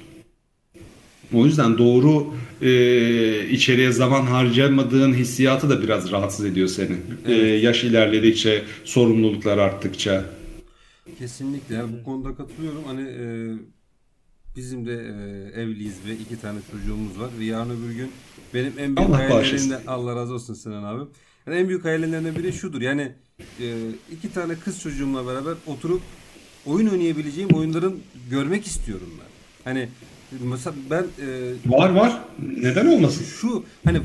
O 1.34 1.46
yüzden 1.46 1.78
doğru 1.78 2.34
e, 2.62 3.50
içeriye 3.50 3.92
zaman 3.92 4.22
harcamadığın 4.22 5.14
hissiyatı 5.14 5.70
da 5.70 5.84
biraz 5.84 6.12
rahatsız 6.12 6.46
ediyor 6.46 6.68
seni. 6.68 6.92
E, 6.92 6.98
evet. 7.26 7.44
E, 7.44 7.48
yaş 7.48 7.84
ilerledikçe, 7.84 8.64
sorumluluklar 8.84 9.58
arttıkça. 9.58 10.26
Kesinlikle. 11.20 11.76
Yani 11.76 11.94
bu 12.00 12.06
konuda 12.06 12.36
katılıyorum. 12.36 12.84
Hani 12.86 13.02
e, 13.02 13.26
bizim 14.56 14.86
de 14.86 14.94
e, 14.94 15.62
evliyiz 15.62 15.96
ve 16.08 16.14
iki 16.14 16.42
tane 16.42 16.60
çocuğumuz 16.72 17.20
var. 17.20 17.30
Ve 17.40 17.46
yarın 17.46 17.70
öbür 17.70 17.96
gün 17.96 18.12
benim 18.54 18.74
en 18.80 18.98
büyük 18.98 19.14
hayallerimden 19.14 19.82
Allah 19.88 20.16
razı 20.16 20.34
olsun 20.34 20.54
Sinan 20.54 20.84
abi. 20.84 21.04
Yani 21.48 21.58
en 21.58 21.68
büyük 21.68 21.86
hayallerimden 21.86 22.36
biri 22.36 22.54
şudur. 22.54 22.82
Yani 22.82 23.12
e, 23.60 23.68
iki 24.12 24.34
tane 24.34 24.56
kız 24.56 24.82
çocuğumla 24.82 25.28
beraber 25.28 25.54
oturup 25.68 26.02
oyun 26.66 26.88
oynayabileceğim 26.88 27.50
oyunların 27.50 28.00
görmek 28.30 28.68
istiyorum 28.68 29.10
ben. 29.20 29.72
Hani 29.72 29.90
mesela 30.40 30.76
ben 30.90 31.04
e, 31.04 31.54
var 31.66 31.90
var. 31.90 32.22
Neden 32.58 32.86
olmasın? 32.86 33.26
Şu 33.42 33.64
hani 33.86 34.02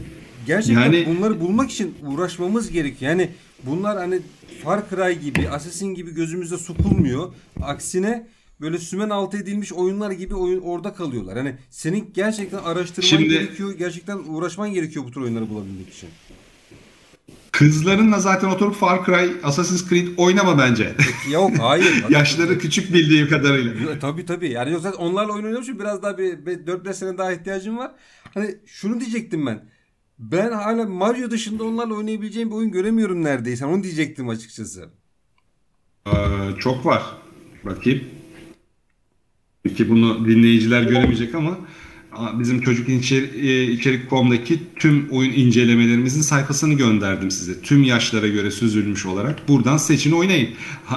gerçekten 0.47 0.83
yani... 0.83 1.07
bunları 1.07 1.41
bulmak 1.41 1.71
için 1.71 1.95
uğraşmamız 2.03 2.71
gerekiyor. 2.71 3.11
Yani 3.11 3.31
bunlar 3.63 3.97
hani 3.97 4.21
Far 4.63 4.91
Cry 4.91 5.21
gibi, 5.21 5.49
Assassin 5.51 5.95
gibi 5.95 6.15
gözümüzde 6.15 6.59
sokulmuyor. 6.59 7.33
Aksine 7.63 8.27
böyle 8.61 8.79
sümen 8.79 9.11
altı 9.11 9.37
edilmiş 9.37 9.73
oyunlar 9.73 10.11
gibi 10.11 10.35
oyun 10.35 10.61
orada 10.61 10.95
kalıyorlar. 10.95 11.37
Hani 11.37 11.55
senin 11.71 12.11
gerçekten 12.15 12.59
araştırman 12.59 13.09
Şimdi... 13.09 13.29
gerekiyor, 13.29 13.75
gerçekten 13.79 14.17
uğraşman 14.17 14.73
gerekiyor 14.73 15.05
bu 15.05 15.11
tür 15.11 15.21
oyunları 15.21 15.51
bulabilmek 15.51 15.89
için. 15.89 16.09
Kızlarınla 17.57 18.21
zaten 18.21 18.49
oturup 18.49 18.75
Far 18.75 19.05
Cry, 19.05 19.33
Assassin's 19.43 19.89
Creed 19.89 20.09
oynama 20.17 20.59
bence. 20.59 20.95
Yok 21.31 21.51
hayır. 21.59 22.05
Yaşları 22.11 22.59
küçük 22.59 22.95
bildiğim 22.95 23.29
kadarıyla. 23.29 23.99
Tabii 23.99 24.27
tabii. 24.27 24.51
Yani 24.51 24.73
yoksa 24.73 24.91
onlarla 24.91 25.33
oyun 25.33 25.45
oynamışım 25.45 25.79
biraz 25.79 26.03
daha 26.03 26.19
bir 26.19 26.33
4-5 26.37 26.95
sene 26.95 27.19
daha 27.19 27.33
ihtiyacım 27.33 27.79
var. 27.79 27.91
Hani 28.35 28.55
şunu 28.67 29.01
diyecektim 29.01 29.47
ben. 29.47 29.69
Ben 30.19 30.53
hala 30.53 30.85
Mario 30.85 31.31
dışında 31.31 31.65
onlarla 31.65 31.95
oynayabileceğim 31.95 32.51
bir 32.51 32.55
oyun 32.55 32.71
göremiyorum 32.71 33.25
neredeyse. 33.25 33.67
Onu 33.67 33.83
diyecektim 33.83 34.29
açıkçası. 34.29 34.89
Ee, 36.07 36.11
çok 36.59 36.87
var. 36.87 37.03
Bakayım. 37.65 38.05
Peki 39.63 39.91
bunu 39.91 40.27
dinleyiciler 40.27 40.83
göremeyecek 40.83 41.35
ama 41.35 41.59
bizim 42.39 42.61
çocuk 42.61 42.89
içerik.com'daki 42.89 44.59
tüm 44.77 45.09
oyun 45.11 45.33
incelemelerimizin 45.33 46.21
sayfasını 46.21 46.75
gönderdim 46.75 47.31
size. 47.31 47.61
Tüm 47.61 47.85
yaşlara 47.85 48.29
göre 48.29 48.51
süzülmüş 48.51 49.07
olarak. 49.07 49.49
Buradan 49.49 49.77
seçin 49.77 50.13
oynayın. 50.13 50.49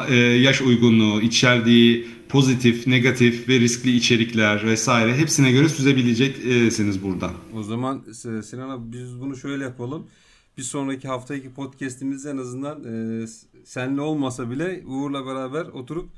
E, 0.09 0.15
yaş 0.15 0.61
uygunluğu, 0.61 1.21
içerdiği 1.21 2.07
pozitif, 2.29 2.87
negatif 2.87 3.49
ve 3.49 3.59
riskli 3.59 3.95
içerikler 3.95 4.65
vesaire 4.65 5.17
hepsine 5.17 5.51
göre 5.51 5.69
süzebileceksiniz 5.69 7.03
buradan. 7.03 7.31
O 7.55 7.63
zaman 7.63 8.03
Sinan 8.43 8.69
abi 8.69 8.91
biz 8.91 9.21
bunu 9.21 9.37
şöyle 9.37 9.63
yapalım. 9.63 10.03
Bir 10.57 10.63
sonraki 10.63 11.07
haftaki 11.07 11.53
podcast'imizde 11.53 12.29
en 12.29 12.37
azından 12.37 12.83
e, 12.83 13.25
senle 13.65 14.01
olmasa 14.01 14.51
bile 14.51 14.83
Uğur'la 14.87 15.25
beraber 15.25 15.65
oturup 15.65 16.09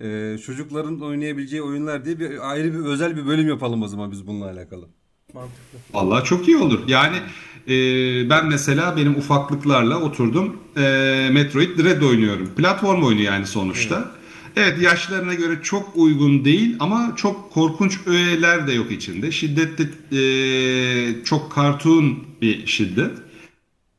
e, 0.00 0.38
çocukların 0.46 1.00
oynayabileceği 1.00 1.62
oyunlar 1.62 2.04
diye 2.04 2.18
bir 2.20 2.50
ayrı 2.50 2.72
bir 2.72 2.78
özel 2.78 3.16
bir 3.16 3.26
bölüm 3.26 3.48
yapalım 3.48 3.82
o 3.82 3.88
zaman 3.88 4.10
biz 4.10 4.26
bununla 4.26 4.44
alakalı. 4.44 4.88
Mantıklı. 5.34 5.78
Vallahi 5.92 6.24
çok 6.24 6.48
iyi 6.48 6.56
olur. 6.56 6.80
Yani 6.88 7.16
e, 7.68 7.74
ben 8.30 8.46
mesela 8.46 8.96
benim 8.96 9.16
ufaklıklarla 9.16 10.00
oturdum 10.00 10.56
e, 10.76 10.80
Metroid 11.32 11.78
Dread 11.78 12.02
oynuyorum. 12.02 12.48
Platform 12.56 13.02
oyunu 13.02 13.20
yani 13.20 13.46
sonuçta. 13.46 13.96
Evet. 13.96 14.18
Evet 14.56 14.82
yaşlarına 14.82 15.34
göre 15.34 15.58
çok 15.62 15.96
uygun 15.96 16.44
değil 16.44 16.76
ama 16.80 17.12
çok 17.16 17.50
korkunç 17.52 17.98
öğeler 18.06 18.66
de 18.66 18.72
yok 18.72 18.92
içinde. 18.92 19.32
Şiddetli 19.32 19.88
e, 20.18 21.24
çok 21.24 21.52
kartun 21.52 22.24
bir 22.42 22.66
şiddet 22.66 23.12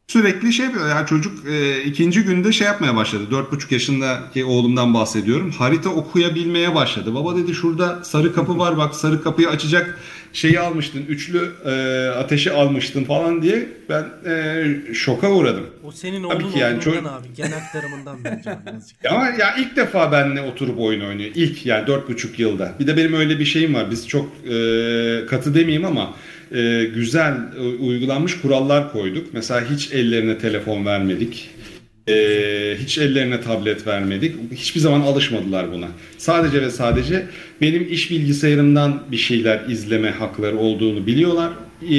sürekli 0.09 0.53
şey 0.53 0.65
yapıyor. 0.65 0.89
Yani 0.89 1.07
çocuk 1.07 1.47
e, 1.47 1.83
ikinci 1.83 2.23
günde 2.23 2.51
şey 2.51 2.67
yapmaya 2.67 2.95
başladı. 2.95 3.23
Dört 3.31 3.51
buçuk 3.51 3.71
yaşındaki 3.71 4.45
oğlumdan 4.45 4.93
bahsediyorum. 4.93 5.51
Harita 5.51 5.89
okuyabilmeye 5.89 6.75
başladı. 6.75 7.15
Baba 7.15 7.35
dedi 7.37 7.53
şurada 7.53 8.03
sarı 8.03 8.33
kapı 8.33 8.57
var 8.57 8.77
bak 8.77 8.95
sarı 8.95 9.23
kapıyı 9.23 9.49
açacak 9.49 9.99
şeyi 10.33 10.59
almıştın. 10.59 11.05
Üçlü 11.07 11.51
e, 11.65 12.07
ateşi 12.09 12.51
almıştın 12.51 13.03
falan 13.03 13.41
diye 13.41 13.67
ben 13.89 14.05
e, 14.25 14.93
şoka 14.93 15.31
uğradım. 15.31 15.67
O 15.83 15.91
senin 15.91 16.23
oğlun 16.23 16.51
yani 16.55 16.81
çok... 16.81 16.95
abi. 16.95 17.33
Gen 17.35 17.51
aktarımından 17.51 18.23
bence. 18.23 18.57
Ama 19.09 19.25
ya 19.25 19.55
ilk 19.55 19.75
defa 19.75 20.11
benimle 20.11 20.41
oturup 20.41 20.79
oyun 20.79 21.01
oynuyor. 21.01 21.31
İlk 21.35 21.65
yani 21.65 21.87
dört 21.87 22.09
buçuk 22.09 22.39
yılda. 22.39 22.73
Bir 22.79 22.87
de 22.87 22.97
benim 22.97 23.13
öyle 23.13 23.39
bir 23.39 23.45
şeyim 23.45 23.73
var. 23.73 23.91
Biz 23.91 24.07
çok 24.07 24.25
e, 24.25 25.25
katı 25.29 25.55
demeyeyim 25.55 25.85
ama 25.85 26.13
e, 26.51 26.83
güzel 26.95 27.33
e, 27.57 27.61
uygulanmış 27.61 28.41
kurallar 28.41 28.91
koyduk. 28.91 29.27
Mesela 29.33 29.69
hiç 29.69 29.93
ellerine 29.93 30.37
telefon 30.37 30.85
vermedik. 30.85 31.49
E, 32.09 32.13
hiç 32.79 32.97
ellerine 32.97 33.41
tablet 33.41 33.87
vermedik. 33.87 34.35
Hiçbir 34.55 34.79
zaman 34.79 35.01
alışmadılar 35.01 35.71
buna. 35.73 35.87
Sadece 36.17 36.61
ve 36.61 36.69
sadece 36.69 37.25
benim 37.61 37.87
iş 37.91 38.11
bilgisayarımdan 38.11 39.03
bir 39.11 39.17
şeyler 39.17 39.61
izleme 39.69 40.09
hakları 40.09 40.57
olduğunu 40.57 41.07
biliyorlar. 41.07 41.51
E, 41.83 41.89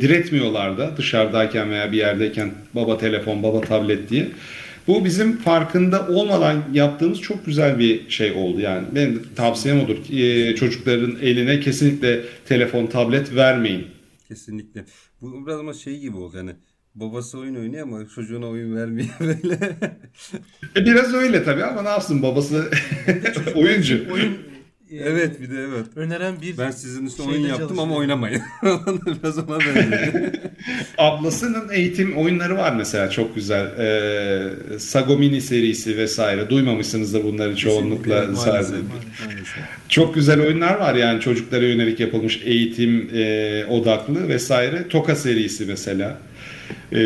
diretmiyorlar 0.00 0.78
da 0.78 0.96
dışarıdayken 0.96 1.70
veya 1.70 1.92
bir 1.92 1.98
yerdeyken 1.98 2.50
baba 2.74 2.98
telefon, 2.98 3.42
baba 3.42 3.60
tablet 3.60 4.10
diye. 4.10 4.28
Bu 4.90 5.04
bizim 5.04 5.36
farkında 5.36 6.08
olmadan 6.08 6.62
yaptığımız 6.72 7.20
çok 7.20 7.46
güzel 7.46 7.78
bir 7.78 8.10
şey 8.10 8.32
oldu. 8.32 8.60
Yani 8.60 8.86
benim 8.94 9.22
tavsiyem 9.36 9.80
odur. 9.80 9.96
Ee, 10.12 10.54
çocukların 10.56 11.16
eline 11.22 11.60
kesinlikle 11.60 12.22
telefon, 12.44 12.86
tablet 12.86 13.34
vermeyin. 13.34 13.86
Kesinlikle. 14.28 14.84
Bu 15.20 15.46
biraz 15.46 15.60
ama 15.60 15.74
şey 15.74 15.98
gibi 15.98 16.16
oldu 16.16 16.36
yani 16.36 16.50
babası 16.94 17.38
oyun 17.38 17.54
oynuyor 17.54 17.82
ama 17.82 18.08
çocuğuna 18.14 18.46
oyun 18.46 18.76
vermiyor 18.76 19.08
böyle. 19.20 19.76
E, 20.76 20.84
biraz 20.84 21.14
öyle 21.14 21.44
tabii 21.44 21.64
ama 21.64 21.82
ne 21.82 21.88
yapsın 21.88 22.22
babası 22.22 22.70
oyuncu. 23.54 24.12
Oyun 24.12 24.38
evet 24.92 25.40
bir 25.40 25.50
de 25.50 25.60
evet. 25.60 25.86
Öneren 25.96 26.40
bir 26.42 26.58
Ben 26.58 26.70
sizin 26.70 27.06
üstüne 27.06 27.26
oyun 27.26 27.46
yaptım 27.46 27.78
ama 27.78 27.96
oynamayın. 27.96 28.42
Biraz 29.22 29.38
ona 29.38 29.58
benziyor. 29.60 30.32
Ablasının 30.98 31.68
eğitim 31.72 32.16
oyunları 32.16 32.56
var 32.56 32.74
mesela 32.76 33.10
çok 33.10 33.34
güzel. 33.34 33.66
Ee, 33.78 34.78
Sagomini 34.78 35.40
serisi 35.40 35.96
vesaire. 35.96 36.50
Duymamışsınızdır 36.50 37.24
bunları 37.24 37.56
çoğunlukla. 37.56 38.26
Maalesef, 38.36 38.76
Çok 39.88 40.14
güzel 40.14 40.40
oyunlar 40.40 40.74
var 40.74 40.94
yani 40.94 41.20
çocuklara 41.20 41.64
yönelik 41.64 42.00
yapılmış 42.00 42.40
eğitim 42.44 43.10
e, 43.14 43.64
odaklı 43.64 44.28
vesaire. 44.28 44.88
Toka 44.88 45.16
serisi 45.16 45.66
mesela. 45.66 46.18
E, 46.92 46.98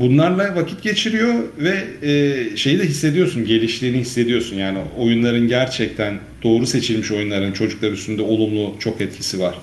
bunlarla 0.00 0.56
vakit 0.56 0.82
geçiriyor 0.82 1.34
ve 1.58 1.86
e, 2.02 2.56
şeyi 2.56 2.78
de 2.78 2.84
hissediyorsun, 2.84 3.44
geliştiğini 3.44 3.98
hissediyorsun. 3.98 4.56
Yani 4.56 4.78
oyunların 4.98 5.48
gerçekten 5.48 6.18
doğru 6.42 6.66
seçilmiş 6.66 7.12
oyunların 7.12 7.52
çocuklar 7.52 7.92
üstünde 7.92 8.22
olumlu 8.22 8.74
çok 8.78 9.00
etkisi 9.00 9.40
var. 9.40 9.58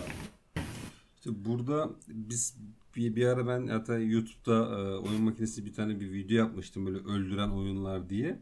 Burada 1.26 1.89
biz 2.08 2.56
bir, 2.95 3.15
bir 3.15 3.26
ara 3.26 3.47
ben 3.47 3.67
hatta 3.67 3.99
YouTube'da 3.99 4.56
e, 4.56 4.95
oyun 4.95 5.21
makinesi 5.21 5.65
bir 5.65 5.73
tane 5.73 5.99
bir 5.99 6.12
video 6.12 6.38
yapmıştım 6.38 6.86
böyle 6.86 6.97
öldüren 6.97 7.49
oyunlar 7.49 8.10
diye. 8.10 8.39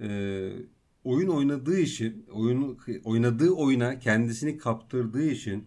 E, 0.00 0.08
oyun 1.04 1.28
oynadığı 1.28 1.78
için, 1.78 2.26
oyunu 2.32 2.76
oynadığı 3.04 3.50
oyuna 3.50 3.98
kendisini 3.98 4.58
kaptırdığı 4.58 5.26
için 5.30 5.64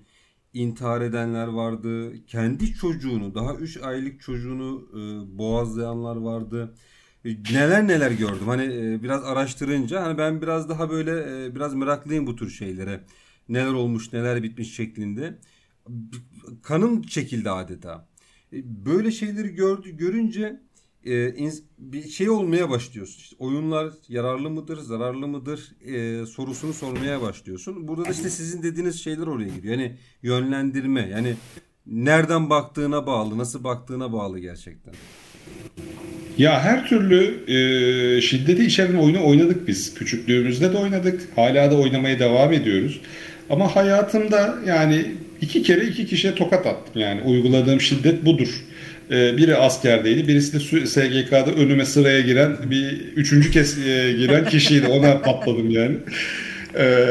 intihar 0.53 1.01
edenler 1.01 1.47
vardı. 1.47 2.13
Kendi 2.27 2.73
çocuğunu, 2.73 3.35
daha 3.35 3.55
3 3.55 3.77
aylık 3.77 4.21
çocuğunu 4.21 4.87
e, 4.91 5.37
boğazlayanlar 5.37 6.15
vardı. 6.15 6.75
E, 7.25 7.29
neler 7.53 7.87
neler 7.87 8.11
gördüm. 8.11 8.47
Hani 8.47 8.63
e, 8.63 9.03
biraz 9.03 9.23
araştırınca 9.23 10.03
hani 10.03 10.17
ben 10.17 10.41
biraz 10.41 10.69
daha 10.69 10.89
böyle 10.89 11.45
e, 11.45 11.55
biraz 11.55 11.73
meraklıyım 11.73 12.27
bu 12.27 12.35
tür 12.35 12.49
şeylere. 12.49 13.03
Neler 13.49 13.73
olmuş, 13.73 14.13
neler 14.13 14.43
bitmiş 14.43 14.75
şeklinde. 14.75 15.39
Kanım 16.63 17.01
çekildi 17.01 17.49
adeta. 17.49 18.07
E, 18.53 18.85
böyle 18.85 19.11
şeyleri 19.11 19.55
gördü 19.55 19.97
görünce 19.97 20.61
e, 21.05 21.35
bir 21.77 22.09
şey 22.09 22.29
olmaya 22.29 22.69
başlıyorsun. 22.69 23.19
İşte 23.19 23.35
oyunlar 23.39 23.93
yararlı 24.09 24.49
mıdır, 24.49 24.77
zararlı 24.77 25.27
mıdır 25.27 25.59
e, 25.85 26.25
sorusunu 26.25 26.73
sormaya 26.73 27.21
başlıyorsun. 27.21 27.87
Burada 27.87 28.05
da 28.05 28.11
işte 28.11 28.29
sizin 28.29 28.63
dediğiniz 28.63 29.03
şeyler 29.03 29.27
oraya 29.27 29.49
giriyor. 29.49 29.73
Yani 29.77 29.95
yönlendirme, 30.23 31.09
yani 31.11 31.33
nereden 31.87 32.49
baktığına 32.49 33.05
bağlı, 33.07 33.37
nasıl 33.37 33.63
baktığına 33.63 34.13
bağlı 34.13 34.39
gerçekten. 34.39 34.93
Ya 36.37 36.61
her 36.61 36.87
türlü 36.87 37.43
e, 37.47 38.21
şiddeti 38.21 38.65
içeren 38.65 38.95
oyunu 38.95 39.27
oynadık 39.27 39.67
biz. 39.67 39.93
Küçüklüğümüzde 39.93 40.73
de 40.73 40.77
oynadık. 40.77 41.29
Hala 41.35 41.71
da 41.71 41.75
oynamaya 41.75 42.19
devam 42.19 42.53
ediyoruz. 42.53 43.01
Ama 43.49 43.75
hayatımda 43.75 44.59
yani 44.65 45.05
iki 45.41 45.63
kere 45.63 45.85
iki 45.87 46.05
kişiye 46.05 46.35
tokat 46.35 46.67
attım. 46.67 47.01
Yani 47.01 47.21
uyguladığım 47.21 47.81
şiddet 47.81 48.25
budur. 48.25 48.63
Ee, 49.11 49.37
biri 49.37 49.55
askerdeydi, 49.55 50.27
birisi 50.27 50.53
de 50.53 50.85
SGK'da 50.85 51.51
önüme 51.51 51.85
sıraya 51.85 52.21
giren 52.21 52.57
bir 52.69 52.91
üçüncü 53.15 53.51
kez 53.51 53.87
e, 53.87 54.13
giren 54.13 54.45
kişiydi. 54.45 54.87
Ona 54.87 55.21
patladım 55.21 55.69
yani. 55.69 55.95
Ee, 56.77 57.07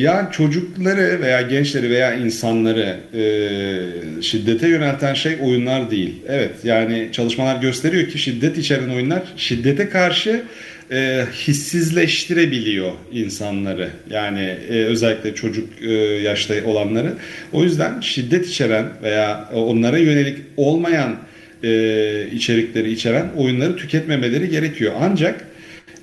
yani 0.00 0.32
çocukları 0.32 1.20
veya 1.20 1.42
gençleri 1.42 1.90
veya 1.90 2.14
insanları 2.14 2.96
e, 3.14 4.22
şiddete 4.22 4.68
yönelten 4.68 5.14
şey 5.14 5.36
oyunlar 5.42 5.90
değil. 5.90 6.14
Evet 6.28 6.52
yani 6.64 7.08
çalışmalar 7.12 7.60
gösteriyor 7.60 8.08
ki 8.08 8.18
şiddet 8.18 8.58
içeren 8.58 8.88
oyunlar 8.88 9.22
şiddete 9.36 9.88
karşı 9.88 10.42
e, 10.90 11.24
hissizleştirebiliyor 11.32 12.92
insanları. 13.12 13.90
Yani 14.10 14.56
e, 14.70 14.72
özellikle 14.72 15.34
çocuk 15.34 15.82
e, 15.82 15.92
yaşta 16.22 16.54
olanları. 16.64 17.14
O 17.52 17.62
yüzden 17.62 18.00
şiddet 18.00 18.46
içeren 18.46 18.86
veya 19.02 19.50
onlara 19.54 19.98
yönelik 19.98 20.38
olmayan 20.56 21.16
e, 21.64 22.26
içerikleri 22.32 22.92
içeren 22.92 23.26
oyunları 23.36 23.76
tüketmemeleri 23.76 24.48
gerekiyor. 24.48 24.92
Ancak 25.00 25.48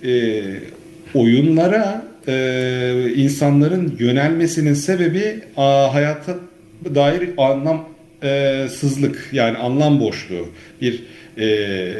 e, 0.06 0.42
oyunlara 1.14 2.06
e, 2.28 3.14
insanların 3.16 3.96
yönelmesinin 4.00 4.74
sebebi 4.74 5.40
a, 5.58 5.94
hayata 5.94 6.36
dair 6.96 7.30
anlamsızlık 7.38 9.30
yani 9.32 9.58
anlam 9.58 10.00
boşluğu 10.00 10.50
bir 10.82 11.04
e, 11.38 11.94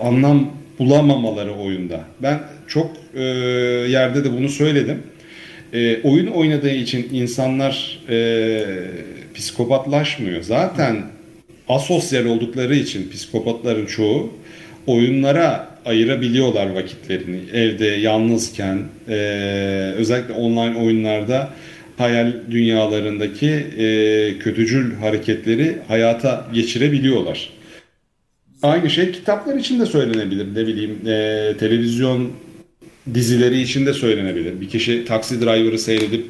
anlam 0.00 0.61
bulamamaları 0.78 1.52
oyunda. 1.52 2.00
Ben 2.22 2.40
çok 2.66 2.90
e, 3.14 3.22
yerde 3.88 4.24
de 4.24 4.32
bunu 4.32 4.48
söyledim. 4.48 5.02
E, 5.72 6.02
oyun 6.02 6.26
oynadığı 6.26 6.74
için 6.74 7.08
insanlar 7.12 8.00
e, 8.08 8.64
psikopatlaşmıyor. 9.34 10.42
Zaten 10.42 11.02
asosyal 11.68 12.24
oldukları 12.24 12.74
için 12.74 13.10
psikopatların 13.10 13.86
çoğu 13.86 14.32
oyunlara 14.86 15.68
ayırabiliyorlar 15.84 16.70
vakitlerini. 16.70 17.40
Evde 17.52 17.86
yalnızken 17.86 18.78
e, 19.08 19.14
özellikle 19.96 20.34
online 20.34 20.78
oyunlarda 20.78 21.50
hayal 21.96 22.32
dünyalarındaki 22.50 23.50
e, 23.78 24.38
kötücül 24.38 24.94
hareketleri 24.94 25.76
hayata 25.88 26.46
geçirebiliyorlar. 26.54 27.50
Aynı 28.62 28.90
şey 28.90 29.12
kitaplar 29.12 29.56
için 29.56 29.80
de 29.80 29.86
söylenebilir. 29.86 30.54
Ne 30.54 30.66
bileyim 30.66 30.98
e, 31.06 31.54
televizyon 31.58 32.32
dizileri 33.14 33.60
için 33.60 33.86
de 33.86 33.92
söylenebilir. 33.92 34.60
Bir 34.60 34.68
kişi 34.68 35.04
taksi 35.04 35.40
driver'ı 35.40 35.78
seyredip 35.78 36.26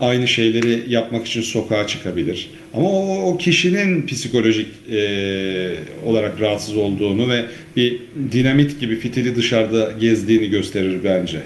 aynı 0.00 0.28
şeyleri 0.28 0.82
yapmak 0.88 1.26
için 1.26 1.42
sokağa 1.42 1.86
çıkabilir. 1.86 2.50
Ama 2.74 2.88
o, 2.90 3.22
o 3.22 3.36
kişinin 3.36 4.06
psikolojik 4.06 4.66
e, 4.92 5.74
olarak 6.06 6.40
rahatsız 6.40 6.76
olduğunu 6.76 7.28
ve 7.28 7.44
bir 7.76 8.00
dinamit 8.32 8.80
gibi 8.80 8.96
fitili 8.96 9.36
dışarıda 9.36 9.92
gezdiğini 10.00 10.50
gösterir 10.50 11.00
bence. 11.04 11.40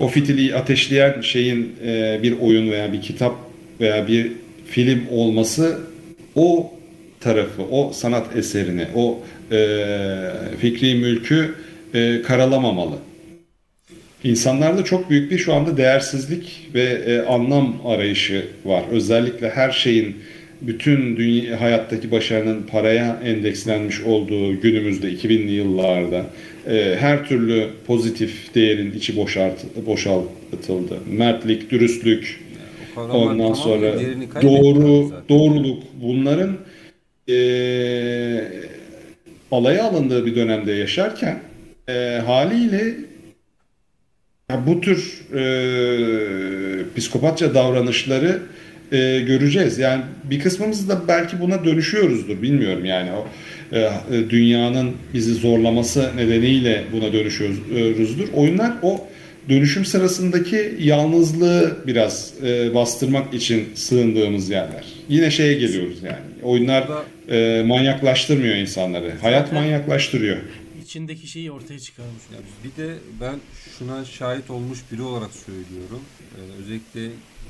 O 0.00 0.08
fitili 0.08 0.54
ateşleyen 0.54 1.20
şeyin 1.20 1.72
e, 1.86 2.20
bir 2.22 2.34
oyun 2.40 2.70
veya 2.70 2.92
bir 2.92 3.00
kitap 3.00 3.36
veya 3.80 4.08
bir 4.08 4.32
film 4.66 5.00
olması 5.10 5.78
o 6.34 6.72
tarafı, 7.20 7.62
o 7.62 7.92
sanat 7.92 8.36
eserini, 8.36 8.86
o 8.94 9.18
e, 9.52 9.56
fikri 10.60 10.94
mülkü 10.94 11.54
e, 11.94 12.22
karalamamalı. 12.22 12.96
İnsanlarda 14.24 14.84
çok 14.84 15.10
büyük 15.10 15.30
bir 15.30 15.38
şu 15.38 15.54
anda 15.54 15.76
değersizlik 15.76 16.68
ve 16.74 16.82
e, 16.82 17.20
anlam 17.20 17.76
arayışı 17.84 18.46
var. 18.64 18.84
Özellikle 18.90 19.50
her 19.50 19.70
şeyin 19.70 20.16
bütün 20.60 21.16
dünya, 21.16 21.60
hayattaki 21.60 22.10
başarının 22.10 22.62
paraya 22.62 23.20
endekslenmiş 23.24 24.00
olduğu 24.00 24.60
günümüzde 24.60 25.12
2000'li 25.12 25.52
yıllarda 25.52 26.26
e, 26.68 26.96
her 27.00 27.28
türlü 27.28 27.66
pozitif 27.86 28.54
değerin 28.54 28.92
içi 28.92 29.16
boşalt, 29.16 29.54
boşaltıldı. 29.86 30.98
Mertlik, 31.10 31.70
dürüstlük, 31.70 32.40
ondan 32.96 33.52
sonra 33.52 33.94
doğru, 34.42 35.12
doğruluk 35.28 35.82
bunların 36.02 36.56
e, 37.30 37.36
alaya 39.50 39.84
alındığı 39.84 40.26
bir 40.26 40.36
dönemde 40.36 40.72
yaşarken 40.72 41.40
e, 41.88 42.20
haliyle 42.26 42.94
ya 44.50 44.66
bu 44.66 44.80
tür 44.80 45.22
e, 45.34 45.44
psikopatça 46.96 47.54
davranışları 47.54 48.42
e, 48.92 49.20
göreceğiz. 49.20 49.78
Yani 49.78 50.02
bir 50.24 50.40
kısmımız 50.40 50.88
da 50.88 51.08
belki 51.08 51.40
buna 51.40 51.64
dönüşüyoruzdur. 51.64 52.42
Bilmiyorum 52.42 52.84
yani 52.84 53.10
o 53.12 53.26
e, 53.76 53.90
dünyanın 54.30 54.92
bizi 55.14 55.34
zorlaması 55.34 56.10
nedeniyle 56.16 56.84
buna 56.92 57.12
dönüşüyoruzdur. 57.12 58.28
Oyunlar 58.34 58.72
o 58.82 59.06
dönüşüm 59.48 59.84
sırasındaki 59.84 60.76
yalnızlığı 60.80 61.76
biraz 61.86 62.32
e, 62.44 62.74
bastırmak 62.74 63.34
için 63.34 63.68
sığındığımız 63.74 64.50
yerler. 64.50 64.84
Yine 65.08 65.30
şeye 65.30 65.54
geliyoruz 65.54 66.02
yani. 66.02 66.42
Oyunlar 66.42 66.88
e, 67.28 67.62
manyaklaştırmıyor 67.62 68.56
insanları. 68.56 69.12
Hayat 69.22 69.52
manyaklaştırıyor 69.52 70.36
içindeki 70.90 71.26
şeyi 71.26 71.52
ortaya 71.52 71.78
çıkarmış. 71.78 72.22
Ya 72.32 72.38
bir 72.64 72.82
de 72.82 72.94
ben 73.20 73.38
şuna 73.78 74.04
şahit 74.04 74.50
olmuş 74.50 74.78
biri 74.92 75.02
olarak 75.02 75.30
söylüyorum. 75.32 76.02
Ee, 76.36 76.62
özellikle 76.62 77.00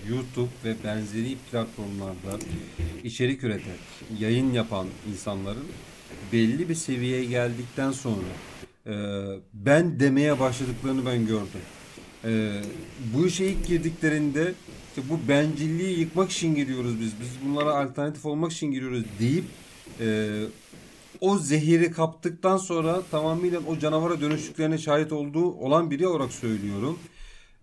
YouTube 0.09 0.51
ve 0.65 0.75
benzeri 0.85 1.37
platformlarda 1.51 2.45
içerik 3.05 3.45
üreten, 3.45 3.77
yayın 4.19 4.53
yapan 4.53 4.87
insanların 5.13 5.67
belli 6.33 6.69
bir 6.69 6.75
seviyeye 6.75 7.25
geldikten 7.25 7.93
sonra 7.93 8.27
e, 8.87 8.95
ben 9.55 10.01
demeye 10.01 10.41
başladıklarını 10.41 11.07
ben 11.07 11.27
gördüm. 11.27 11.61
E, 12.25 12.63
bu 13.15 13.27
işe 13.27 13.45
ilk 13.45 13.67
girdiklerinde 13.67 14.55
işte 14.89 15.03
bu 15.11 15.29
bencilliği 15.29 15.99
yıkmak 15.99 16.31
için 16.31 16.55
giriyoruz 16.55 17.01
biz. 17.01 17.13
Biz 17.21 17.49
bunlara 17.49 17.75
alternatif 17.75 18.27
olmak 18.27 18.53
için 18.53 18.71
giriyoruz 18.71 19.05
deyip 19.21 19.45
e, 20.01 20.29
o 21.21 21.39
zehiri 21.39 21.91
kaptıktan 21.91 22.57
sonra 22.57 23.03
tamamıyla 23.11 23.61
o 23.67 23.79
canavara 23.79 24.21
dönüştüklerine 24.21 24.79
şahit 24.79 25.13
olduğu 25.13 25.53
olan 25.53 25.91
biri 25.91 26.07
olarak 26.07 26.33
söylüyorum. 26.33 26.99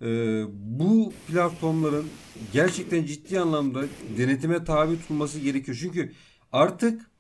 Ee, 0.02 0.44
bu 0.52 1.14
platformların 1.28 2.08
gerçekten 2.54 3.06
ciddi 3.06 3.40
anlamda 3.40 3.84
denetime 4.18 4.64
tabi 4.64 5.00
tutulması 5.00 5.40
gerekiyor. 5.40 5.78
Çünkü 5.82 6.12
artık 6.52 7.12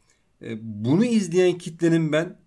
e, 0.41 0.57
bunu 0.61 1.05
izleyen 1.05 1.57
kitlenin 1.57 2.11
ben 2.11 2.37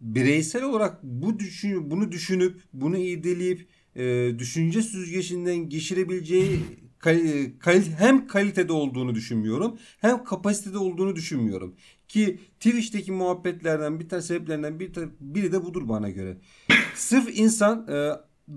bireysel 0.00 0.62
olarak 0.62 1.02
bu 1.02 1.38
düşün, 1.38 1.90
bunu 1.90 2.12
düşünüp 2.12 2.60
bunu 2.72 2.96
irdeleyip 2.98 3.66
e, 3.96 4.34
düşünce 4.38 4.82
süzgecinden 4.82 5.68
geçirebileceği 5.68 6.60
kal, 6.98 7.18
kal, 7.58 7.82
hem 7.98 8.26
kalitede 8.26 8.72
olduğunu 8.72 9.14
düşünmüyorum 9.14 9.78
hem 10.00 10.24
kapasitede 10.24 10.78
olduğunu 10.78 11.16
düşünmüyorum. 11.16 11.74
Ki 12.08 12.38
Twitch'teki 12.60 13.12
muhabbetlerden 13.12 14.00
bir 14.00 14.08
tane 14.08 14.22
sebeplerinden 14.22 14.80
bir 14.80 14.92
biri 15.20 15.52
de 15.52 15.64
budur 15.64 15.88
bana 15.88 16.10
göre. 16.10 16.38
Sırf 16.94 17.38
insan 17.38 17.88
e, 17.88 18.10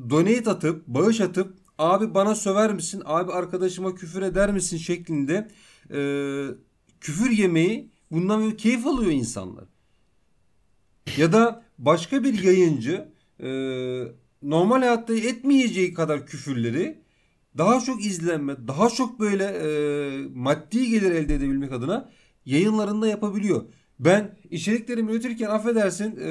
donate 0.10 0.50
atıp, 0.50 0.88
bağış 0.88 1.22
atıp 1.22 1.58
abi 1.78 2.14
bana 2.14 2.36
söver 2.36 2.74
misin, 2.74 3.02
abi 3.06 3.32
arkadaşıma 3.32 3.96
küfür 3.96 4.22
eder 4.22 4.54
misin 4.54 4.78
şeklinde 4.78 5.48
e, 5.94 6.00
küfür 7.02 7.32
yemeyi 7.32 7.90
bundan 8.12 8.42
böyle 8.42 8.56
keyif 8.56 8.88
alıyor 8.88 9.12
insanlar. 9.12 9.66
Ya 11.18 11.34
da 11.34 11.64
başka 11.78 12.24
bir 12.24 12.44
yayıncı 12.44 13.10
e, 13.40 13.50
normal 14.42 14.80
hayatta 14.80 15.14
etmeyeceği 15.14 15.94
kadar 15.94 16.26
küfürleri 16.26 17.06
daha 17.58 17.80
çok 17.80 18.06
izlenme, 18.06 18.68
daha 18.68 18.90
çok 18.90 19.20
böyle 19.20 19.44
e, 19.44 20.28
maddi 20.36 20.90
gelir 20.90 21.12
elde 21.12 21.36
edebilmek 21.36 21.72
adına 21.72 22.10
yayınlarında 22.46 23.08
yapabiliyor. 23.08 23.64
Ben 24.00 24.38
içeriklerimi 24.50 25.12
üretirken 25.12 25.50
affedersin 25.50 26.18
e, 26.20 26.30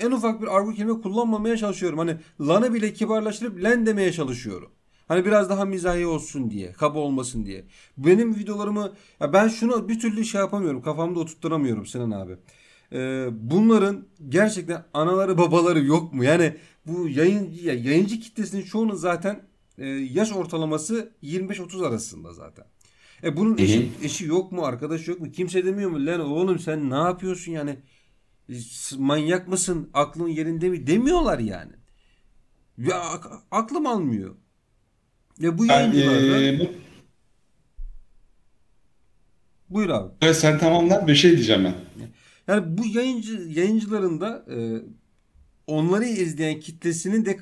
en 0.00 0.10
ufak 0.10 0.42
bir 0.42 0.56
argo 0.56 0.72
kelime 0.72 1.00
kullanmamaya 1.00 1.56
çalışıyorum. 1.56 1.98
Hani 1.98 2.16
lanı 2.40 2.74
bile 2.74 2.92
kibarlaştırıp 2.92 3.62
len 3.62 3.86
demeye 3.86 4.12
çalışıyorum. 4.12 4.72
Hani 5.08 5.24
biraz 5.24 5.50
daha 5.50 5.64
mizahi 5.64 6.06
olsun 6.06 6.50
diye, 6.50 6.72
kaba 6.72 6.98
olmasın 6.98 7.46
diye. 7.46 7.64
Benim 7.98 8.34
videolarımı 8.36 8.92
ya 9.20 9.32
ben 9.32 9.48
şunu 9.48 9.88
bir 9.88 10.00
türlü 10.00 10.24
şey 10.24 10.40
yapamıyorum. 10.40 10.82
Kafamda 10.82 11.20
oturtturamıyorum 11.20 11.86
Sinan 11.86 12.10
abi. 12.10 12.36
Ee, 12.92 13.28
bunların 13.32 14.06
gerçekten 14.28 14.84
anaları 14.94 15.38
babaları 15.38 15.84
yok 15.84 16.14
mu? 16.14 16.24
Yani 16.24 16.56
bu 16.86 17.08
yayıncı 17.08 17.68
yayıncı 17.68 18.20
kitlesinin 18.20 18.62
çoğunun 18.62 18.94
zaten 18.94 19.42
e, 19.78 19.86
yaş 19.86 20.32
ortalaması 20.32 21.12
25-30 21.22 21.86
arasında 21.88 22.32
zaten. 22.32 22.64
E 23.22 23.36
bunun 23.36 23.58
eşi, 23.58 23.92
eşi 24.02 24.24
yok 24.24 24.52
mu? 24.52 24.64
Arkadaş 24.64 25.08
yok 25.08 25.20
mu? 25.20 25.32
Kimse 25.32 25.64
demiyor 25.64 25.90
mu? 25.90 26.06
Lan 26.06 26.20
oğlum 26.20 26.58
sen 26.58 26.90
ne 26.90 26.94
yapıyorsun 26.94 27.52
yani? 27.52 27.76
E, 28.48 28.54
manyak 28.98 29.48
mısın? 29.48 29.90
Aklın 29.94 30.28
yerinde 30.28 30.68
mi? 30.68 30.86
Demiyorlar 30.86 31.38
yani. 31.38 31.72
Ya 32.78 33.20
aklım 33.50 33.86
almıyor. 33.86 34.34
Ve 35.42 35.58
bu 35.58 35.66
yayıncılarda... 35.66 36.42
E, 36.42 36.60
bu... 36.60 36.70
Buyur 39.70 39.90
abi. 39.90 40.12
Evet, 40.22 40.36
sen 40.36 40.58
tamamlar 40.58 41.06
bir 41.06 41.14
şey 41.14 41.30
diyeceğim 41.30 41.64
ben. 41.64 41.74
Yani 42.48 42.78
bu 42.78 42.98
yayıncı 42.98 43.32
yayıncıların 43.48 44.20
da 44.20 44.44
e, 44.50 44.56
onları 45.66 46.04
izleyen 46.04 46.60
kitlesinin 46.60 47.24
de 47.24 47.36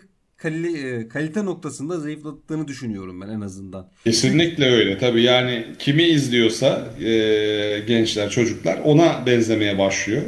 e, 0.45 1.09
kalite 1.09 1.45
noktasında 1.45 2.01
zayıflattığını 2.01 2.69
düşünüyorum 2.69 3.21
ben 3.21 3.29
en 3.29 3.41
azından. 3.41 3.91
Kesinlikle 4.05 4.71
öyle 4.71 4.99
tabii 4.99 5.23
yani 5.23 5.65
kimi 5.79 6.03
izliyorsa 6.03 6.89
e, 7.01 7.83
gençler 7.87 8.31
çocuklar 8.31 8.79
ona 8.85 9.27
benzemeye 9.27 9.79
başlıyor. 9.79 10.23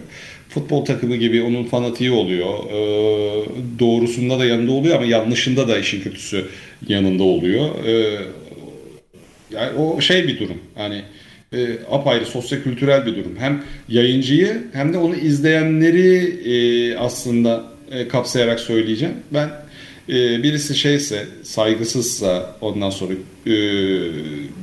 Futbol 0.48 0.84
takımı 0.84 1.16
gibi 1.16 1.42
onun 1.42 1.64
fanatiği 1.64 2.10
oluyor. 2.10 2.64
E, 2.70 2.78
doğrusunda 3.78 4.38
da 4.38 4.44
yanında 4.44 4.72
oluyor 4.72 4.96
ama 4.96 5.06
yanlışında 5.06 5.68
da 5.68 5.78
işin 5.78 6.00
kötüsü 6.00 6.46
yanında 6.88 7.22
oluyor. 7.22 7.84
E, 7.84 8.18
yani 9.50 9.78
o 9.78 10.00
şey 10.00 10.28
bir 10.28 10.38
durum. 10.38 10.58
Yani 10.78 11.02
e, 11.52 11.78
apayrı 11.90 12.26
sosyo-kültürel 12.26 13.06
bir 13.06 13.16
durum. 13.16 13.36
Hem 13.38 13.62
yayıncıyı 13.88 14.62
hem 14.72 14.92
de 14.92 14.98
onu 14.98 15.16
izleyenleri 15.16 16.16
e, 16.44 16.96
aslında 16.96 17.64
e, 17.90 18.08
kapsayarak 18.08 18.60
söyleyeceğim. 18.60 19.14
Ben 19.30 19.50
e, 20.08 20.42
birisi 20.42 20.74
şeyse 20.74 21.26
saygısızsa 21.42 22.56
ondan 22.60 22.90
sonra 22.90 23.12
e, 23.46 23.50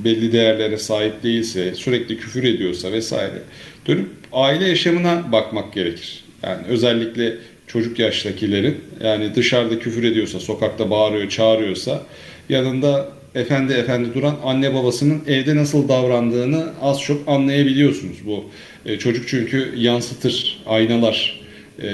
belli 0.04 0.32
değerlere 0.32 0.78
sahip 0.78 1.24
değilse 1.24 1.76
sürekli 1.76 2.18
küfür 2.18 2.44
ediyorsa 2.44 2.92
vesaire 2.92 3.42
dönüp 3.88 4.08
aile 4.32 4.68
yaşamına 4.68 5.32
bakmak 5.32 5.74
gerekir. 5.74 6.24
Yani 6.44 6.62
özellikle 6.68 7.38
çocuk 7.68 8.00
yaştakilerin 8.00 8.78
yani 9.04 9.36
dışarıda 9.36 9.80
küfür 9.80 10.04
ediyorsa 10.04 10.40
sokakta 10.40 10.90
bağırıyor 10.90 11.30
çağırıyorsa 11.30 12.04
yanında 12.50 13.10
efendi 13.36 13.74
efendi 13.74 14.14
duran 14.14 14.36
anne 14.44 14.74
babasının 14.74 15.22
evde 15.28 15.56
nasıl 15.56 15.88
davrandığını 15.90 16.74
az 16.82 17.02
çok 17.02 17.28
anlayabiliyorsunuz. 17.28 18.18
Bu 18.26 18.46
e, 18.86 19.00
çocuk 19.00 19.28
çünkü 19.28 19.74
yansıtır 19.76 20.64
aynalar. 20.66 21.44
E, 21.80 21.88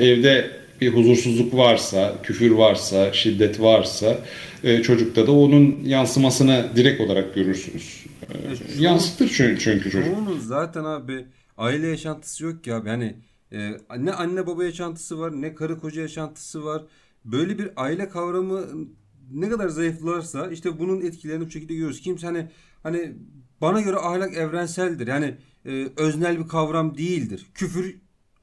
evde 0.00 0.50
bir 0.80 0.94
huzursuzluk 0.94 1.56
varsa, 1.56 2.14
küfür 2.22 2.50
varsa, 2.50 3.12
şiddet 3.12 3.60
varsa 3.60 4.18
e, 4.64 4.82
çocukta 4.82 5.26
da 5.26 5.32
onun 5.32 5.78
yansımasını 5.84 6.66
direkt 6.76 7.00
olarak 7.00 7.34
görürsünüz. 7.34 8.06
E, 8.22 8.82
yansıtır 8.82 9.28
çünkü, 9.28 9.60
çünkü 9.60 9.90
çocuk. 9.90 10.14
Çoğunun 10.14 10.38
zaten 10.38 10.84
abi 10.84 11.24
aile 11.58 11.86
yaşantısı 11.86 12.44
yok 12.44 12.64
ki 12.64 12.74
abi. 12.74 12.88
Yani 12.88 13.16
e, 13.52 13.70
ne 13.98 14.12
anne 14.12 14.46
baba 14.46 14.64
yaşantısı 14.64 15.18
var 15.18 15.32
ne 15.42 15.54
karı 15.54 15.78
koca 15.80 16.02
yaşantısı 16.02 16.64
var. 16.64 16.82
Böyle 17.24 17.58
bir 17.58 17.70
aile 17.76 18.08
kavramı 18.08 18.66
ne 19.30 19.48
kadar 19.48 19.68
zayıflarsa 19.68 20.50
işte 20.50 20.78
bunun 20.78 21.00
etkilerini 21.00 21.46
bu 21.46 21.50
şekilde 21.50 21.72
görüyoruz. 21.72 22.00
Kimse 22.00 22.26
hani 22.26 22.48
hani 22.82 23.16
bana 23.60 23.80
göre 23.80 23.96
ahlak 23.96 24.36
evrenseldir. 24.36 25.06
Yani 25.06 25.34
e, 25.64 25.88
öznel 25.96 26.38
bir 26.38 26.48
kavram 26.48 26.96
değildir. 26.96 27.46
Küfür 27.54 27.96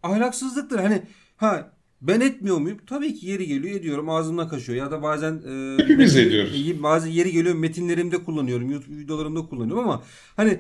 ahlaksızlıktır. 0.04 0.80
Hani 0.80 1.02
ha 1.38 1.72
ben 2.02 2.22
etmiyor 2.22 2.58
muyum? 2.58 2.78
Tabii 2.88 3.16
ki 3.16 3.28
yeri 3.28 3.48
geliyor 3.48 3.80
ediyorum. 3.80 4.10
Ağzımdan 4.10 4.50
kaçıyor. 4.50 4.78
Ya 4.78 4.92
da 4.92 5.04
bazen 5.04 5.34
e, 5.34 5.84
Hepimiz 5.84 6.16
ediyoruz. 6.16 6.84
Bazı 6.84 7.10
yeri 7.10 7.32
geliyor 7.32 7.56
metinlerimde 7.56 8.24
kullanıyorum. 8.24 8.72
YouTube 8.72 8.98
videolarımda 8.98 9.42
kullanıyorum 9.42 9.84
ama 9.84 10.04
hani 10.36 10.60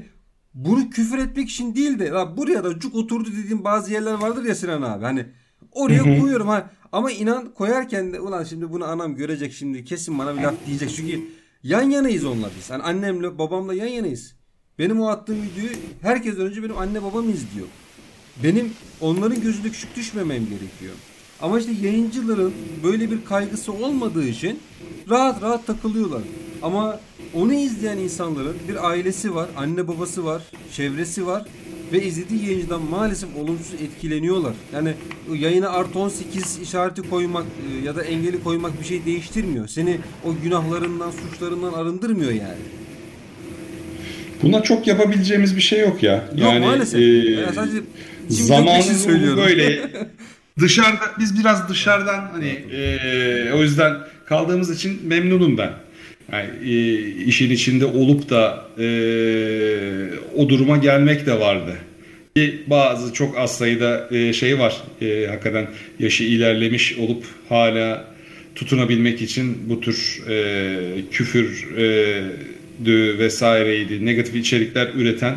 bunu 0.53 0.89
küfür 0.89 1.17
etmek 1.17 1.49
için 1.49 1.75
değil 1.75 1.99
de 1.99 2.05
ya 2.05 2.37
buraya 2.37 2.63
da 2.63 2.79
cuk 2.79 2.95
oturdu 2.95 3.29
dediğim 3.31 3.63
bazı 3.63 3.93
yerler 3.93 4.13
vardır 4.13 4.45
ya 4.45 4.55
Sinan 4.55 4.81
abi. 4.81 5.03
Hani 5.03 5.25
oraya 5.71 6.06
Hı 6.06 6.10
hı. 6.10 6.19
koyuyorum 6.19 6.47
ha. 6.47 6.69
Ama 6.91 7.12
inan 7.12 7.53
koyarken 7.53 8.13
de 8.13 8.19
ulan 8.19 8.43
şimdi 8.43 8.71
bunu 8.71 8.86
anam 8.86 9.15
görecek 9.15 9.53
şimdi 9.53 9.86
kesin 9.86 10.19
bana 10.19 10.38
bir 10.38 10.41
laf 10.41 10.56
diyecek. 10.67 10.89
Çünkü 10.95 11.21
yan 11.63 11.89
yanayız 11.89 12.25
onunla 12.25 12.49
biz. 12.58 12.71
Hani 12.71 12.84
annemle 12.84 13.38
babamla 13.38 13.73
yan 13.73 13.88
yanayız. 13.88 14.36
Benim 14.80 15.01
o 15.01 15.08
attığım 15.08 15.41
videoyu 15.41 15.77
herkesten 16.01 16.45
önce 16.45 16.63
benim 16.63 16.77
anne 16.77 17.03
babam 17.03 17.30
izliyor. 17.30 17.67
Benim 18.43 18.73
onların 19.01 19.41
gözünde 19.41 19.69
küçük 19.69 19.95
düşmemem 19.95 20.45
gerekiyor. 20.45 20.93
Ama 21.41 21.60
işte 21.60 21.71
yayıncıların 21.82 22.54
böyle 22.84 23.12
bir 23.12 23.26
kaygısı 23.26 23.73
olmadığı 23.73 24.28
için 24.28 24.60
rahat 25.10 25.41
rahat 25.43 25.67
takılıyorlar. 25.67 26.21
Ama 26.62 27.00
onu 27.34 27.54
izleyen 27.54 27.97
insanların 27.97 28.56
bir 28.69 28.89
ailesi 28.89 29.36
var, 29.36 29.47
anne 29.58 29.88
babası 29.88 30.26
var, 30.26 30.41
çevresi 30.76 31.26
var 31.28 31.45
ve 31.93 32.04
izlediği 32.04 32.45
yayıncıdan 32.45 32.82
maalesef 32.82 33.30
olumsuz 33.36 33.73
etkileniyorlar. 33.82 34.54
Yani 34.73 34.93
yayına 35.39 35.69
artı 35.69 36.00
18 36.00 36.60
işareti 36.63 37.02
koymak 37.10 37.45
e, 37.45 37.86
ya 37.86 37.95
da 37.95 38.04
engeli 38.04 38.43
koymak 38.43 38.80
bir 38.82 38.86
şey 38.86 39.06
değiştirmiyor. 39.06 39.67
Seni 39.67 39.97
o 40.26 40.30
günahlarından, 40.43 41.12
suçlarından 41.12 41.73
arındırmıyor 41.73 42.32
yani. 42.32 42.62
Buna 44.43 44.63
çok 44.63 44.88
yapabileceğimiz 44.88 45.56
bir 45.56 45.62
şey 45.62 45.80
yok 45.80 46.04
ya. 46.04 46.30
Yok 46.38 46.60
maalesef. 46.60 47.00
e, 47.00 47.04
Ya 47.32 47.54
sadece 47.54 47.78
işi 48.80 48.95
söylüyorum. 48.95 49.43
böyle 49.45 49.89
dışarıda 50.60 51.12
biz 51.20 51.39
biraz 51.39 51.70
dışarıdan 51.70 52.30
hani 52.32 52.50
e, 52.72 53.52
o 53.54 53.62
yüzden 53.62 53.98
kaldığımız 54.26 54.76
için 54.76 55.08
memnunum 55.08 55.58
ben. 55.58 55.72
Yani 56.32 56.50
e, 56.63 57.00
işin 57.24 57.50
içinde 57.50 57.86
olup 57.86 58.30
da 58.30 58.65
e, 58.78 58.88
o 60.36 60.50
duruma 60.50 60.78
gelmek 60.78 61.26
de 61.26 61.39
vardı. 61.39 61.76
Ki 62.36 62.62
bazı 62.67 63.13
çok 63.13 63.38
az 63.38 63.58
sayıda 63.58 64.08
e, 64.12 64.34
şey 64.34 64.60
var. 64.60 64.78
E, 65.02 65.28
hakikaten 65.28 65.67
yaşı 66.00 66.24
ilerlemiş 66.24 66.98
olup 66.98 67.26
hala 67.50 68.06
tutunabilmek 68.56 69.22
için 69.22 69.58
bu 69.70 69.82
tür 69.82 70.24
e, 70.30 70.76
küfür 71.12 71.78
e, 71.78 72.24
dü 72.86 73.15
vesaireydi 73.20 74.06
negatif 74.06 74.36
içerikler 74.36 74.88
üreten 74.96 75.36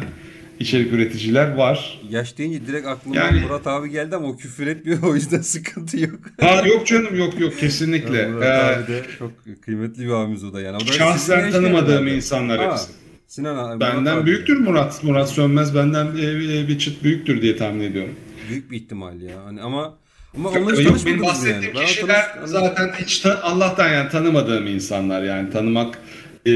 içerik 0.61 0.93
üreticiler 0.93 1.55
var. 1.55 2.01
Yaş 2.11 2.39
deyince 2.39 2.67
direkt 2.67 2.87
aklıma 2.87 3.17
Yani- 3.17 3.41
Murat 3.41 3.67
abi 3.67 3.91
geldi 3.91 4.17
ama 4.17 4.29
o 4.29 4.37
küfür 4.37 4.67
etmiyor 4.67 4.99
o 5.03 5.15
yüzden 5.15 5.41
sıkıntı 5.41 6.01
yok. 6.01 6.21
Ha 6.41 6.63
yok 6.67 6.87
canım 6.87 7.17
yok 7.19 7.41
yok 7.41 7.59
kesinlikle. 7.59 8.27
Murat 8.29 8.45
Ee, 8.47 8.81
abi 8.83 8.93
de 8.93 9.03
çok 9.19 9.33
kıymetli 9.63 10.03
bir 10.07 10.11
abimiz 10.11 10.45
o 10.45 10.53
da 10.53 10.61
yani. 10.61 10.77
O 10.77 10.81
da 10.81 10.93
şahsen 10.93 11.51
tanımadığım 11.51 12.07
insanlar 12.09 12.59
Ha, 12.59 12.73
hepsi. 12.73 12.89
Sinan 13.27 13.57
abi. 13.71 13.81
Benden 13.81 14.17
abi. 14.17 14.27
büyüktür 14.27 14.57
Murat. 14.61 15.05
Murat 15.05 15.31
Sönmez 15.31 15.75
benden 15.75 16.07
e, 16.07 16.69
bir 16.69 16.79
çıt 16.79 17.05
büyüktür 17.05 17.43
diye 17.43 17.57
tahmin 17.57 17.81
ediyorum. 17.81 18.15
Büyük 18.51 18.71
bir 18.71 18.77
ihtimal 18.77 19.21
ya. 19.23 19.45
Hani 19.45 19.63
ama 19.63 19.99
ama 20.37 20.49
onunla 20.49 20.73
hiç 20.73 20.87
Yok 20.87 20.97
benim 21.07 21.17
yani. 21.17 21.27
bahsettiğim 21.27 21.75
Ben 21.77 21.87
kişiler 21.87 22.35
tanış- 22.35 22.51
zaten 22.51 22.91
hiç 23.05 23.19
ta- 23.19 23.41
Allah'tan 23.43 23.89
yani 23.93 24.11
tanımadığım 24.11 24.67
insanlar 24.67 25.23
yani 25.23 25.51
tanımak 25.51 25.99
e, 26.47 26.53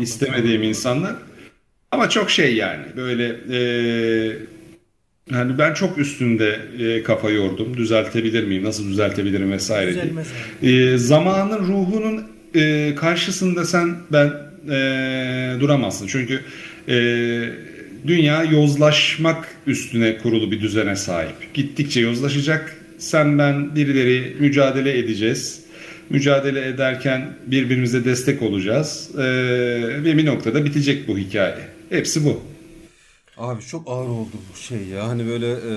istemediğim 0.00 0.62
insanlar. 0.62 1.14
Ama 1.92 2.10
çok 2.10 2.30
şey 2.30 2.56
yani 2.56 2.84
böyle 2.96 3.36
e, 3.50 3.58
yani 5.32 5.58
ben 5.58 5.74
çok 5.74 5.98
üstünde 5.98 6.58
e, 6.78 7.02
kafa 7.02 7.30
yordum. 7.30 7.76
Düzeltebilir 7.76 8.44
miyim? 8.44 8.64
Nasıl 8.64 8.88
düzeltebilirim 8.88 9.52
vesaire 9.52 9.94
diye. 9.94 10.04
Düzelmez. 10.04 10.26
E, 10.62 10.98
zamanın 10.98 11.58
ruhunun 11.58 12.24
e, 12.54 12.94
karşısında 12.94 13.64
sen 13.64 13.96
ben 14.12 14.32
e, 14.70 15.60
duramazsın. 15.60 16.06
Çünkü 16.06 16.40
e, 16.88 16.94
dünya 18.06 18.44
yozlaşmak 18.44 19.48
üstüne 19.66 20.18
kurulu 20.18 20.52
bir 20.52 20.60
düzene 20.60 20.96
sahip. 20.96 21.54
Gittikçe 21.54 22.00
yozlaşacak. 22.00 22.76
Sen 22.98 23.38
ben 23.38 23.76
birileri 23.76 24.36
mücadele 24.40 24.98
edeceğiz. 24.98 25.60
Mücadele 26.10 26.68
ederken 26.68 27.34
birbirimize 27.46 28.04
destek 28.04 28.42
olacağız. 28.42 29.10
E, 29.18 29.22
ve 30.04 30.18
bir 30.18 30.26
noktada 30.26 30.64
bitecek 30.64 31.08
bu 31.08 31.18
hikaye. 31.18 31.77
Hepsi 31.90 32.24
bu. 32.24 32.40
Abi 33.36 33.62
çok 33.62 33.88
ağır 33.88 34.08
oldu 34.08 34.30
bu 34.52 34.56
şey 34.56 34.86
ya. 34.86 35.08
Hani 35.08 35.26
böyle 35.26 35.46
e, 35.52 35.72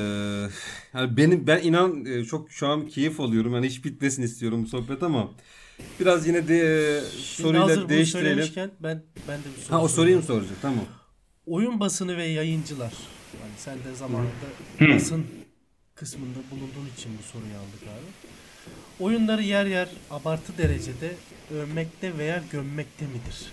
yani 0.93 1.17
benim 1.17 1.47
ben 1.47 1.61
inan 1.63 2.05
e, 2.05 2.25
çok 2.25 2.51
şu 2.51 2.67
an 2.67 2.87
keyif 2.87 3.19
alıyorum. 3.19 3.53
Yani 3.53 3.67
hiç 3.67 3.85
bitmesin 3.85 4.23
istiyorum 4.23 4.63
bu 4.63 4.67
sohbet 4.67 5.03
ama 5.03 5.31
biraz 5.99 6.27
yine 6.27 6.47
de 6.47 6.57
e, 6.57 7.01
Şimdi 7.21 7.57
hazır 7.57 7.75
soruyla 7.75 7.89
değiştirelim. 7.89 8.71
ben 8.79 9.03
ben 9.27 9.39
de 9.39 9.43
bir 9.57 9.61
soru 9.61 9.77
Ha 9.77 9.83
o 9.83 9.87
soruyu 9.87 10.15
mu 10.17 10.23
soracak? 10.23 10.57
Tamam. 10.61 10.85
Oyun 11.45 11.79
basını 11.79 12.17
ve 12.17 12.25
yayıncılar. 12.25 12.93
Yani 13.41 13.53
sen 13.57 13.75
de 13.75 13.95
zamanında 13.95 14.29
Hı. 14.79 14.95
basın 14.95 15.25
kısmında 15.95 16.39
bulunduğun 16.51 16.89
için 16.97 17.11
bu 17.19 17.23
soruyu 17.23 17.53
aldık 17.53 17.83
abi. 17.83 18.11
Oyunları 19.03 19.43
yer 19.43 19.65
yer 19.65 19.89
abartı 20.11 20.57
derecede 20.57 21.15
övmekte 21.53 22.17
veya 22.17 22.43
gömmekte 22.51 23.05
midir? 23.05 23.51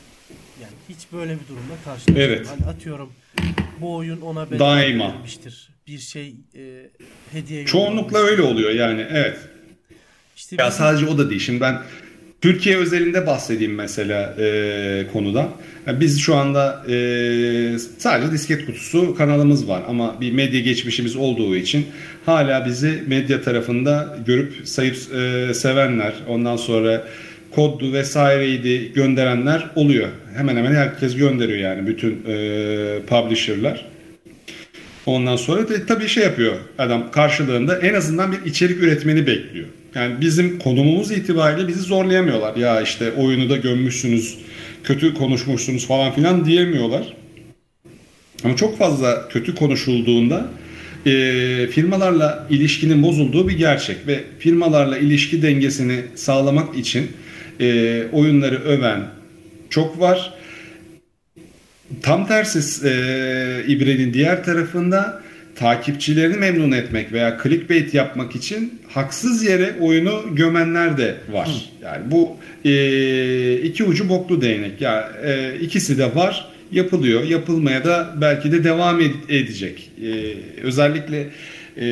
Yani 0.62 0.72
hiç 0.88 0.98
böyle 1.12 1.32
bir 1.32 1.48
durumla 1.48 1.74
karşılaşmadım. 1.84 2.22
Evet. 2.22 2.46
Hani 2.48 2.70
atıyorum 2.70 3.12
bu 3.80 3.94
oyun 3.94 4.20
ona 4.20 4.50
bedava 4.50 4.70
Daima. 4.76 5.08
verilmiştir. 5.08 5.68
Bir 5.86 5.98
şey 5.98 6.34
e, 6.54 6.62
hediye 7.32 7.66
Çoğunlukla 7.66 8.18
öyle 8.18 8.42
oluyor 8.42 8.70
yani 8.70 9.06
evet. 9.10 9.38
İşte 10.36 10.56
Ya 10.58 10.66
bizim- 10.66 10.78
sadece 10.78 11.06
o 11.06 11.18
da 11.18 11.30
değil. 11.30 11.40
Şimdi 11.40 11.60
ben 11.60 11.78
Türkiye 12.40 12.76
özelinde 12.76 13.26
bahsedeyim 13.26 13.74
mesela 13.74 14.34
e, 14.38 15.06
konudan. 15.12 15.48
Yani 15.86 16.00
biz 16.00 16.20
şu 16.20 16.34
anda 16.36 16.84
e, 16.88 17.78
sadece 17.98 18.32
disket 18.32 18.66
kutusu 18.66 19.14
kanalımız 19.14 19.68
var 19.68 19.82
ama 19.88 20.20
bir 20.20 20.32
medya 20.32 20.60
geçmişimiz 20.60 21.16
olduğu 21.16 21.56
için 21.56 21.86
hala 22.26 22.66
bizi 22.66 23.04
medya 23.06 23.42
tarafında 23.42 24.18
görüp 24.26 24.68
sayıp 24.68 24.96
e, 25.14 25.54
sevenler, 25.54 26.12
ondan 26.28 26.56
sonra 26.56 27.08
koddu 27.58 27.92
vesaireydi 27.92 28.92
gönderenler 28.92 29.70
oluyor. 29.74 30.08
Hemen 30.36 30.56
hemen 30.56 30.74
herkes 30.74 31.16
gönderiyor 31.16 31.58
yani 31.58 31.86
bütün 31.86 32.10
e, 32.10 32.98
publisher'lar. 33.06 33.86
Ondan 35.06 35.36
sonra 35.36 35.68
da 35.68 35.86
tabii 35.86 36.08
şey 36.08 36.24
yapıyor 36.24 36.56
adam 36.78 37.10
karşılığında 37.10 37.78
en 37.78 37.94
azından 37.94 38.32
bir 38.32 38.50
içerik 38.50 38.82
üretmeni 38.82 39.26
bekliyor. 39.26 39.66
Yani 39.94 40.20
bizim 40.20 40.58
konumumuz 40.58 41.10
itibariyle 41.10 41.68
bizi 41.68 41.80
zorlayamıyorlar. 41.80 42.56
Ya 42.56 42.80
işte 42.80 43.12
oyunu 43.12 43.50
da 43.50 43.56
gömmüşsünüz, 43.56 44.38
kötü 44.84 45.14
konuşmuşsunuz 45.14 45.86
falan 45.86 46.12
filan 46.12 46.44
diyemiyorlar. 46.44 47.16
Ama 48.44 48.56
çok 48.56 48.78
fazla 48.78 49.28
kötü 49.28 49.54
konuşulduğunda 49.54 50.48
e, 51.06 51.10
firmalarla 51.70 52.46
ilişkinin 52.50 53.02
bozulduğu 53.02 53.48
bir 53.48 53.58
gerçek 53.58 54.06
ve 54.06 54.20
firmalarla 54.38 54.98
ilişki 54.98 55.42
dengesini 55.42 56.00
sağlamak 56.14 56.76
için 56.76 57.10
e, 57.60 58.02
oyunları 58.12 58.64
öven 58.64 59.00
çok 59.70 60.00
var. 60.00 60.34
Tam 62.02 62.26
tersi 62.26 62.88
e, 62.88 62.92
ibrenin 63.66 64.14
diğer 64.14 64.44
tarafında 64.44 65.22
takipçilerini 65.54 66.36
memnun 66.36 66.72
etmek 66.72 67.12
veya 67.12 67.38
clickbait 67.42 67.94
yapmak 67.94 68.36
için 68.36 68.80
haksız 68.88 69.44
yere 69.44 69.74
oyunu 69.80 70.22
gömenler 70.32 70.98
de 70.98 71.14
var. 71.32 71.70
Yani 71.82 72.10
bu 72.10 72.36
e, 72.64 73.54
iki 73.56 73.84
ucu 73.84 74.08
boklu 74.08 74.40
değnek. 74.42 74.80
Yani 74.80 75.04
e, 75.24 75.54
ikisi 75.60 75.98
de 75.98 76.14
var, 76.14 76.48
yapılıyor. 76.72 77.24
Yapılmaya 77.24 77.84
da 77.84 78.14
belki 78.20 78.52
de 78.52 78.64
devam 78.64 79.00
ed- 79.00 79.28
edecek. 79.28 79.90
E, 80.02 80.08
özellikle 80.62 81.26
e, 81.80 81.86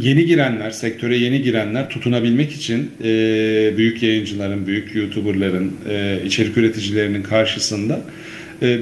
yeni 0.00 0.26
girenler, 0.26 0.70
sektöre 0.70 1.16
yeni 1.16 1.42
girenler 1.42 1.88
tutunabilmek 1.88 2.52
için 2.52 2.90
e, 3.04 3.08
büyük 3.76 4.02
yayıncıların, 4.02 4.66
büyük 4.66 4.94
YouTuber'ların, 4.94 5.72
e, 5.88 6.18
içerik 6.24 6.56
üreticilerinin 6.56 7.22
karşısında 7.22 8.00
e, 8.62 8.78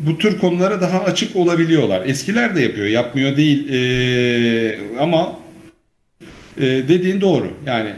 bu 0.00 0.18
tür 0.18 0.38
konulara 0.38 0.80
daha 0.80 1.00
açık 1.04 1.36
olabiliyorlar. 1.36 2.06
Eskiler 2.06 2.56
de 2.56 2.60
yapıyor, 2.60 2.86
yapmıyor 2.86 3.36
değil. 3.36 3.68
E, 3.72 4.78
ama 5.00 5.38
e, 6.60 6.62
dediğin 6.66 7.20
doğru. 7.20 7.52
Yani 7.66 7.90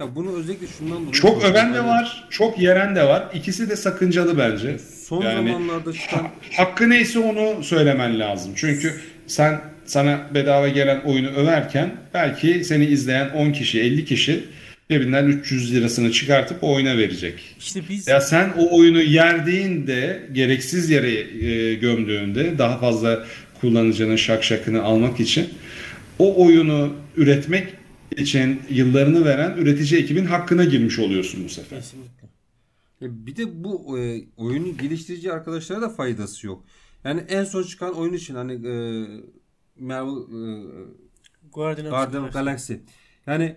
Ya 0.00 0.14
bunu 0.16 0.36
özellikle 0.36 0.66
şundan 0.78 0.96
dolayı 0.98 1.12
çok 1.12 1.44
öven 1.44 1.74
de 1.74 1.78
Hani 1.78 1.88
var, 1.88 2.26
çok 2.30 2.58
yeren 2.58 2.96
de 2.96 3.04
var. 3.04 3.24
İkisi 3.34 3.70
de 3.70 3.76
sakıncalı 3.76 4.38
bence. 4.38 4.76
Son 5.08 5.22
Yani- 5.22 5.48
zamanlarda 5.52 5.92
çıkan 5.92 6.18
Ha- 6.18 6.30
hakkı 6.56 6.90
neyse 6.90 7.18
onu 7.18 7.64
söylemen 7.64 8.18
lazım. 8.18 8.52
Çünkü 8.56 8.92
sen 9.26 9.60
sana 9.86 10.30
bedava 10.34 10.68
gelen 10.68 11.00
oyunu 11.00 11.28
överken 11.28 11.94
belki 12.14 12.64
seni 12.64 12.84
izleyen 12.84 13.30
10 13.30 13.52
kişi, 13.52 13.80
50 13.80 14.04
kişi 14.04 14.44
cebinden 14.90 15.26
300 15.26 15.74
lirasını 15.74 16.12
çıkartıp 16.12 16.64
o 16.64 16.74
oyuna 16.74 16.98
verecek. 16.98 17.56
İşte 17.58 17.82
biz 17.88 18.08
Ya 18.08 18.20
sen 18.20 18.52
o 18.58 18.78
oyunu 18.78 19.02
yerdiğinde, 19.02 20.28
gereksiz 20.32 20.90
yere 20.90 21.10
e, 21.46 21.74
gömdüğünde 21.74 22.58
daha 22.58 22.78
fazla 22.78 23.24
kullanıcının 23.60 24.16
şakşakını 24.16 24.82
almak 24.82 25.20
için 25.20 25.48
o 26.18 26.44
oyunu 26.44 26.94
üretmek 27.16 27.74
için 28.16 28.62
yıllarını 28.70 29.24
veren 29.24 29.56
üretici 29.56 30.00
ekibin 30.00 30.24
hakkına 30.24 30.64
girmiş 30.64 30.98
oluyorsun 30.98 31.44
bu 31.44 31.48
sefer. 31.48 31.78
kesinlikle. 31.78 32.28
Ya 33.00 33.08
bir 33.26 33.36
de 33.36 33.64
bu 33.64 33.98
e, 33.98 34.24
oyunu 34.36 34.76
geliştirici 34.76 35.32
arkadaşlara 35.32 35.82
da 35.82 35.88
faydası 35.88 36.46
yok. 36.46 36.64
Yani 37.04 37.20
en 37.28 37.44
son 37.44 37.62
çıkan 37.62 37.94
oyun 37.94 38.12
için 38.12 38.34
hani 38.34 38.52
e, 38.52 38.74
Marvel 39.78 40.16
e, 40.16 40.66
Guardian 41.52 41.86
of 41.86 41.92
Guardian 41.92 42.24
of 42.24 42.32
Galaxy. 42.32 42.72
Galaxy. 42.72 42.94
Yani 43.26 43.56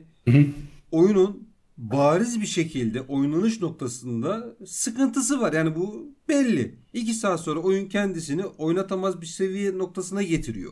oyunun 0.91 1.47
bariz 1.77 2.41
bir 2.41 2.45
şekilde 2.45 3.01
oynanış 3.01 3.61
noktasında 3.61 4.55
sıkıntısı 4.65 5.41
var. 5.41 5.53
Yani 5.53 5.75
bu 5.75 6.15
belli. 6.29 6.75
İki 6.93 7.13
saat 7.13 7.39
sonra 7.39 7.59
oyun 7.59 7.89
kendisini 7.89 8.45
oynatamaz 8.45 9.21
bir 9.21 9.25
seviye 9.25 9.77
noktasına 9.77 10.23
getiriyor. 10.23 10.71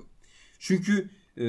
Çünkü 0.60 1.10
e, 1.38 1.46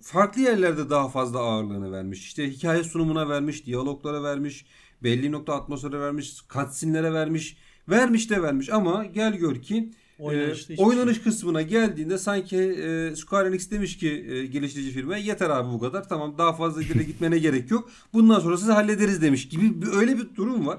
farklı 0.00 0.40
yerlerde 0.40 0.90
daha 0.90 1.08
fazla 1.08 1.38
ağırlığını 1.38 1.92
vermiş. 1.92 2.26
İşte 2.26 2.50
hikaye 2.50 2.84
sunumuna 2.84 3.28
vermiş, 3.28 3.66
diyaloglara 3.66 4.22
vermiş, 4.22 4.66
belli 5.02 5.32
nokta 5.32 5.54
atmosfere 5.54 6.00
vermiş, 6.00 6.36
cutscene'lere 6.48 7.12
vermiş. 7.12 7.56
Vermiş 7.88 8.30
de 8.30 8.42
vermiş 8.42 8.70
ama 8.70 9.04
gel 9.04 9.36
gör 9.36 9.62
ki 9.62 9.92
Oynanışta 10.22 10.74
e, 10.74 10.76
oynanış 10.76 11.14
şey 11.14 11.24
kısmına 11.24 11.62
geldiğinde 11.62 12.18
sanki 12.18 12.56
e, 12.56 13.16
Square 13.16 13.48
Enix 13.48 13.70
demiş 13.70 13.96
ki 13.96 14.26
e, 14.28 14.46
geliştirici 14.46 14.90
firma 14.90 15.16
yeter 15.16 15.50
abi 15.50 15.72
bu 15.72 15.80
kadar 15.80 16.08
tamam 16.08 16.38
daha 16.38 16.52
fazla 16.52 16.82
ileri 16.82 17.06
gitmene 17.06 17.38
gerek 17.38 17.70
yok. 17.70 17.90
Bundan 18.12 18.40
sonra 18.40 18.56
sizi 18.56 18.72
hallederiz 18.72 19.22
demiş 19.22 19.48
gibi 19.48 19.82
bir, 19.82 19.86
öyle 19.92 20.18
bir 20.18 20.34
durum 20.36 20.66
var. 20.66 20.78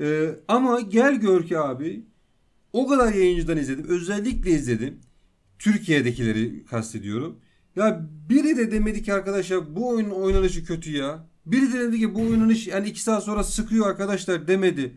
E, 0.00 0.34
ama 0.48 0.80
gel 0.80 1.14
gör 1.14 1.46
ki 1.46 1.58
abi 1.58 2.04
o 2.72 2.86
kadar 2.86 3.14
yayıncıdan 3.14 3.58
izledim. 3.58 3.86
Özellikle 3.88 4.50
izledim. 4.50 5.00
Türkiye'dekileri 5.58 6.64
kastediyorum. 6.64 7.38
Ya 7.76 8.08
biri 8.28 8.56
de 8.56 8.72
demedi 8.72 9.02
ki 9.02 9.14
arkadaşlar 9.14 9.76
bu 9.76 9.88
oyunun 9.88 10.10
oynanışı 10.10 10.64
kötü 10.64 10.96
ya. 10.96 11.26
Biri 11.46 11.72
de 11.72 11.80
dedi 11.80 11.98
ki 11.98 12.14
bu 12.14 12.20
oynanış 12.20 12.66
yani 12.66 12.88
iki 12.88 13.02
saat 13.02 13.24
sonra 13.24 13.44
sıkıyor 13.44 13.86
arkadaşlar 13.86 14.48
demedi. 14.48 14.96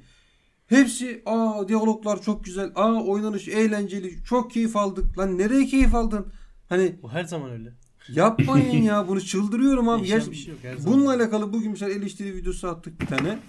Hepsi 0.67 1.21
aa 1.25 1.67
diyaloglar 1.67 2.21
çok 2.21 2.43
güzel. 2.45 2.71
Aa 2.75 3.03
oynanış 3.03 3.47
eğlenceli. 3.47 4.23
Çok 4.23 4.51
keyif 4.51 4.75
aldık. 4.75 5.17
Lan 5.17 5.37
nereye 5.37 5.65
keyif 5.65 5.95
aldın? 5.95 6.25
Hani 6.69 6.95
Bu 7.03 7.11
her 7.11 7.23
zaman 7.23 7.51
öyle. 7.51 7.73
yapmayın 8.09 8.81
ya 8.83 9.07
bunu 9.07 9.21
çıldırıyorum 9.21 9.89
abi. 9.89 10.01
Değişen 10.01 10.31
bir 10.31 10.35
şey 10.35 10.53
yok 10.53 10.63
her 10.63 10.77
zaman. 10.77 10.93
Bununla 10.99 11.13
alakalı 11.13 11.53
bugün 11.53 11.71
mesela 11.71 11.91
eleştiri 11.91 12.35
videosu 12.35 12.67
attık 12.67 13.01
bir 13.01 13.05
tane. 13.05 13.39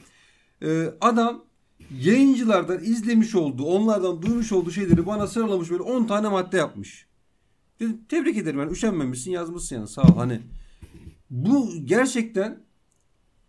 Ee, 0.63 0.85
adam 1.01 1.45
yayıncılardan 2.01 2.85
izlemiş 2.85 3.35
olduğu, 3.35 3.65
onlardan 3.65 4.23
duymuş 4.23 4.53
olduğu 4.53 4.71
şeyleri 4.71 5.07
bana 5.07 5.27
sıralamış 5.27 5.71
böyle 5.71 5.83
10 5.83 6.05
tane 6.05 6.29
madde 6.29 6.57
yapmış. 6.57 7.07
Dedim, 7.81 8.01
tebrik 8.09 8.37
ederim 8.37 8.59
yani 8.59 8.73
üşenmemişsin 8.73 9.31
yazmışsın 9.31 9.77
yani 9.77 9.89
sağ 9.89 10.03
ol. 10.03 10.17
Hani 10.17 10.41
bu 11.31 11.73
gerçekten 11.85 12.63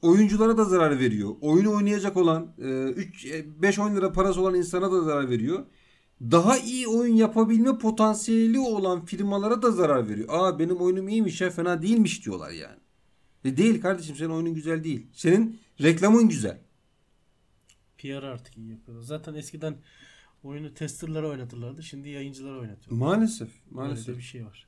oyunculara 0.02 0.58
da 0.58 0.64
zarar 0.66 1.00
veriyor. 1.00 1.36
Oyunu 1.42 1.76
oynayacak 1.76 2.18
olan 2.18 2.54
3 2.58 3.28
5 3.62 3.80
10 3.80 3.96
lira 3.96 4.12
parası 4.12 4.42
olan 4.42 4.56
insana 4.56 4.92
da 4.92 5.02
zarar 5.02 5.30
veriyor. 5.30 5.66
Daha 6.22 6.58
iyi 6.58 6.88
oyun 6.88 7.16
yapabilme 7.16 7.78
potansiyeli 7.78 8.60
olan 8.60 9.06
firmalara 9.06 9.62
da 9.62 9.72
zarar 9.72 10.10
veriyor. 10.10 10.28
Aa 10.32 10.60
benim 10.60 10.76
oyunum 10.78 11.08
iyiymiş 11.10 11.42
ya 11.42 11.50
fena 11.50 11.82
değilmiş 11.82 12.26
diyorlar 12.26 12.52
yani. 12.52 12.80
E 13.46 13.58
değil 13.58 13.82
kardeşim 13.82 14.16
senin 14.16 14.30
oyunun 14.30 14.54
güzel 14.54 14.84
değil. 14.84 15.08
Senin 15.14 15.60
reklamın 15.82 16.30
güzel. 16.30 16.58
PR 17.98 18.24
artık 18.24 18.58
iyi 18.58 18.70
yapıyorlar. 18.70 19.04
Zaten 19.06 19.34
eskiden 19.34 19.76
oyunu 20.44 20.74
testerlara 20.74 21.28
oynatırlardı. 21.28 21.84
Şimdi 21.84 22.10
yayıncılara 22.10 22.60
oynatıyorlar. 22.60 23.06
Maalesef. 23.08 23.48
Böyle 23.48 23.88
Maalesef. 23.88 24.08
de 24.08 24.18
bir 24.18 24.24
şey 24.24 24.46
var. 24.46 24.68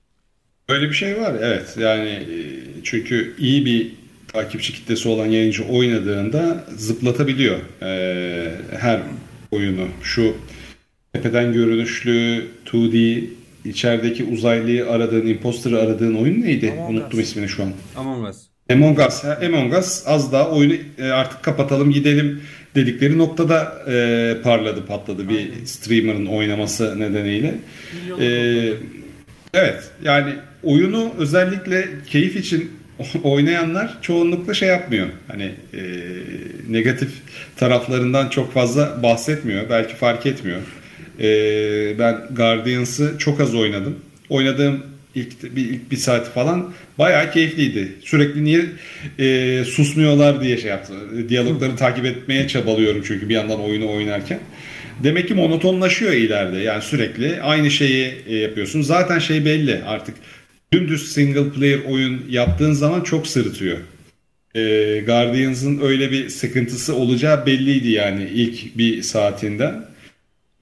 Öyle 0.70 0.90
bir 0.90 0.94
şey 0.94 1.22
var 1.22 1.36
evet 1.42 1.76
yani 1.78 2.10
e, 2.10 2.64
çünkü 2.84 3.36
iyi 3.38 3.66
bir 3.66 3.96
takipçi 4.34 4.74
kitlesi 4.74 5.10
olan 5.10 5.26
yayıncı 5.26 5.64
oynadığında 5.66 6.66
zıplatabiliyor 6.78 7.58
e, 7.82 8.52
her 8.80 9.00
oyunu. 9.52 9.88
Şu 10.04 10.36
tepeden 11.14 11.54
görünüşlü 11.54 12.48
2D 12.66 13.24
içerideki 13.66 14.24
uzaylıyı 14.24 14.90
aradığın, 14.90 15.28
imposter'ı 15.28 15.80
aradığın 15.80 16.16
oyun 16.16 16.42
neydi? 16.42 16.72
Among 16.72 16.90
Unuttum 16.90 17.20
Us. 17.20 17.26
ismini 17.26 17.50
şu 17.50 17.64
an. 17.64 17.72
Among 17.96 18.30
Us. 18.30 18.38
Among 18.72 19.00
Us. 19.00 19.24
Ha, 19.24 19.40
Among 19.46 19.74
Us 19.74 20.04
az 20.06 20.32
daha 20.32 20.50
oyunu 20.50 20.74
e, 20.98 21.04
artık 21.04 21.44
kapatalım 21.44 21.92
gidelim 21.92 22.42
dedikleri 22.76 23.18
noktada 23.18 23.84
e, 23.88 24.38
parladı 24.44 24.86
patladı 24.86 25.30
bir 25.30 25.38
Aynen. 25.38 25.66
streamer'ın 25.66 26.26
oynaması 26.26 27.00
nedeniyle. 27.00 27.56
Ee, 28.20 28.74
evet 29.54 29.92
yani 30.04 30.34
oyunu 30.64 31.14
özellikle 31.18 31.88
keyif 32.08 32.36
için 32.36 32.72
oynayanlar 33.24 33.98
çoğunlukla 34.02 34.54
şey 34.54 34.70
yapmıyor. 34.70 35.08
Hani 35.28 35.52
e, 35.74 35.82
negatif 36.70 37.10
taraflarından 37.56 38.30
çok 38.30 38.54
fazla 38.54 39.04
bahsetmiyor. 39.04 39.70
Belki 39.70 39.96
fark 39.96 40.26
etmiyor. 40.26 40.62
E, 41.20 42.00
ben 42.00 42.22
Guardians'ı 42.32 43.18
çok 43.18 43.42
az 43.42 43.56
oynadım. 43.56 44.00
Oynadığım 44.30 44.84
ilk 45.16 45.56
bir, 45.56 45.70
ilk 45.70 45.92
bir 45.92 45.98
saat 45.98 46.34
falan 46.34 46.74
bayağı 46.98 47.32
keyifliydi. 47.32 47.92
Sürekli 48.04 48.44
niye 48.44 48.66
e, 49.20 49.64
susmuyorlar 49.64 50.42
diye 50.42 50.58
şey 50.58 50.70
yaptım. 50.70 50.96
Diyalogları 51.30 51.76
takip 51.76 52.06
etmeye 52.06 52.48
çabalıyorum 52.48 53.04
çünkü 53.08 53.30
bir 53.30 53.34
yandan 53.34 53.62
oyunu 53.62 53.92
oynarken. 53.92 54.40
Demek 55.04 55.28
ki 55.28 55.34
monotonlaşıyor 55.34 56.12
ileride. 56.12 56.58
Yani 56.58 56.82
sürekli 56.82 57.42
aynı 57.42 57.72
şeyi 57.72 58.14
e, 58.28 58.36
yapıyorsun. 58.36 58.82
Zaten 58.82 59.20
şey 59.20 59.46
belli 59.46 59.84
artık. 59.84 60.16
Dümdüz 60.74 61.12
single 61.12 61.50
player 61.50 61.80
oyun 61.86 62.26
yaptığın 62.30 62.74
zaman 62.74 63.02
çok 63.02 63.28
sırıtıyor. 63.28 63.78
E, 64.56 64.62
Guardians'ın 65.06 65.82
öyle 65.82 66.12
bir 66.12 66.30
sıkıntısı 66.30 66.96
olacağı 66.96 67.46
belliydi 67.46 67.90
yani 67.90 68.24
ilk 68.24 68.78
bir 68.78 69.02
saatinden. 69.04 69.86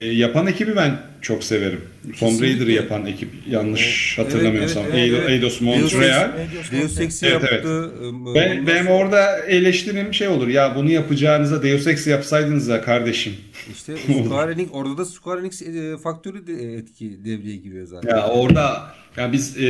E, 0.01 0.07
yapan 0.07 0.47
ekibi 0.47 0.76
ben 0.76 1.09
çok 1.22 1.43
severim. 1.43 1.82
Tomb 2.03 2.13
Kesinlikle. 2.13 2.47
Raider'ı 2.47 2.72
yapan 2.72 3.05
ekip 3.05 3.30
yanlış 3.49 4.15
Evet, 4.20 4.28
hatırlamıyorsam. 4.34 4.84
evet, 4.84 4.93
evet, 4.95 5.09
Eidos- 5.11 5.20
evet. 5.22 5.30
Eidos 5.30 5.61
Deus 5.61 5.61
Montreal. 5.61 6.30
Ex- 6.30 6.72
Deus 6.82 6.99
Ex'i 6.99 7.26
Evet, 7.26 7.41
evet. 7.41 7.51
yaptı. 7.53 7.91
Ee, 8.01 8.36
Ben, 8.36 8.67
benim 8.67 8.88
orada 8.88 9.38
eleştirim 9.45 10.13
şey 10.13 10.28
olur. 10.28 10.47
Ya 10.47 10.74
bunu 10.76 10.91
yapacağınıza 10.91 11.63
Deus 11.63 11.88
Ex 11.88 12.07
yapsaydınız 12.07 12.67
ya 12.67 12.82
kardeşim. 12.82 13.34
İşte 13.74 13.93
Square 14.26 14.51
Enix 14.53 14.67
orada 14.72 14.97
da 14.97 15.05
Square 15.05 15.39
Enix 15.41 15.61
e, 15.61 15.97
faktörü 16.03 16.47
de 16.47 16.74
etki 16.78 17.26
devreye 17.26 17.55
giriyor 17.55 17.86
zaten. 17.88 18.09
Ya 18.09 18.28
orada 18.28 18.84
ya 19.17 19.32
biz 19.34 19.57
e, 19.57 19.67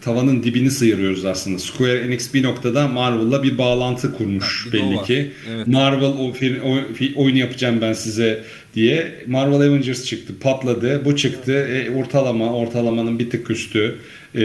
tavanın 0.00 0.42
dibini 0.42 0.70
sıyırıyoruz 0.70 1.24
aslında. 1.24 1.58
Square 1.58 1.98
Enix 1.98 2.34
bir 2.34 2.42
noktada 2.42 2.88
Marvel'la 2.88 3.42
bir 3.42 3.58
bağlantı 3.58 4.14
kurmuş 4.16 4.66
Ha, 4.66 4.72
bir 4.72 4.78
belli 4.78 5.02
ki. 5.02 5.30
Evet. 5.50 5.66
Marvel 5.66 6.04
o, 6.08 6.32
o 6.64 6.78
oyunu 7.22 7.38
yapacağım 7.38 7.78
ben 7.80 7.92
size 7.92 8.44
diye. 8.74 9.14
Marvel 9.26 9.68
Avengers 9.68 10.04
çıktı, 10.04 10.32
patladı. 10.40 11.04
Bu 11.04 11.16
çıktı. 11.16 11.52
E, 11.52 11.90
ortalama, 11.90 12.54
ortalamanın 12.54 13.18
bir 13.18 13.30
tık 13.30 13.50
üstü 13.50 13.98
e, 14.34 14.40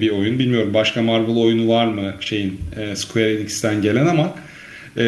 bir 0.00 0.10
oyun. 0.10 0.38
Bilmiyorum 0.38 0.74
başka 0.74 1.02
Marvel 1.02 1.36
oyunu 1.36 1.68
var 1.68 1.86
mı 1.86 2.14
şeyin 2.20 2.60
e, 2.80 2.96
Square 2.96 3.32
Enix'ten 3.32 3.82
gelen 3.82 4.06
ama 4.06 4.34
e, 4.96 5.04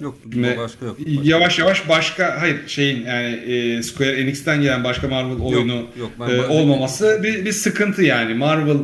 Yok 0.00 0.18
Me- 0.34 0.56
başka 0.56 0.86
yok. 0.86 0.96
Yavaş 1.22 1.58
yavaş 1.58 1.88
başka 1.88 2.40
hayır 2.40 2.56
şeyin 2.66 3.06
yani 3.06 3.34
e, 3.34 3.82
Square 3.82 4.20
Enix'ten 4.20 4.62
gelen 4.62 4.84
başka 4.84 5.08
Marvel 5.08 5.40
oyunu 5.40 5.86
yok, 5.98 6.10
ben 6.20 6.28
e, 6.28 6.40
olmaması 6.40 7.20
bir, 7.22 7.44
bir 7.44 7.52
sıkıntı 7.52 8.02
yani. 8.02 8.34
Marvel 8.34 8.76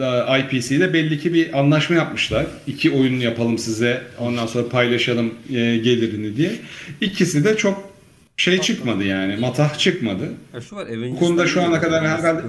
e, 0.00 0.40
IPC 0.40 0.76
ile 0.76 0.92
belli 0.92 1.18
ki 1.20 1.34
bir 1.34 1.58
anlaşma 1.58 1.96
yapmışlar. 1.96 2.46
İki 2.66 2.90
oyun 2.90 3.20
yapalım 3.20 3.58
size 3.58 4.02
ondan 4.18 4.46
sonra 4.46 4.68
paylaşalım 4.68 5.34
e, 5.50 5.76
gelirini 5.76 6.36
diye. 6.36 6.52
İkisi 7.00 7.44
de 7.44 7.56
çok 7.56 7.97
şey 8.38 8.60
çıkmadı 8.60 9.04
yani 9.04 9.36
matah 9.36 9.78
çıkmadı. 9.78 10.32
Ya 10.54 10.60
şu 10.60 10.76
var 10.76 10.86
Avengers'da 10.86 11.16
Bu 11.16 11.18
konuda 11.18 11.46
şu 11.46 11.62
ana 11.62 11.80
kadar 11.80 12.06
herhalde 12.06 12.42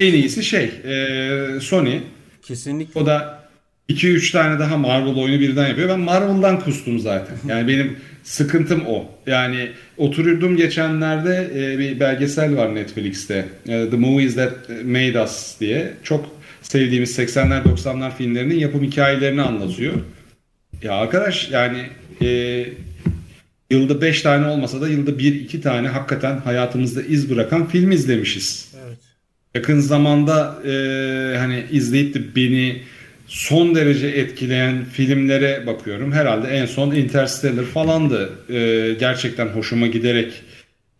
en 0.00 0.12
iyisi 0.12 0.42
şey 0.44 0.64
e, 0.64 1.60
Sony 1.60 2.00
kesinlikle 2.42 3.00
o 3.00 3.06
da 3.06 3.40
2-3 3.88 4.32
tane 4.32 4.58
daha 4.58 4.76
Marvel 4.76 5.14
oyunu 5.14 5.40
birden 5.40 5.68
yapıyor. 5.68 5.88
Ben 5.88 6.00
Marvel'dan 6.00 6.60
kustum 6.60 6.98
zaten. 6.98 7.36
Yani 7.48 7.68
benim 7.68 7.96
sıkıntım 8.22 8.86
o. 8.86 9.04
Yani 9.26 9.68
otururdum 9.96 10.56
geçenlerde 10.56 11.50
e, 11.54 11.78
bir 11.78 12.00
belgesel 12.00 12.56
var 12.56 12.74
Netflix'te. 12.74 13.48
E, 13.68 13.90
The 13.90 13.96
Movies 13.96 14.34
That 14.34 14.68
Made 14.84 15.22
Us 15.22 15.60
diye. 15.60 15.92
Çok 16.02 16.28
sevdiğimiz 16.62 17.18
80'ler 17.18 17.62
90'lar 17.62 18.16
filmlerinin 18.16 18.58
yapım 18.58 18.82
hikayelerini 18.82 19.42
anlatıyor. 19.42 19.94
Ya 20.82 20.92
arkadaş 20.92 21.50
yani 21.50 21.82
e, 22.22 22.66
yılda 23.70 24.00
5 24.00 24.22
tane 24.22 24.46
olmasa 24.46 24.80
da 24.80 24.88
yılda 24.88 25.10
1-2 25.10 25.60
tane 25.60 25.88
hakikaten 25.88 26.38
hayatımızda 26.38 27.02
iz 27.02 27.30
bırakan 27.30 27.68
film 27.68 27.90
izlemişiz. 27.90 28.68
Evet. 28.86 28.98
Yakın 29.54 29.80
zamanda 29.80 30.58
e, 30.66 30.72
hani 31.36 31.64
izleyip 31.70 32.14
de 32.14 32.36
beni 32.36 32.82
son 33.26 33.74
derece 33.74 34.06
etkileyen 34.06 34.84
filmlere 34.84 35.66
bakıyorum. 35.66 36.12
Herhalde 36.12 36.48
en 36.48 36.66
son 36.66 36.94
Interstellar 36.94 37.64
falandı. 37.64 38.32
E, 38.50 38.92
gerçekten 39.00 39.46
hoşuma 39.46 39.86
giderek 39.86 40.32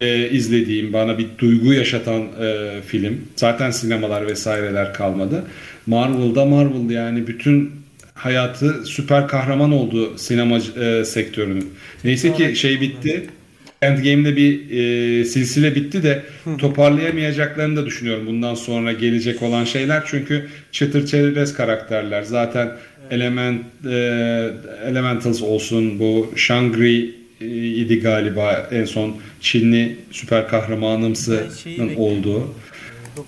e, 0.00 0.30
izlediğim, 0.30 0.92
bana 0.92 1.18
bir 1.18 1.26
duygu 1.38 1.72
yaşatan 1.72 2.22
e, 2.42 2.80
film. 2.86 3.20
Zaten 3.36 3.70
sinemalar 3.70 4.26
vesaireler 4.26 4.94
kalmadı. 4.94 5.44
Marvel'da 5.86 6.44
Marvel 6.44 6.90
yani 6.90 7.26
bütün 7.26 7.72
hayatı 8.14 8.84
süper 8.84 9.28
kahraman 9.28 9.72
oldu 9.72 10.18
sinema 10.18 10.58
e, 10.58 11.04
sektörünün. 11.04 11.70
Neyse 12.05 12.34
ki 12.34 12.57
şey 12.57 12.80
bitti. 12.80 13.26
Endgame'de 13.82 14.36
bir 14.36 14.70
e, 14.70 15.24
silsile 15.24 15.74
bitti 15.74 16.03
de 16.03 16.22
toparlayamayacaklarını 16.59 17.76
da 17.76 17.86
düşünüyorum 17.86 18.26
bundan 18.26 18.55
sonra 18.55 18.92
gelecek 18.92 19.42
olan 19.42 19.64
şeyler. 19.64 20.03
Çünkü 20.07 20.46
çıtır 20.72 21.07
çerez 21.07 21.55
karakterler. 21.55 22.22
Zaten 22.22 22.72
Element 23.11 23.62
e, 23.86 23.90
Elementals 24.86 25.42
olsun 25.42 25.98
bu 25.98 26.32
Shangri 26.36 27.14
e, 27.40 27.46
idi 27.66 28.01
galiba 28.01 28.68
en 28.72 28.84
son 28.84 29.16
Çinli 29.40 29.96
süper 30.11 30.48
kahramanımsı 30.48 31.44
Ben 31.51 31.55
şeyi 31.57 31.78
bekliyorum. 31.78 31.96
olduğu. 32.03 32.55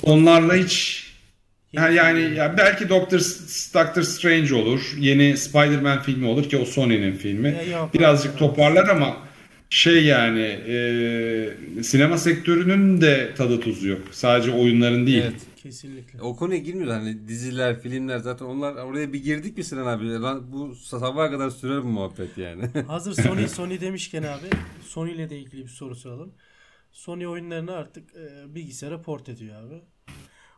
Onlarla 0.02 0.54
hiç 0.54 1.01
Ha, 1.76 1.88
yani 1.88 2.34
ya 2.34 2.58
belki 2.58 2.88
Doctor 2.88 3.18
Doctor 3.74 4.02
Strange 4.02 4.54
olur. 4.54 4.94
Yeni 4.98 5.36
Spider-Man 5.36 6.02
filmi 6.02 6.26
olur 6.26 6.48
ki 6.48 6.56
o 6.56 6.64
Sony'nin 6.64 7.12
filmi. 7.12 7.48
Ya 7.48 7.78
yok, 7.78 7.94
Birazcık 7.94 8.30
evet. 8.30 8.38
toparlar 8.38 8.88
ama 8.88 9.16
şey 9.70 10.04
yani 10.04 10.42
e, 10.68 11.82
sinema 11.82 12.18
sektörünün 12.18 13.00
de 13.00 13.34
tadı 13.34 13.60
tuzu 13.60 13.88
yok. 13.88 14.00
Sadece 14.10 14.50
oyunların 14.50 15.06
değil. 15.06 15.22
Evet. 15.22 15.40
Kesinlikle. 15.62 16.22
O 16.22 16.36
konuya 16.36 16.58
girmiyoruz 16.58 16.92
hani 16.94 17.28
diziler, 17.28 17.80
filmler 17.80 18.18
zaten 18.18 18.46
onlar 18.46 18.74
oraya 18.74 19.12
bir 19.12 19.22
girdik 19.22 19.56
mi 19.58 19.64
Sinan 19.64 19.86
abi? 19.86 20.10
Lan 20.10 20.52
Bu 20.52 20.74
sabaha 20.74 21.30
kadar 21.30 21.50
sürer 21.50 21.82
bu 21.82 21.88
muhabbet 21.88 22.38
yani. 22.38 22.64
Hazır 22.86 23.22
Sony 23.22 23.48
Sony 23.48 23.80
demişken 23.80 24.22
abi 24.22 24.46
Sony 24.86 25.12
ile 25.12 25.30
de 25.30 25.38
ilgili 25.38 25.62
bir 25.64 25.70
soru 25.70 25.94
soralım. 25.94 26.34
Sony 26.92 27.26
oyunlarını 27.26 27.72
artık 27.72 28.04
e, 28.14 28.54
bilgisayara 28.54 29.02
port 29.02 29.28
ediyor 29.28 29.62
abi. 29.62 29.82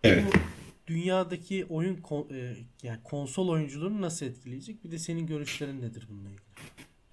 Evet. 0.05 0.25
Bu 0.27 0.39
dünyadaki 0.87 1.65
oyun 1.69 1.97
kon- 1.97 2.29
e, 2.35 2.57
yani 2.83 2.99
konsol 3.05 3.49
oyunculuğunu 3.49 4.03
nasıl 4.03 4.27
etkileyecek? 4.27 4.85
Bir 4.85 4.91
de 4.91 4.99
senin 4.99 5.27
görüşlerin 5.27 5.83
nedir 5.83 6.03
bununla 6.11 6.29
ilgili? 6.29 6.45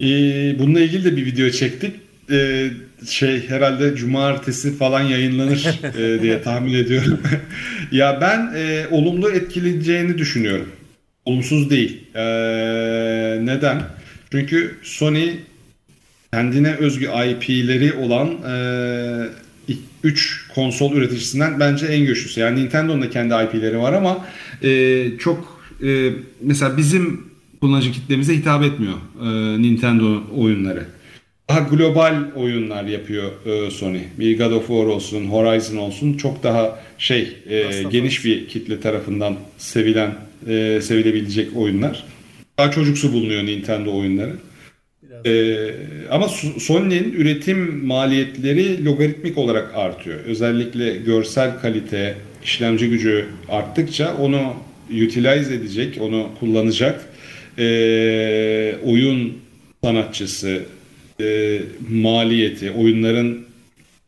Ee, 0.04 0.60
bununla 0.60 0.80
ilgili 0.80 1.04
de 1.04 1.18
bir 1.18 1.26
video 1.26 1.50
çektik. 1.50 1.96
Ee, 2.32 2.70
şey 3.08 3.50
herhalde 3.50 3.96
cumartesi 3.96 4.78
falan 4.78 5.02
yayınlanır 5.02 5.80
e, 5.98 6.22
diye 6.22 6.42
tahmin 6.42 6.74
ediyorum. 6.74 7.20
ya 7.92 8.18
ben 8.22 8.54
e, 8.56 8.88
olumlu 8.92 9.32
etkileyeceğini 9.32 10.18
düşünüyorum. 10.18 10.70
Olumsuz 11.26 11.70
değil. 11.70 12.04
Ee, 12.16 12.22
neden? 13.46 13.82
Çünkü 14.32 14.76
Sony 14.84 15.30
kendine 16.34 16.76
özgü 16.76 17.06
IP'leri 17.06 17.94
olan 17.94 18.28
3 20.04 20.48
konsol 20.56 20.94
üreticisinden 20.94 21.60
bence 21.60 21.86
en 21.86 22.06
güçlüsü. 22.06 22.40
Yani 22.40 22.64
Nintendo'nun 22.64 23.02
da 23.02 23.10
kendi 23.10 23.34
IP'leri 23.34 23.80
var 23.80 23.94
ama 23.94 24.26
e, 24.64 25.04
çok 25.20 25.62
e, 25.84 26.10
mesela 26.42 26.78
bizim 26.78 27.32
kullanıcı 27.62 27.92
kitlemize 27.92 28.36
hitap 28.36 28.64
etmiyor 28.64 28.98
e, 29.22 29.62
Nintendo 29.62 30.24
oyunları. 30.36 30.86
Daha 31.50 31.60
global 31.60 32.24
oyunlar 32.36 32.84
yapıyor 32.84 33.32
e, 33.46 33.72
Sony. 33.72 34.00
Bir 34.20 34.38
God 34.38 34.52
of 34.52 34.68
War 34.68 34.86
olsun, 34.86 35.26
Horizon 35.26 35.78
olsun 35.78 36.14
çok 36.14 36.44
daha 36.44 36.80
şey 36.98 37.38
e, 37.50 37.84
geniş 37.92 38.26
bir 38.26 38.48
kitle 38.48 38.80
tarafından 38.80 39.36
sevilen 39.58 40.16
e, 40.48 40.80
sevilebilecek 40.82 41.58
oyunlar. 41.58 42.04
Daha 42.58 42.72
çocuksu 42.72 43.14
bulunuyor 43.14 43.46
Nintendo 43.46 43.98
oyunları. 43.98 44.36
Ee, 45.26 45.72
ama 46.12 46.28
Sony'nin 46.60 47.14
üretim 47.14 47.86
maliyetleri 47.86 48.86
logaritmik 48.86 49.38
olarak 49.38 49.76
artıyor. 49.76 50.20
Özellikle 50.26 50.96
görsel 50.96 51.60
kalite, 51.60 52.16
işlemci 52.44 52.90
gücü 52.90 53.26
arttıkça 53.50 54.16
onu 54.18 54.54
utilize 54.90 55.56
edecek, 55.56 55.98
onu 56.02 56.30
kullanacak 56.40 57.06
ee, 57.58 58.76
oyun 58.84 59.34
sanatçısı 59.84 60.62
e, 61.22 61.60
maliyeti, 61.90 62.72
oyunların 62.72 63.40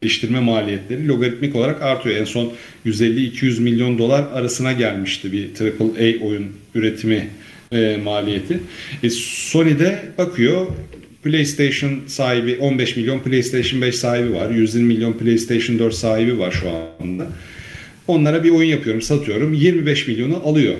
geliştirme 0.02 0.40
maliyetleri 0.40 1.08
logaritmik 1.08 1.56
olarak 1.56 1.82
artıyor. 1.82 2.16
En 2.16 2.26
son 2.26 2.54
150-200 2.86 3.62
milyon 3.62 3.98
dolar 3.98 4.24
arasına 4.34 4.72
gelmişti 4.72 5.32
bir 5.32 5.50
AAA 5.62 6.28
oyun 6.28 6.48
üretimi 6.76 7.28
e, 7.72 7.98
maliyeti. 8.04 8.60
E, 9.04 9.10
Sony 9.10 9.80
de 9.80 10.00
bakıyor 10.18 10.68
PlayStation 11.24 12.02
sahibi 12.08 12.58
15 12.58 12.96
milyon 12.98 13.20
PlayStation 13.20 13.82
5 13.82 13.96
sahibi 13.96 14.34
var. 14.34 14.50
120 14.50 14.88
milyon 14.88 15.14
PlayStation 15.14 15.80
4 15.80 15.94
sahibi 15.94 16.40
var 16.40 16.52
şu 16.52 16.70
anda. 17.02 17.28
Onlara 18.08 18.44
bir 18.44 18.50
oyun 18.50 18.70
yapıyorum, 18.70 19.02
satıyorum. 19.02 19.54
25 19.54 20.08
milyonu 20.08 20.42
alıyor. 20.46 20.76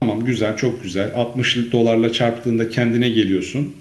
Tamam 0.00 0.24
güzel, 0.24 0.56
çok 0.56 0.82
güzel. 0.82 1.12
60 1.14 1.56
dolarla 1.72 2.12
çarptığında 2.12 2.68
kendine 2.68 3.08
geliyorsun. 3.08 3.74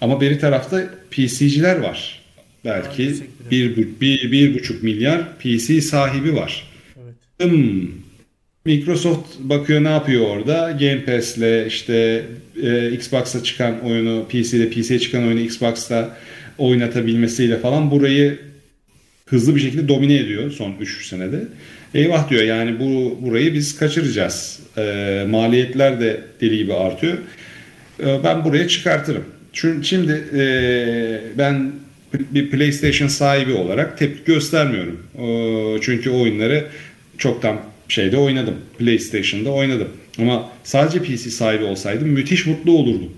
Ama 0.00 0.20
beri 0.20 0.38
tarafta 0.38 0.90
PC'ciler 1.10 1.76
var. 1.76 2.22
Belki 2.64 3.14
bir 3.50 3.76
bir, 4.00 4.32
bir 4.32 4.54
buçuk 4.54 4.82
milyar 4.82 5.38
PC 5.38 5.80
sahibi 5.80 6.34
var. 6.34 6.70
evet. 7.40 7.52
Hmm. 7.52 8.03
Microsoft 8.64 9.38
bakıyor 9.38 9.84
ne 9.84 9.88
yapıyor 9.88 10.26
orada? 10.26 10.70
Game 10.70 11.04
Pass'le 11.04 11.66
işte 11.66 12.22
e, 12.62 12.92
Xbox'a 12.92 13.42
çıkan 13.42 13.80
oyunu, 13.80 14.26
PC'de 14.28 14.70
PC'ye 14.70 14.98
çıkan 14.98 15.26
oyunu 15.26 15.40
Xbox'ta 15.40 16.16
oynatabilmesiyle 16.58 17.58
falan 17.58 17.90
burayı 17.90 18.38
hızlı 19.26 19.56
bir 19.56 19.60
şekilde 19.60 19.88
domine 19.88 20.14
ediyor 20.16 20.50
son 20.50 20.74
3 20.80 21.06
senede. 21.06 21.40
Eyvah 21.94 22.30
diyor 22.30 22.42
yani 22.42 22.80
bu 22.80 23.18
burayı 23.22 23.54
biz 23.54 23.78
kaçıracağız. 23.78 24.60
E, 24.78 25.26
maliyetler 25.30 26.00
de 26.00 26.20
deli 26.40 26.56
gibi 26.56 26.74
artıyor. 26.74 27.18
E, 28.00 28.24
ben 28.24 28.44
buraya 28.44 28.68
çıkartırım. 28.68 29.24
Çünkü 29.52 29.86
şimdi 29.86 30.24
e, 30.34 30.44
ben 31.38 31.72
bir 32.14 32.50
PlayStation 32.50 33.08
sahibi 33.08 33.52
olarak 33.52 33.98
tepki 33.98 34.32
göstermiyorum. 34.32 35.02
E, 35.18 35.80
çünkü 35.80 36.10
oyunları 36.10 36.64
çoktan 37.18 37.73
şeyde 37.94 38.16
oynadım. 38.16 38.54
PlayStation'da 38.78 39.50
oynadım. 39.50 39.88
Ama 40.18 40.50
sadece 40.64 41.02
PC 41.02 41.30
sahibi 41.30 41.64
olsaydım 41.64 42.08
müthiş 42.08 42.46
mutlu 42.46 42.72
olurdum. 42.72 43.12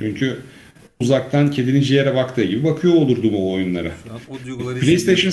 Çünkü 0.00 0.36
uzaktan 1.00 1.50
kedinin 1.50 1.80
ciğere 1.80 2.14
baktığı 2.14 2.44
gibi 2.44 2.64
bakıyor 2.64 2.94
olurdum 2.94 3.34
o 3.34 3.52
oyunlara. 3.52 3.90
O 4.28 4.74
PlayStation 4.80 5.32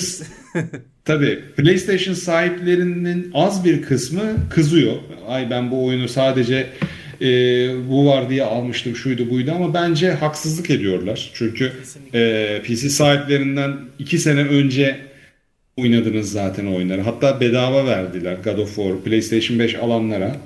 tabii 1.04 1.40
PlayStation 1.56 2.14
sahiplerinin 2.14 3.30
az 3.34 3.64
bir 3.64 3.82
kısmı 3.82 4.22
kızıyor. 4.50 4.96
Ay 5.28 5.50
ben 5.50 5.70
bu 5.70 5.86
oyunu 5.86 6.08
sadece 6.08 6.66
e, 7.20 7.26
bu 7.90 8.06
var 8.06 8.30
diye 8.30 8.44
almıştım 8.44 8.96
şuydu 8.96 9.30
buydu 9.30 9.52
ama 9.52 9.74
bence 9.74 10.10
haksızlık 10.10 10.70
ediyorlar. 10.70 11.30
Çünkü 11.34 11.72
e, 12.14 12.62
PC 12.64 12.88
sahiplerinden 12.88 13.76
iki 13.98 14.18
sene 14.18 14.40
önce 14.40 15.09
oynadınız 15.80 16.32
zaten 16.32 16.66
oyunları. 16.66 17.00
Hatta 17.00 17.40
bedava 17.40 17.86
verdiler 17.86 18.36
God 18.44 18.58
of 18.58 18.74
War 18.74 19.00
PlayStation 19.04 19.58
5 19.58 19.74
alanlara. 19.74 20.36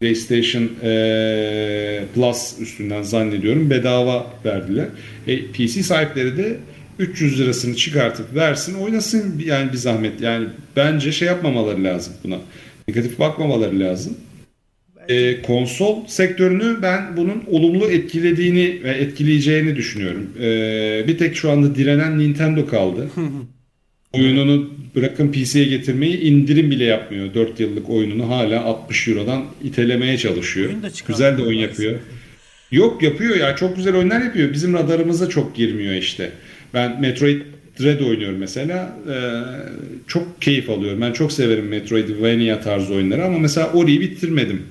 PlayStation 0.00 0.70
e, 0.82 2.04
Plus 2.14 2.54
üstünden 2.60 3.02
zannediyorum 3.02 3.70
bedava 3.70 4.26
verdiler. 4.44 4.86
E, 5.26 5.46
PC 5.46 5.82
sahipleri 5.82 6.36
de 6.36 6.56
300 6.98 7.40
lirasını 7.40 7.76
çıkartıp 7.76 8.34
versin 8.34 8.74
oynasın 8.74 9.42
yani 9.44 9.72
bir 9.72 9.76
zahmet. 9.76 10.20
Yani 10.20 10.46
bence 10.76 11.12
şey 11.12 11.28
yapmamaları 11.28 11.84
lazım 11.84 12.14
buna. 12.24 12.38
Negatif 12.88 13.18
bakmamaları 13.18 13.80
lazım. 13.80 14.16
E, 15.08 15.42
konsol 15.42 16.06
sektörünü 16.06 16.82
ben 16.82 17.16
bunun 17.16 17.44
olumlu 17.50 17.90
etkilediğini 17.90 18.80
ve 18.84 18.90
etkileyeceğini 18.90 19.76
düşünüyorum. 19.76 20.30
E, 20.40 21.04
bir 21.08 21.18
tek 21.18 21.36
şu 21.36 21.50
anda 21.50 21.74
direnen 21.74 22.18
Nintendo 22.18 22.66
kaldı. 22.66 23.10
oyununu 24.22 24.70
bırakın 24.96 25.32
PC'ye 25.32 25.64
getirmeyi 25.64 26.20
indirim 26.20 26.70
bile 26.70 26.84
yapmıyor. 26.84 27.34
4 27.34 27.60
yıllık 27.60 27.90
oyununu 27.90 28.28
hala 28.28 28.64
60 28.64 29.08
Euro'dan 29.08 29.44
itelemeye 29.64 30.18
çalışıyor. 30.18 30.68
Oyun 30.68 30.82
da 30.82 30.88
Güzel 31.08 31.38
de 31.38 31.42
oyun 31.42 31.58
yapıyor. 31.58 31.94
Yok 32.70 33.02
yapıyor 33.02 33.36
ya 33.36 33.56
çok 33.56 33.76
güzel 33.76 33.96
oyunlar 33.96 34.22
yapıyor. 34.22 34.52
Bizim 34.52 34.74
radarımıza 34.74 35.28
çok 35.28 35.56
girmiyor 35.56 35.94
işte. 35.94 36.30
Ben 36.74 37.00
Metroid 37.00 37.40
Dread 37.80 38.00
oynuyorum 38.00 38.38
mesela. 38.38 38.96
Ee, 39.10 39.42
çok 40.06 40.42
keyif 40.42 40.70
alıyorum. 40.70 41.00
Ben 41.00 41.12
çok 41.12 41.32
severim 41.32 41.68
Metroidvania 41.68 42.60
tarzı 42.60 42.94
oyunları 42.94 43.24
ama 43.24 43.38
mesela 43.38 43.72
Ori'yi 43.72 44.00
bitirmedim. 44.00 44.62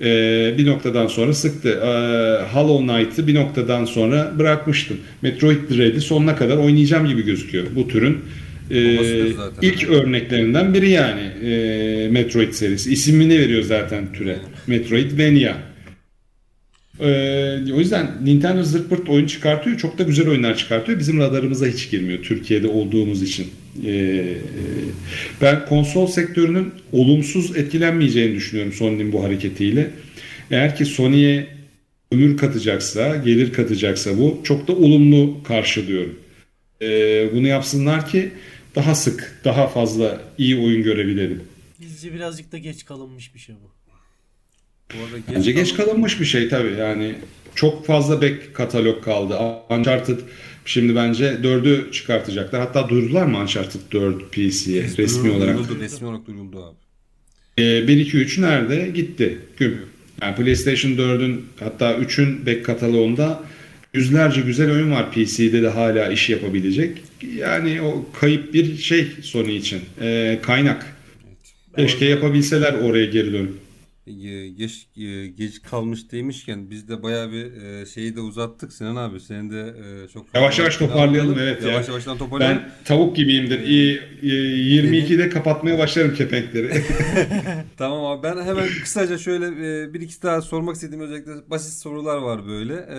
Ee, 0.00 0.54
bir 0.58 0.66
noktadan 0.66 1.06
sonra 1.06 1.34
sıktı. 1.34 1.68
Ee, 1.68 2.54
Hollow 2.54 2.86
Knight'ı 2.86 3.26
bir 3.26 3.34
noktadan 3.34 3.84
sonra 3.84 4.32
bırakmıştım. 4.38 4.96
Metroid 5.22 5.70
Dread'i 5.70 6.00
sonuna 6.00 6.36
kadar 6.36 6.56
oynayacağım 6.56 7.06
gibi 7.06 7.24
gözüküyor. 7.24 7.66
Bu 7.76 7.88
türün 7.88 8.18
e, 8.72 9.32
zaten. 9.36 9.68
ilk 9.68 9.88
örneklerinden 9.88 10.74
biri 10.74 10.90
yani 10.90 11.20
e, 11.20 12.08
Metroid 12.08 12.52
serisi. 12.52 12.92
İsmini 12.92 13.38
veriyor 13.38 13.62
zaten 13.62 14.12
türe. 14.12 14.36
Metroidvania. 14.66 15.72
Ee, 17.00 17.72
o 17.74 17.78
yüzden 17.78 18.10
Nintendo 18.24 18.62
zırt 18.62 18.90
pırt 18.90 19.08
oyun 19.08 19.26
çıkartıyor. 19.26 19.78
Çok 19.78 19.98
da 19.98 20.02
güzel 20.02 20.28
oyunlar 20.28 20.56
çıkartıyor. 20.56 20.98
Bizim 20.98 21.18
radarımıza 21.18 21.66
hiç 21.66 21.90
girmiyor 21.90 22.22
Türkiye'de 22.22 22.68
olduğumuz 22.68 23.22
için. 23.22 23.46
Ee, 23.86 24.24
ben 25.40 25.66
konsol 25.66 26.06
sektörünün 26.06 26.72
olumsuz 26.92 27.56
etkilenmeyeceğini 27.56 28.34
düşünüyorum 28.34 28.72
Sony'nin 28.72 29.12
bu 29.12 29.24
hareketiyle. 29.24 29.90
Eğer 30.50 30.76
ki 30.76 30.84
Sony'ye 30.84 31.46
ömür 32.12 32.36
katacaksa, 32.36 33.16
gelir 33.16 33.52
katacaksa 33.52 34.18
bu 34.18 34.40
çok 34.44 34.68
da 34.68 34.72
olumlu 34.72 35.42
karşılıyorum. 35.42 36.18
Ee, 36.82 37.28
bunu 37.34 37.46
yapsınlar 37.46 38.08
ki 38.08 38.30
daha 38.74 38.94
sık, 38.94 39.40
daha 39.44 39.66
fazla 39.68 40.20
iyi 40.38 40.56
oyun 40.56 40.82
görebilelim. 40.82 41.40
Bizce 41.80 42.14
birazcık 42.14 42.52
da 42.52 42.58
geç 42.58 42.84
kalınmış 42.84 43.34
bir 43.34 43.38
şey 43.40 43.54
bu. 43.54 43.70
Bu 44.94 45.04
arada 45.04 45.16
Bence 45.36 45.52
geç 45.52 45.74
kalın- 45.74 45.86
kalınmış 45.88 46.20
bir 46.20 46.24
şey 46.24 46.48
tabii 46.48 46.72
yani 46.78 47.14
çok 47.54 47.86
fazla 47.86 48.22
back 48.22 48.54
katalog 48.54 49.04
kaldı. 49.04 49.38
Uncharted 49.70 50.18
şimdi 50.64 50.94
bence 50.96 51.24
4'ü 51.42 51.92
çıkartacaklar. 51.92 52.60
Hatta 52.60 52.88
duyurdular 52.88 53.26
mı 53.26 53.38
Uncharted 53.38 53.80
4 53.92 54.32
PC'ye 54.32 54.82
resmi 54.98 55.22
Duyuruldu, 55.22 55.38
olarak? 55.44 55.58
Duyuruldu, 55.58 55.80
resmi 55.80 56.06
olarak 56.08 56.26
duyuruldu 56.26 56.64
abi. 56.64 56.76
Ee, 57.58 57.88
1 57.88 57.96
2 57.96 58.16
3 58.16 58.38
nerede? 58.38 58.90
Gitti. 58.94 59.38
Güm. 59.58 59.78
Yani 60.22 60.36
PlayStation 60.36 60.92
4'ün 60.92 61.46
hatta 61.60 61.94
3'ün 61.96 62.46
back 62.46 62.64
kataloğunda 62.64 63.42
yüzlerce 63.94 64.40
güzel 64.40 64.70
oyun 64.72 64.90
var 64.90 65.12
PC'de 65.12 65.62
de 65.62 65.68
hala 65.68 66.08
iş 66.12 66.30
yapabilecek. 66.30 67.02
Yani 67.22 67.80
o 67.82 68.04
kayıp 68.20 68.54
bir 68.54 68.76
şey 68.76 69.08
Sony 69.22 69.56
için. 69.56 69.80
Ee, 70.00 70.38
kaynak. 70.42 70.96
Keşke 71.76 72.04
yapabilseler 72.04 72.72
oraya 72.74 73.04
geri 73.06 73.32
dönüp. 73.32 73.52
Ge- 74.06 74.48
Geç, 74.48 74.86
ge- 74.96 75.26
geç 75.26 75.62
kalmış 75.62 76.12
demişken 76.12 76.70
biz 76.70 76.88
de 76.88 77.02
bayağı 77.02 77.32
bir 77.32 77.62
e, 77.62 77.86
şeyi 77.86 78.16
de 78.16 78.20
uzattık 78.20 78.72
Sinan 78.72 78.96
abi. 78.96 79.20
Senin 79.20 79.50
de 79.50 79.60
e, 79.60 80.08
çok 80.08 80.26
Yavaş 80.34 80.58
yavaş 80.58 80.76
toparlayalım, 80.76 81.38
evet 81.38 81.62
ya. 81.62 81.70
Yavaş 81.70 81.88
yavaştan 81.88 82.18
toparlayalım. 82.18 82.58
Ben 82.58 82.70
tavuk 82.84 83.16
gibiyimdir. 83.16 83.60
İyi, 83.60 84.00
iyi, 84.22 84.82
22'de 84.82 85.28
kapatmaya 85.28 85.78
başlarım 85.78 86.14
kepenkleri. 86.14 86.72
Tamam 87.78 88.04
abi 88.04 88.22
ben 88.22 88.44
hemen 88.44 88.68
kısaca 88.82 89.18
şöyle 89.18 89.46
e, 89.46 89.94
bir 89.94 90.00
iki 90.00 90.22
daha 90.22 90.40
sormak 90.42 90.74
istediğim 90.74 91.00
özellikle 91.04 91.32
basit 91.50 91.72
sorular 91.72 92.16
var 92.16 92.46
böyle. 92.48 92.74
E, 92.74 92.98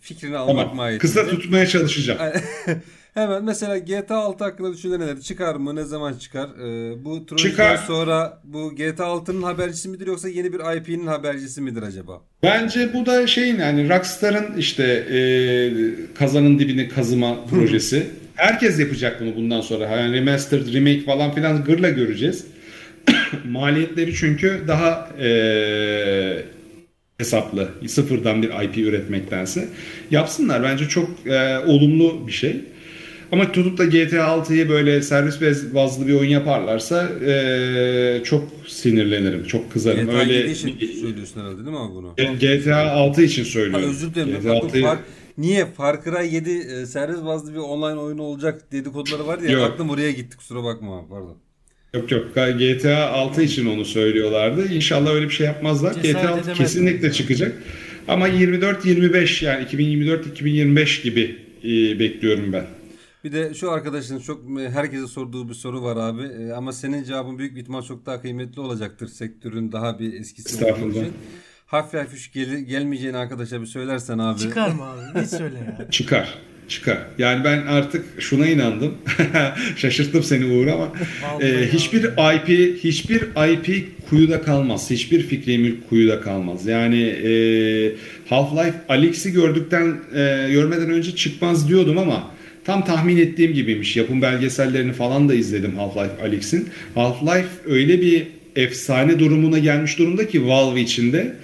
fikrini 0.00 0.36
almak 0.36 0.56
tamam. 0.56 0.76
mahiyetinde. 0.76 1.12
Kısa 1.12 1.28
tutmaya 1.28 1.66
çalışacağım. 1.66 2.20
Hemen 3.14 3.44
mesela 3.44 3.78
GTA 3.78 4.16
6 4.16 4.44
hakkında 4.44 4.72
düşünceler 4.72 5.06
neler? 5.06 5.20
Çıkar 5.20 5.54
mı? 5.54 5.76
Ne 5.76 5.84
zaman 5.84 6.14
çıkar? 6.14 6.48
Ee, 6.48 7.04
bu. 7.04 7.36
Çıkar. 7.36 7.76
sonra 7.76 8.40
bu 8.44 8.74
GTA 8.76 9.04
6'nın 9.04 9.42
habercisi 9.42 9.88
midir 9.88 10.06
yoksa 10.06 10.28
yeni 10.28 10.52
bir 10.52 10.76
IP'nin 10.76 11.06
habercisi 11.06 11.60
midir 11.60 11.82
acaba? 11.82 12.20
Bence 12.42 12.94
bu 12.94 13.06
da 13.06 13.26
şeyin 13.26 13.58
yani 13.58 13.88
Rockstar'ın 13.88 14.56
işte 14.56 14.84
e, 14.84 15.18
kazanın 16.14 16.58
dibini 16.58 16.88
kazıma 16.88 17.44
projesi. 17.44 18.06
Herkes 18.34 18.80
yapacak 18.80 19.20
bunu 19.20 19.36
bundan 19.36 19.60
sonra. 19.60 19.88
Yani 19.88 20.16
remastered, 20.16 20.74
remake 20.74 21.00
falan 21.00 21.34
filan 21.34 21.64
gırla 21.64 21.90
göreceğiz. 21.90 22.46
Maliyetleri 23.44 24.14
çünkü 24.14 24.62
daha 24.68 25.08
e, 25.20 25.28
hesaplı. 27.18 27.68
Sıfırdan 27.86 28.42
bir 28.42 28.48
IP 28.48 28.78
üretmektense. 28.78 29.68
Yapsınlar. 30.10 30.62
Bence 30.62 30.88
çok 30.88 31.26
e, 31.26 31.58
olumlu 31.58 32.26
bir 32.26 32.32
şey. 32.32 32.60
Ama 33.32 33.52
tutup 33.52 33.78
da 33.78 33.84
GTA 33.84 34.16
6'yı 34.16 34.68
böyle 34.68 35.02
servis 35.02 35.40
bazlı 35.74 36.06
bir 36.08 36.14
oyun 36.14 36.30
yaparlarsa 36.30 37.08
e, 37.26 38.20
çok 38.24 38.44
sinirlenirim. 38.66 39.44
Çok 39.44 39.72
kızarım. 39.72 40.06
GTA 40.06 40.18
Öyle 40.18 40.32
7 40.34 40.50
için 40.50 40.78
söylüyorsun 41.00 41.40
herhalde 41.40 41.56
değil 41.56 41.68
mi 41.68 41.78
abi 41.78 41.94
bunu? 41.94 42.14
GTA 42.40 42.90
6 42.90 43.22
için 43.22 43.42
Ha, 43.44 43.48
söylüyorum. 43.50 43.90
özür 43.90 44.14
dilerim. 44.14 44.40
GTA 44.40 44.54
Baktım 44.54 44.70
6'yı 44.70 44.84
Far- 44.84 44.98
niye 45.38 45.66
Far 45.66 46.04
Cry 46.04 46.34
7 46.34 46.50
e, 46.50 46.86
servis 46.86 47.24
bazlı 47.24 47.52
bir 47.52 47.58
online 47.58 48.00
oyunu 48.00 48.22
olacak 48.22 48.72
dedikoduları 48.72 49.26
var 49.26 49.38
ya 49.38 49.50
Yok. 49.50 49.70
aklım 49.70 49.90
oraya 49.90 50.10
gitti 50.10 50.36
kusura 50.36 50.64
bakma 50.64 50.98
abi 50.98 51.08
pardon. 51.08 51.36
Yok 51.94 52.10
yok 52.10 52.34
GTA 52.58 53.10
6 53.10 53.42
için 53.42 53.66
onu 53.66 53.84
söylüyorlardı. 53.84 54.74
İnşallah 54.74 55.10
öyle 55.14 55.26
bir 55.26 55.34
şey 55.34 55.46
yapmazlar. 55.46 55.94
Cesaret 55.94 56.12
GTA 56.12 56.28
6 56.28 56.40
edemezler. 56.40 56.56
kesinlikle 56.56 57.12
çıkacak. 57.12 57.52
Ama 58.08 58.28
24-25 58.28 59.44
yani 59.44 59.64
2024-2025 59.64 61.02
gibi 61.02 61.36
e, 61.64 61.98
bekliyorum 61.98 62.52
ben. 62.52 62.64
Bir 63.24 63.32
de 63.32 63.54
şu 63.54 63.70
arkadaşın 63.70 64.18
çok 64.18 64.44
herkese 64.72 65.06
sorduğu 65.06 65.48
bir 65.48 65.54
soru 65.54 65.82
var 65.82 65.96
abi. 65.96 66.22
E, 66.22 66.52
ama 66.52 66.72
senin 66.72 67.04
cevabın 67.04 67.38
büyük 67.38 67.54
bir 67.56 67.60
ihtimal 67.60 67.82
çok 67.82 68.06
daha 68.06 68.20
kıymetli 68.22 68.60
olacaktır. 68.60 69.08
Sektörün 69.08 69.72
daha 69.72 69.98
bir 69.98 70.12
eskisi 70.20 70.64
olduğu 70.64 70.90
için. 70.90 71.12
Half-Life 71.66 72.14
3 72.14 72.32
gel- 72.32 72.58
gelmeyeceğini 72.58 73.16
arkadaşa 73.16 73.60
bir 73.60 73.66
söylersen 73.66 74.18
abi. 74.18 74.40
Çıkar 74.40 74.70
mı 74.70 74.82
abi? 74.84 75.18
Ne 75.18 75.26
söyle 75.26 75.58
ya. 75.58 75.86
Çıkar. 75.90 76.38
Çıkar. 76.68 76.98
Yani 77.18 77.44
ben 77.44 77.66
artık 77.66 78.04
şuna 78.22 78.46
inandım. 78.46 78.94
Şaşırttım 79.76 80.22
seni 80.22 80.44
Uğur 80.44 80.66
ama 80.66 80.92
Vallahi 81.22 81.44
e, 81.44 81.68
hiçbir 81.72 82.04
IP 82.04 82.76
hiçbir 82.84 83.22
IP 83.52 83.88
kuyuda 84.10 84.42
kalmaz. 84.42 84.90
Hiçbir 84.90 85.22
fikri 85.22 85.58
mülk 85.58 85.88
kuyuda 85.88 86.20
kalmaz. 86.20 86.66
Yani 86.66 87.02
e, 87.02 87.30
Half-Life 88.30 88.74
Alyx'i 88.88 89.32
gördükten 89.32 89.96
e, 90.14 90.48
görmeden 90.50 90.90
önce 90.90 91.16
çıkmaz 91.16 91.68
diyordum 91.68 91.98
ama 91.98 92.30
tam 92.64 92.84
tahmin 92.84 93.16
ettiğim 93.16 93.54
gibiymiş. 93.54 93.96
Yapım 93.96 94.22
belgesellerini 94.22 94.92
falan 94.92 95.28
da 95.28 95.34
izledim 95.34 95.72
Half-Life 95.76 96.22
Alyx'in. 96.22 96.68
Half-Life 96.94 97.46
öyle 97.66 98.00
bir 98.00 98.26
efsane 98.56 99.18
durumuna 99.18 99.58
gelmiş 99.58 99.98
durumda 99.98 100.28
ki 100.28 100.46
Valve 100.46 100.80
içinde. 100.80 101.36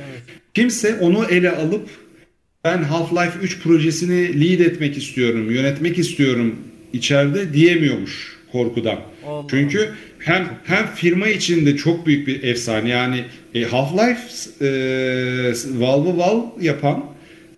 Kimse 0.54 0.94
onu 1.00 1.24
ele 1.30 1.50
alıp 1.50 1.88
ben 2.64 2.78
Half-Life 2.82 3.38
3 3.42 3.60
projesini 3.60 4.40
lead 4.40 4.60
etmek 4.60 4.96
istiyorum, 4.96 5.50
yönetmek 5.50 5.98
istiyorum 5.98 6.56
içeride 6.92 7.52
diyemiyormuş 7.52 8.38
korkudan. 8.52 8.98
Allah 9.26 9.46
Çünkü 9.50 9.88
hem 10.18 10.48
hem 10.64 10.86
firma 10.86 11.28
içinde 11.28 11.76
çok 11.76 12.06
büyük 12.06 12.26
bir 12.26 12.42
efsane 12.42 12.88
yani 12.88 13.24
e, 13.54 13.62
Half-Life 13.62 14.48
e, 14.60 14.70
Valve'ı 15.80 16.18
Valve 16.18 16.46
yapan 16.60 17.04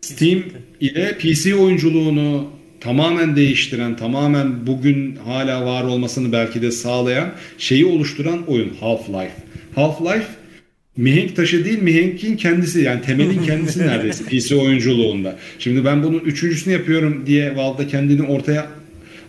Steam 0.00 0.42
ile 0.80 1.18
PC 1.18 1.54
oyunculuğunu 1.54 2.59
tamamen 2.80 3.36
değiştiren, 3.36 3.96
tamamen 3.96 4.66
bugün 4.66 5.16
hala 5.16 5.66
var 5.66 5.84
olmasını 5.84 6.32
belki 6.32 6.62
de 6.62 6.70
sağlayan 6.70 7.32
şeyi 7.58 7.86
oluşturan 7.86 8.42
oyun 8.46 8.72
Half-Life. 8.80 9.30
Half-Life 9.76 10.26
mihenk 10.96 11.36
taşı 11.36 11.64
değil 11.64 11.82
mihenkin 11.82 12.36
kendisi 12.36 12.80
yani 12.80 13.02
temelin 13.02 13.42
kendisi 13.42 13.78
neredeyse 13.86 14.24
PC 14.24 14.56
oyunculuğunda. 14.56 15.38
Şimdi 15.58 15.84
ben 15.84 16.02
bunun 16.02 16.18
üçüncüsünü 16.18 16.74
yapıyorum 16.74 17.22
diye 17.26 17.56
Valve'da 17.56 17.86
kendini 17.86 18.22
ortaya 18.22 18.66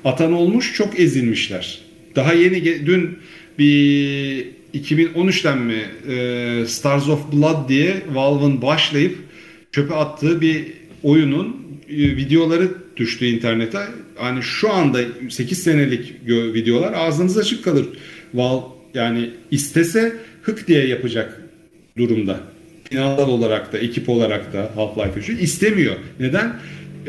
atan 0.06 0.34
olmuş 0.34 0.74
çok 0.74 1.00
ezilmişler. 1.00 1.80
Daha 2.16 2.34
yeni 2.34 2.86
dün 2.86 3.18
bir 3.60 4.46
2013'ten 4.74 5.58
mi 5.58 5.82
e, 6.10 6.66
Stars 6.68 7.10
of 7.10 7.32
Blood 7.34 7.70
diye 7.70 7.96
Valve'ın 8.14 8.62
başlayıp 8.62 9.18
çöpe 9.72 9.96
attığı 9.96 10.42
bir 10.42 10.66
oyunun 11.04 11.58
e, 11.90 11.98
videoları 11.98 12.81
düştü 13.02 13.26
internete. 13.26 13.80
Hani 14.16 14.44
şu 14.44 14.74
anda 14.74 15.00
8 15.30 15.64
senelik 15.64 16.16
videolar 16.28 16.94
ağzınız 16.94 17.38
açık 17.38 17.64
kalır. 17.64 17.86
Valve 18.34 18.64
yani 18.94 19.30
istese 19.52 20.16
hık 20.44 20.68
diye 20.68 20.88
yapacak 20.88 21.42
durumda. 21.98 22.40
Finansal 22.90 23.30
olarak 23.30 23.74
da 23.74 23.78
ekip 23.78 24.10
olarak 24.10 24.54
da 24.54 24.72
Half-Life 24.76 25.20
3'ü 25.20 25.40
istemiyor. 25.40 25.96
Neden? 26.20 26.56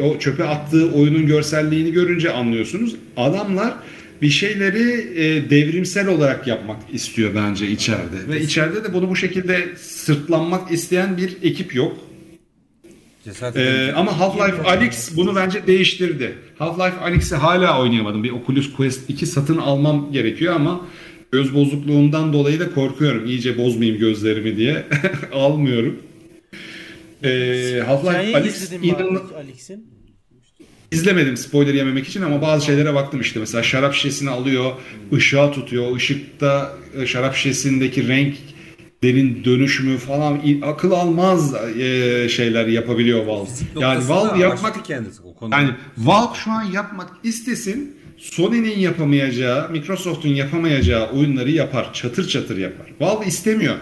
O 0.00 0.18
çöpe 0.18 0.44
attığı 0.44 0.92
oyunun 0.92 1.26
görselliğini 1.26 1.92
görünce 1.92 2.32
anlıyorsunuz. 2.32 2.96
Adamlar 3.16 3.74
bir 4.22 4.30
şeyleri 4.30 5.06
e, 5.14 5.50
devrimsel 5.50 6.08
olarak 6.08 6.46
yapmak 6.46 6.76
istiyor 6.92 7.34
bence 7.34 7.68
içeride. 7.68 8.28
Ve 8.28 8.40
içeride 8.40 8.84
de 8.84 8.94
bunu 8.94 9.10
bu 9.10 9.16
şekilde 9.16 9.68
sırtlanmak 9.76 10.72
isteyen 10.72 11.16
bir 11.16 11.36
ekip 11.42 11.74
yok. 11.74 11.96
Ee, 13.56 13.92
ama 13.96 14.12
Half-Life 14.12 14.62
Alyx 14.62 15.16
bunu 15.16 15.36
bence 15.36 15.66
değiştirdi. 15.66 16.34
Half-Life 16.58 16.98
Alyx'i 16.98 17.34
hala 17.36 17.80
oynayamadım. 17.80 18.24
Bir 18.24 18.30
Oculus 18.30 18.72
Quest 18.72 19.10
2 19.10 19.26
satın 19.26 19.56
almam 19.58 20.12
gerekiyor 20.12 20.54
ama 20.54 20.86
göz 21.32 21.54
bozukluğundan 21.54 22.32
dolayı 22.32 22.60
da 22.60 22.74
korkuyorum. 22.74 23.26
İyice 23.26 23.58
bozmayayım 23.58 24.00
gözlerimi 24.00 24.56
diye 24.56 24.84
almıyorum. 25.32 25.98
Ee, 27.24 27.28
Half-Life 27.86 28.36
Alyx 28.36 28.72
inan- 28.72 28.94
abi 29.16 29.34
Alex'in? 29.36 29.86
izlemedim 30.92 31.36
spoiler 31.36 31.74
yememek 31.74 32.08
için 32.08 32.22
ama 32.22 32.42
bazı 32.42 32.66
şeylere 32.66 32.94
baktım 32.94 33.20
işte. 33.20 33.40
Mesela 33.40 33.62
şarap 33.62 33.94
şişesini 33.94 34.30
alıyor, 34.30 34.72
ışığa 35.12 35.50
tutuyor. 35.52 35.96
Işıkta 35.96 36.72
şarap 37.06 37.34
şişesindeki 37.36 38.08
renk 38.08 38.34
derin 39.02 39.44
dönüşümü 39.44 39.98
falan 39.98 40.40
akıl 40.62 40.92
almaz 40.92 41.54
e, 41.54 42.28
şeyler 42.28 42.66
yapabiliyor 42.66 43.26
Valve. 43.26 43.48
Yani 43.80 44.08
Valve 44.08 44.38
yapmak 44.38 44.84
kendisi 44.84 45.22
o 45.22 45.34
konuda. 45.34 45.56
yani 45.56 45.70
Valve 45.98 46.34
şu 46.34 46.50
an 46.50 46.62
yapmak 46.62 47.10
istesin 47.22 47.96
Sony'nin 48.18 48.78
yapamayacağı, 48.78 49.70
Microsoft'un 49.70 50.28
yapamayacağı 50.28 51.10
oyunları 51.10 51.50
yapar. 51.50 51.92
Çatır 51.92 52.28
çatır 52.28 52.56
yapar. 52.58 52.86
Valve 53.00 53.26
istemiyor. 53.26 53.74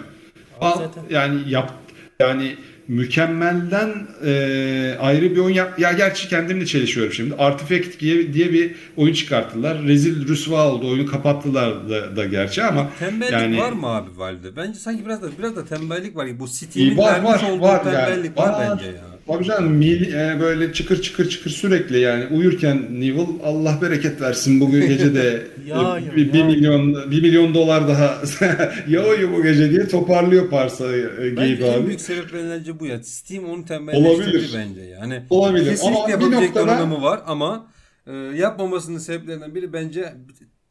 Valve 0.61 0.85
zaten. 0.85 1.03
yani 1.11 1.41
yap 1.47 1.73
yani 2.21 2.57
mükemmelden 2.91 3.91
e, 4.25 4.97
ayrı 5.01 5.31
bir 5.31 5.37
oyun 5.37 5.55
yap. 5.55 5.79
Ya 5.79 5.93
gerçi 5.93 6.29
kendimle 6.29 6.67
çelişiyorum 6.67 7.13
şimdi. 7.13 7.35
Artifact 7.35 8.01
diye, 8.01 8.33
diye 8.35 8.53
bir 8.53 8.75
oyun 8.97 9.15
çıkarttılar. 9.15 9.83
Rezil 9.83 10.29
rüsva 10.29 10.69
oldu. 10.73 10.91
Oyunu 10.91 11.07
kapattılar 11.07 11.91
da, 11.91 12.17
da 12.17 12.27
gerçi 12.27 12.63
ama 12.63 12.91
Tembellik 12.99 13.33
yani 13.33 13.59
var 13.59 13.73
mı 13.73 13.87
abi 13.87 14.11
Valve'de? 14.17 14.57
Bence 14.57 14.79
sanki 14.79 15.07
biraz 15.07 15.23
da 15.23 15.27
biraz 15.39 15.57
da 15.57 15.65
tembellik 15.65 16.17
var. 16.17 16.41
Bu 16.41 16.47
Steam'in 16.49 16.99
var, 16.99 17.13
vermiş 17.13 17.43
var, 17.43 17.51
olduğu 17.51 17.63
var 17.63 17.85
tembellik 17.85 18.39
var, 18.39 18.49
Var. 18.49 18.69
bence 18.71 18.87
ya. 18.87 19.10
Tabii 19.33 19.45
canım 19.45 19.73
mil, 19.73 20.13
e, 20.13 20.41
böyle 20.41 20.73
çıkır 20.73 21.03
çıkır 21.03 21.29
çıkır 21.29 21.51
sürekli 21.51 22.01
yani 22.01 22.27
uyurken 22.27 23.01
Neville 23.01 23.27
Allah 23.45 23.79
bereket 23.83 24.21
versin 24.21 24.61
bu 24.61 24.71
gece 24.71 25.15
de 25.15 25.43
Ya, 25.67 25.99
e, 26.13 26.17
bir, 26.17 26.33
bir 26.33 26.43
milyon 26.45 27.11
bir 27.11 27.23
milyon 27.23 27.55
dolar 27.55 27.89
daha 27.89 28.23
yağıyor 28.89 29.33
bu 29.37 29.43
gece 29.43 29.71
diye 29.71 29.89
toparlıyor 29.89 30.51
parsayı 30.51 31.11
e, 31.21 31.37
Bence 31.37 31.55
Gabe 31.55 31.67
en 31.67 31.79
abi. 31.81 31.87
büyük 31.87 32.01
sebeplerinden 32.01 32.59
bence 32.59 32.81
bu 32.81 32.87
ya. 32.87 33.03
Steam 33.03 33.45
onu 33.45 33.65
tembelleştirdi 33.65 34.47
bence 34.59 34.81
yani. 34.81 35.23
Olabilir. 35.31 35.71
Kesinlikle 35.71 35.97
Ama 35.99 36.07
bir 36.07 36.13
yapabilecek 36.13 36.49
noktada- 36.57 36.67
donanımı 36.67 37.03
var 37.03 37.21
ama 37.27 37.67
e, 38.07 38.13
yapmamasının 38.17 38.99
sebeplerinden 38.99 39.55
biri 39.55 39.73
bence 39.73 40.13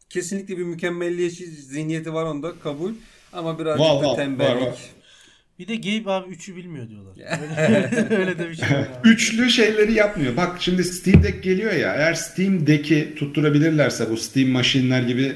kesinlikle 0.10 0.58
bir 0.58 0.64
mükemmelliyetçi 0.64 1.46
zihniyeti 1.46 2.14
var 2.14 2.24
onda 2.24 2.52
kabul. 2.64 2.92
Ama 3.34 3.60
birazcık 3.60 3.86
Var, 3.86 4.04
da 4.04 4.16
tembellik. 4.16 4.62
var, 4.62 4.68
var. 4.68 4.78
Bir 5.60 5.68
de 5.68 5.76
Gabe 5.76 6.12
abi 6.12 6.34
3'ü 6.36 6.56
bilmiyor 6.56 6.90
diyorlar. 6.90 7.16
Öyle, 7.70 8.16
öyle 8.16 8.40
de 8.40 8.50
bir 8.50 8.56
şey 8.56 8.70
var 8.70 8.76
abi. 8.76 9.10
Üçlü 9.10 9.50
şeyleri 9.50 9.94
yapmıyor. 9.94 10.38
Bak 10.38 10.58
şimdi 10.60 10.84
Steam 10.84 11.24
Deck 11.24 11.44
geliyor 11.44 11.74
ya. 11.74 11.96
Eğer 11.96 12.14
Steam 12.14 12.68
Deck'i 12.68 13.16
tutturabilirlerse 13.16 14.10
bu 14.10 14.18
Steam 14.18 14.50
Machine'ler 14.50 15.02
gibi 15.02 15.34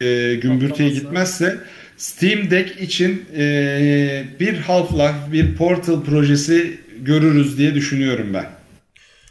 e, 0.00 0.34
gümbürtüye 0.34 0.88
gitmezse 0.88 1.58
Steam 1.96 2.50
Deck 2.50 2.80
için 2.80 3.24
e, 3.36 4.24
bir 4.40 4.54
Half-Life, 4.54 5.32
bir 5.32 5.54
Portal 5.56 6.04
projesi 6.04 6.78
görürüz 7.02 7.58
diye 7.58 7.74
düşünüyorum 7.74 8.34
ben. 8.34 8.59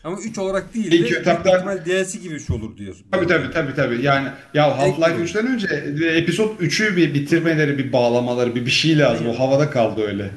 Ama 0.03 0.17
3 0.19 0.37
olarak 0.37 0.73
değil 0.73 0.91
İlk 0.91 1.11
de 1.11 1.19
etapta- 1.19 1.85
DLC 1.85 2.19
gibi 2.19 2.33
bir 2.35 2.39
şey 2.39 2.55
olur 2.55 2.77
diyor. 2.77 2.95
Tabii 3.11 3.27
tabii 3.27 3.51
tabii 3.51 3.75
tabii. 3.75 4.01
Yani 4.01 4.27
ya 4.53 4.63
Half-Life 4.77 5.11
Ekliyor. 5.11 5.27
3'ten 5.27 5.47
önce 5.47 5.67
e, 6.05 6.07
Episode 6.17 6.53
3'ü 6.65 6.95
bir 6.95 7.13
bitirmeleri, 7.13 7.77
bir 7.77 7.93
bağlamaları, 7.93 8.55
bir 8.55 8.65
bir 8.65 8.71
şey 8.71 8.99
lazım. 8.99 9.27
O 9.27 9.39
havada 9.39 9.69
kaldı 9.69 10.01
öyle. 10.01 10.29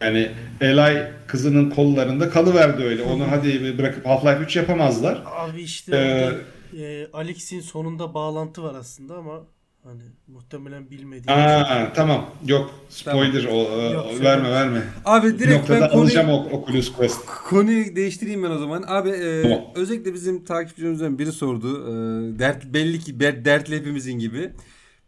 Yani 0.00 0.30
Eli 0.60 1.02
kızının 1.26 1.70
kollarında 1.70 2.30
kalıverdi 2.30 2.82
öyle. 2.82 3.02
Onu 3.02 3.30
hadi 3.30 3.78
bırakıp 3.78 4.06
Half-Life 4.06 4.44
3 4.44 4.56
yapamazlar. 4.56 5.22
Abi 5.26 5.62
işte 5.62 5.96
Ee, 6.76 6.82
e, 6.82 7.06
Alex'in 7.12 7.60
sonunda 7.60 8.14
bağlantı 8.14 8.62
var 8.62 8.74
aslında 8.74 9.14
ama 9.14 9.40
hani 9.84 10.02
muhtemelen 10.26 10.90
bilmediği 10.90 11.30
Aa 11.32 11.92
tamam. 11.92 12.30
Yok 12.46 12.74
spoiler 12.88 13.44
o, 13.44 13.54
o- 13.54 13.92
Yok, 13.92 14.06
verme 14.20 14.44
söyle. 14.44 14.50
verme. 14.54 14.82
Abi 15.04 15.38
direkt 15.38 15.52
noktada 15.60 15.80
ben 15.80 15.88
alacağım 15.98 16.26
konuyu, 16.26 16.48
o 16.50 16.56
Oculus 16.56 16.92
Quest. 16.92 17.26
konuyu 17.26 17.96
değiştireyim 17.96 18.42
ben 18.42 18.50
o 18.50 18.58
zaman. 18.58 18.84
Abi 18.86 19.08
e, 19.08 19.42
Tamam. 19.42 19.60
özellikle 19.74 20.14
bizim 20.14 20.44
takipçilerimizden 20.44 21.18
biri 21.18 21.32
sordu. 21.32 21.84
E, 21.86 21.92
dert 22.38 22.64
belli 22.64 22.98
ki 22.98 23.20
dertli 23.20 23.76
hepimizin 23.76 24.18
gibi. 24.18 24.50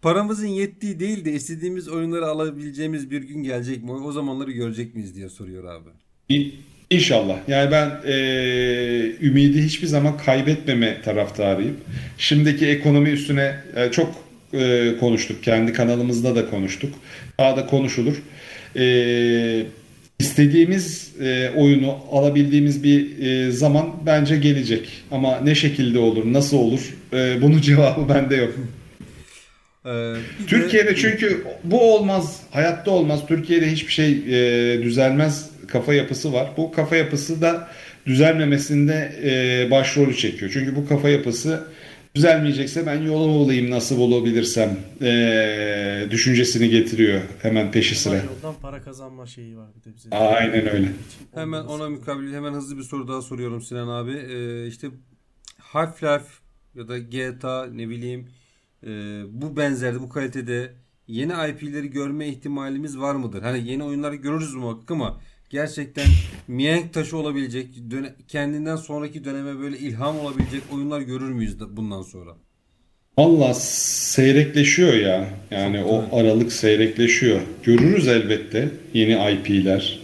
Paramızın 0.02 0.46
yettiği 0.46 1.00
değil 1.00 1.24
de 1.24 1.32
istediğimiz 1.32 1.88
oyunları 1.88 2.26
alabileceğimiz 2.26 3.10
bir 3.10 3.22
gün 3.22 3.42
gelecek 3.42 3.82
mi? 3.84 3.92
O 3.92 4.12
zamanları 4.12 4.50
görecek 4.52 4.94
miyiz 4.94 5.14
diye 5.16 5.28
soruyor 5.28 5.64
abi. 5.64 5.88
İ- 6.28 6.52
İnşallah. 6.90 7.36
Yani 7.48 7.70
ben 7.70 7.90
eee, 8.06 9.16
ümidi 9.20 9.62
hiçbir 9.62 9.86
zaman 9.86 10.16
kaybetmeme 10.16 11.02
taraftarıyım. 11.02 11.76
Şimdiki 12.18 12.66
ekonomi 12.66 13.08
üstüne 13.10 13.56
e, 13.76 13.90
çok 13.90 14.14
e, 14.54 14.92
konuştuk. 15.00 15.42
Kendi 15.42 15.72
kanalımızda 15.72 16.36
da 16.36 16.50
konuştuk. 16.50 16.94
Daha 17.38 17.56
da 17.56 17.66
konuşulur. 17.66 18.22
Eee 18.74 19.66
istediğimiz 20.18 21.12
e, 21.20 21.50
oyunu 21.56 21.96
alabildiğimiz 22.12 22.84
bir 22.84 23.18
e, 23.18 23.50
zaman 23.50 23.86
bence 24.06 24.36
gelecek. 24.36 24.88
Ama 25.10 25.40
ne 25.40 25.54
şekilde 25.54 25.98
olur, 25.98 26.32
nasıl 26.32 26.56
olur? 26.56 26.80
E, 27.12 27.42
bunun 27.42 27.60
cevabı 27.68 28.08
bende 28.14 28.36
yok. 28.36 28.52
E, 29.84 29.88
bir 29.88 29.92
de- 29.94 30.46
Türkiye'de 30.46 30.96
çünkü 30.96 31.44
bu 31.64 31.94
olmaz, 31.94 32.40
hayatta 32.50 32.90
olmaz. 32.90 33.20
Türkiye'de 33.28 33.72
hiçbir 33.72 33.92
şey 33.92 34.10
e, 34.12 34.82
düzelmez 34.82 35.50
kafa 35.68 35.94
yapısı 35.94 36.32
var. 36.32 36.46
Bu 36.56 36.72
kafa 36.72 36.96
yapısı 36.96 37.40
da 37.42 37.68
düzelmemesinde 38.06 39.12
e, 39.24 39.70
başrolü 39.70 40.16
çekiyor. 40.16 40.50
Çünkü 40.54 40.76
bu 40.76 40.88
kafa 40.88 41.08
yapısı 41.08 41.64
düzelmeyecekse 42.14 42.86
ben 42.86 43.02
yolumu 43.02 43.34
bulayım 43.34 43.70
nasıl 43.70 43.98
bulabilirsem 43.98 44.78
e, 45.02 46.06
düşüncesini 46.10 46.68
getiriyor 46.68 47.20
hemen 47.42 47.70
peşi 47.72 47.94
sıra. 47.94 48.16
yoldan 48.16 48.54
para 48.62 48.82
kazanma 48.82 49.26
şeyi 49.26 49.56
var 49.56 49.68
bir 49.76 49.84
de 49.84 49.96
bize. 49.96 50.10
Aynen 50.10 50.68
öyle. 50.74 50.88
Hemen 51.34 51.62
ona 51.62 51.88
mukabil 51.88 52.32
hemen 52.34 52.52
hızlı 52.52 52.78
bir 52.78 52.82
soru 52.82 53.08
daha 53.08 53.22
soruyorum 53.22 53.62
Sinan 53.62 53.88
abi. 53.88 54.12
Ee, 54.12 54.66
işte 54.66 54.88
Half-Life 55.72 56.28
ya 56.74 56.88
da 56.88 56.98
GTA 56.98 57.66
ne 57.66 57.88
bileyim 57.88 58.28
e, 58.86 58.90
bu 59.28 59.56
benzerde 59.56 60.00
bu 60.00 60.08
kalitede 60.08 60.72
yeni 61.06 61.32
IP'leri 61.32 61.90
görme 61.90 62.28
ihtimalimiz 62.28 62.98
var 62.98 63.14
mıdır? 63.14 63.42
Hani 63.42 63.68
yeni 63.70 63.84
oyunları 63.84 64.14
görürüz 64.16 64.54
muhakkak 64.54 64.90
ama 64.90 65.20
gerçekten 65.52 66.06
mihenk 66.48 66.92
taşı 66.92 67.16
olabilecek 67.16 67.66
kendinden 68.28 68.76
sonraki 68.76 69.24
döneme 69.24 69.58
böyle 69.58 69.78
ilham 69.78 70.20
olabilecek 70.20 70.62
oyunlar 70.72 71.00
görür 71.00 71.30
müyüz 71.30 71.60
da 71.60 71.76
bundan 71.76 72.02
sonra? 72.02 72.30
Allah 73.16 73.54
seyrekleşiyor 73.54 74.94
ya. 74.94 75.28
Yani 75.50 75.84
o 75.84 76.04
aralık 76.12 76.52
seyrekleşiyor. 76.52 77.40
Görürüz 77.62 78.08
elbette 78.08 78.68
yeni 78.94 79.32
IP'ler. 79.32 80.00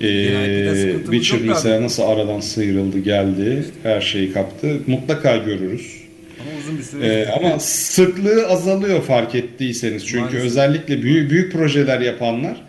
Ee, 0.00 0.94
Witcher 1.02 1.40
mesela 1.40 1.82
nasıl 1.82 2.02
aradan 2.02 2.40
sıyrıldı 2.40 2.98
geldi. 2.98 3.64
Her 3.82 4.00
şeyi 4.00 4.32
kaptı. 4.32 4.80
Mutlaka 4.86 5.36
görürüz. 5.36 6.02
Ama 6.40 6.58
uzun 6.58 6.78
bir 6.78 6.82
süre 6.82 7.06
Ee, 7.06 7.26
ama 7.26 7.58
sıklığı 7.60 8.46
azalıyor 8.46 9.02
fark 9.02 9.34
ettiyseniz. 9.34 10.06
Çünkü 10.06 10.20
Maalesef. 10.20 10.44
özellikle 10.44 11.02
büyük 11.02 11.30
büyük 11.30 11.52
projeler 11.52 12.00
yapanlar 12.00 12.67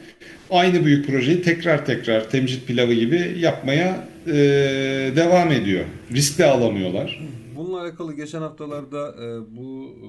aynı 0.52 0.86
büyük 0.86 1.08
projeyi 1.08 1.41
tekrar 1.41 1.86
tekrar 1.86 2.30
temcit 2.30 2.68
pilavı 2.68 2.93
gibi 2.93 3.36
yapmaya 3.39 4.08
e, 4.28 4.34
devam 5.16 5.52
ediyor. 5.52 5.86
Risk 6.12 6.39
de 6.39 6.45
alamıyorlar. 6.45 7.22
Bununla 7.56 7.82
alakalı 7.82 8.14
geçen 8.14 8.41
haftalarda 8.41 9.16
e, 9.24 9.56
bu 9.58 9.95
e, 10.04 10.08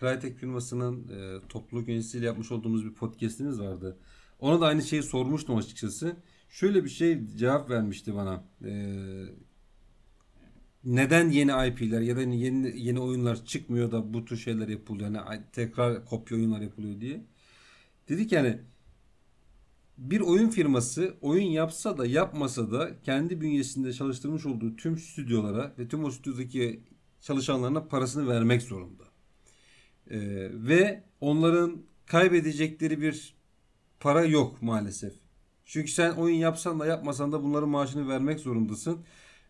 Crytek 0.00 0.36
firmasının 0.38 1.08
e, 1.08 1.48
topluluk 1.48 1.88
yöneticisiyle 1.88 2.26
yapmış 2.26 2.52
olduğumuz 2.52 2.84
bir 2.84 2.94
podcast'imiz 2.94 3.60
vardı. 3.60 3.96
Ona 4.40 4.60
da 4.60 4.66
aynı 4.66 4.82
şeyi 4.82 5.02
sormuştum 5.02 5.56
açıkçası. 5.56 6.16
Şöyle 6.48 6.84
bir 6.84 6.90
şey 6.90 7.20
cevap 7.36 7.70
vermişti 7.70 8.14
bana. 8.14 8.44
E, 8.64 8.72
neden 10.84 11.28
yeni 11.30 11.50
IP'ler 11.68 12.00
ya 12.00 12.16
da 12.16 12.20
yeni 12.20 12.80
yeni 12.80 13.00
oyunlar 13.00 13.44
çıkmıyor 13.44 13.92
da 13.92 14.14
bu 14.14 14.24
tür 14.24 14.36
şeyler 14.36 14.68
yapılıyor. 14.68 15.10
Yani 15.10 15.42
tekrar 15.52 16.04
kopya 16.04 16.36
oyunlar 16.36 16.60
yapılıyor 16.60 17.00
diye. 17.00 17.24
Dedi 18.08 18.26
ki 18.26 18.36
hani 18.36 18.58
bir 19.98 20.20
oyun 20.20 20.48
firması 20.48 21.14
oyun 21.20 21.50
yapsa 21.50 21.98
da 21.98 22.06
yapmasa 22.06 22.72
da 22.72 23.02
kendi 23.02 23.40
bünyesinde 23.40 23.92
çalıştırmış 23.92 24.46
olduğu 24.46 24.76
tüm 24.76 24.98
stüdyolara 24.98 25.74
ve 25.78 25.88
tüm 25.88 26.04
o 26.04 26.10
stüdyodaki 26.10 26.80
çalışanlarına 27.20 27.84
parasını 27.84 28.28
vermek 28.28 28.62
zorunda. 28.62 29.04
Ee, 30.10 30.18
ve 30.52 31.04
onların 31.20 31.82
kaybedecekleri 32.06 33.00
bir 33.00 33.34
para 34.00 34.24
yok 34.24 34.62
maalesef. 34.62 35.12
Çünkü 35.64 35.90
sen 35.90 36.12
oyun 36.12 36.36
yapsan 36.36 36.80
da 36.80 36.86
yapmasan 36.86 37.32
da 37.32 37.42
bunların 37.42 37.68
maaşını 37.68 38.08
vermek 38.08 38.40
zorundasın. 38.40 38.98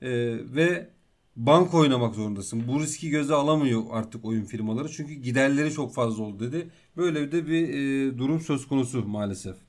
Ee, 0.03 0.09
ve 0.55 0.91
bank 1.37 1.75
oynamak 1.75 2.15
zorundasın. 2.15 2.69
Bu 2.69 2.81
riski 2.81 3.11
göze 3.11 3.35
alamıyor 3.35 3.83
artık 3.91 4.25
oyun 4.25 4.45
firmaları. 4.45 4.89
Çünkü 4.89 5.15
giderleri 5.15 5.73
çok 5.73 5.95
fazla 5.95 6.23
oldu 6.23 6.41
dedi. 6.41 6.71
Böyle 6.97 7.33
de 7.33 7.47
bir 7.47 7.69
e, 7.69 8.19
durum 8.19 8.41
söz 8.41 8.69
konusu 8.69 9.09
maalesef. 9.09 9.66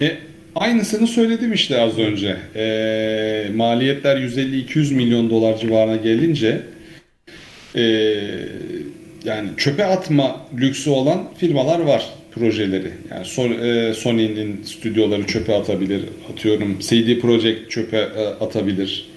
E, 0.00 0.16
Aynısını 0.54 1.06
söyledim 1.06 1.52
işte 1.52 1.80
az 1.80 1.98
önce. 1.98 2.36
E, 2.56 3.50
maliyetler 3.54 4.16
150-200 4.16 4.94
milyon 4.94 5.30
dolar 5.30 5.58
civarına 5.58 5.96
gelince 5.96 6.62
e, 7.76 7.82
yani 9.24 9.48
çöpe 9.56 9.84
atma 9.84 10.46
lüksü 10.60 10.90
olan 10.90 11.28
firmalar 11.38 11.80
var 11.80 12.08
projeleri. 12.34 12.90
Yani 13.10 13.54
e, 13.66 13.94
Sony'nin 13.94 14.62
stüdyoları 14.62 15.26
çöpe 15.26 15.54
atabilir. 15.54 16.02
Atıyorum 16.32 16.78
CD 16.80 17.20
Projekt 17.20 17.70
çöpe 17.70 17.96
e, 17.96 18.24
atabilir. 18.44 19.11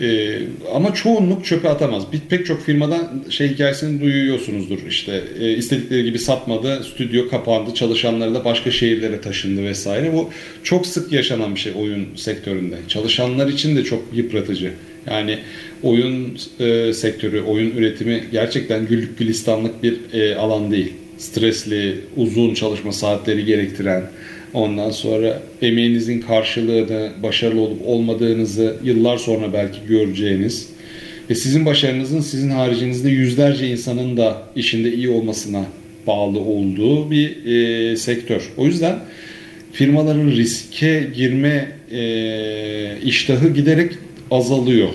Ee, 0.00 0.38
ama 0.74 0.94
çoğunluk 0.94 1.44
çöpe 1.44 1.68
atamaz. 1.68 2.12
Bir, 2.12 2.20
pek 2.20 2.46
çok 2.46 2.62
firmadan 2.62 3.24
şey 3.30 3.48
hikayesini 3.48 4.00
duyuyorsunuzdur. 4.00 4.78
İşte 4.88 5.22
e, 5.40 5.52
istedikleri 5.52 6.04
gibi 6.04 6.18
satmadı, 6.18 6.84
stüdyo 6.84 7.28
kapandı, 7.28 7.74
çalışanları 7.74 8.34
da 8.34 8.44
başka 8.44 8.70
şehirlere 8.70 9.20
taşındı 9.20 9.64
vesaire. 9.64 10.12
Bu 10.12 10.30
çok 10.62 10.86
sık 10.86 11.12
yaşanan 11.12 11.54
bir 11.54 11.60
şey 11.60 11.72
oyun 11.76 12.06
sektöründe. 12.16 12.76
Çalışanlar 12.88 13.48
için 13.48 13.76
de 13.76 13.84
çok 13.84 14.02
yıpratıcı. 14.14 14.70
Yani 15.06 15.38
oyun 15.82 16.38
e, 16.60 16.92
sektörü, 16.92 17.42
oyun 17.42 17.70
üretimi 17.70 18.24
gerçekten 18.32 18.86
güllük 18.86 19.18
gülistanlık 19.18 19.82
bir 19.82 19.96
e, 20.12 20.36
alan 20.36 20.70
değil. 20.70 20.92
Stresli, 21.18 21.96
uzun 22.16 22.54
çalışma 22.54 22.92
saatleri 22.92 23.44
gerektiren, 23.44 24.02
Ondan 24.54 24.90
sonra 24.90 25.42
emeğinizin 25.62 26.20
karşılığını, 26.20 27.10
başarılı 27.22 27.60
olup 27.60 27.86
olmadığınızı 27.86 28.76
yıllar 28.84 29.18
sonra 29.18 29.52
belki 29.52 29.78
göreceğiniz 29.88 30.68
ve 31.30 31.34
sizin 31.34 31.66
başarınızın 31.66 32.20
sizin 32.20 32.50
haricinizde 32.50 33.08
yüzlerce 33.08 33.68
insanın 33.68 34.16
da 34.16 34.42
işinde 34.56 34.92
iyi 34.92 35.10
olmasına 35.10 35.64
bağlı 36.06 36.40
olduğu 36.40 37.10
bir 37.10 37.44
e, 37.44 37.96
sektör. 37.96 38.52
O 38.56 38.66
yüzden 38.66 38.98
firmaların 39.72 40.30
riske 40.30 41.06
girme 41.16 41.72
e, 41.92 42.98
iştahı 43.04 43.48
giderek 43.48 43.92
azalıyor. 44.30 44.88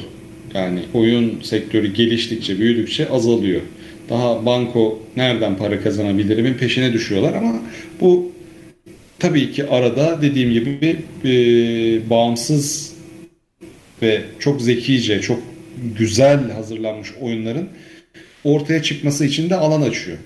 Yani 0.53 0.79
oyun 0.93 1.41
sektörü 1.43 1.93
geliştikçe, 1.93 2.59
büyüdükçe 2.59 3.09
azalıyor. 3.09 3.61
Daha 4.09 4.45
banko 4.45 4.99
nereden 5.15 5.57
para 5.57 5.81
kazanabilirimin 5.81 6.53
peşine 6.53 6.93
düşüyorlar 6.93 7.33
ama 7.33 7.61
bu 8.01 8.31
tabii 9.19 9.51
ki 9.51 9.69
arada 9.69 10.21
dediğim 10.21 10.53
gibi 10.53 11.05
e, 11.25 11.29
bağımsız 12.09 12.93
ve 14.01 14.25
çok 14.39 14.61
zekice, 14.61 15.21
çok 15.21 15.39
güzel 15.97 16.51
hazırlanmış 16.51 17.13
oyunların 17.21 17.69
ortaya 18.43 18.83
çıkması 18.83 19.25
için 19.25 19.49
de 19.49 19.55
alan 19.55 19.81
açıyor. 19.81 20.17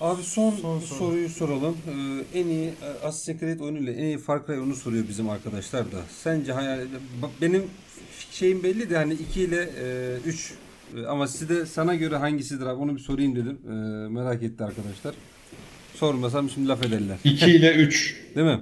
Abi 0.00 0.22
son, 0.22 0.50
son 0.50 0.80
soruyu 0.80 1.28
soralım. 1.28 1.76
Ee, 1.88 2.38
en 2.40 2.46
iyi 2.46 2.66
e, 2.66 3.06
Assassin's 3.06 3.40
Creed 3.40 3.60
oyunuyla 3.60 3.92
en 3.92 4.04
iyi 4.04 4.18
Far 4.18 4.46
Cry 4.46 4.58
onu 4.58 4.74
soruyor 4.74 5.04
bizim 5.08 5.30
arkadaşlar 5.30 5.92
da. 5.92 5.96
Sence 6.22 6.52
hayal 6.52 6.80
benim 7.40 7.62
şeyim 8.30 8.62
belli 8.62 8.90
de 8.90 8.96
hani 8.96 9.14
2 9.14 9.40
ile 9.40 9.68
3 10.26 10.52
e, 10.96 11.00
e, 11.00 11.06
ama 11.06 11.28
size 11.28 11.66
sana 11.66 11.94
göre 11.94 12.16
hangisidir 12.16 12.66
abi 12.66 12.82
onu 12.82 12.96
bir 12.96 13.00
sorayım 13.00 13.36
dedim. 13.36 13.58
E, 13.66 13.72
merak 14.08 14.42
etti 14.42 14.64
arkadaşlar. 14.64 15.14
Sormasam 15.94 16.50
şimdi 16.50 16.68
laf 16.68 16.84
ederler. 16.86 17.16
2 17.24 17.50
ile 17.50 17.74
3. 17.74 18.16
Değil 18.36 18.46
mi? 18.46 18.60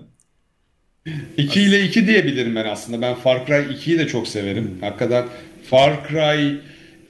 2 1.36 1.60
ile 1.60 1.82
2 1.82 2.06
diyebilirim 2.06 2.56
ben 2.56 2.64
aslında. 2.64 3.02
Ben 3.02 3.14
Far 3.14 3.46
Cry 3.46 3.52
2'yi 3.52 3.98
de 3.98 4.08
çok 4.08 4.28
severim. 4.28 4.64
Hmm. 4.64 4.80
Hakikaten 4.80 5.24
Far 5.70 6.08
Cry 6.08 6.58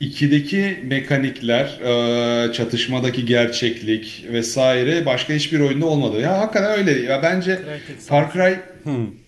2'deki 0.01 0.81
mekanikler, 0.85 1.65
e, 1.65 2.53
çatışmadaki 2.53 3.27
gerçeklik 3.27 4.25
vesaire 4.33 5.07
başka 5.07 5.33
hiçbir 5.35 5.61
oyunda 5.61 5.87
olmadı. 5.87 6.21
Ya 6.21 6.39
hakikaten 6.39 6.79
öyle. 6.79 7.01
Ya 7.01 7.23
bence 7.23 7.61
Far 8.07 8.33
Cry 8.33 8.55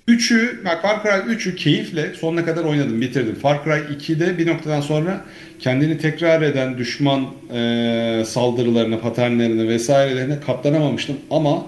3'ü, 0.08 0.64
bak 0.64 0.82
Far 0.82 1.02
Cry 1.02 1.34
3'ü 1.34 1.56
keyifle 1.56 2.14
sonuna 2.14 2.44
kadar 2.44 2.64
oynadım, 2.64 3.00
bitirdim. 3.00 3.34
Far 3.34 3.64
Cry 3.64 3.94
2'de 3.96 4.38
bir 4.38 4.46
noktadan 4.46 4.80
sonra 4.80 5.24
kendini 5.64 5.98
tekrar 5.98 6.42
eden 6.42 6.78
düşman 6.78 7.26
e, 7.54 8.22
saldırılarına, 8.26 8.98
paternlerine 8.98 9.68
vesairelerine 9.68 10.40
katlanamamıştım. 10.40 11.16
Ama 11.30 11.66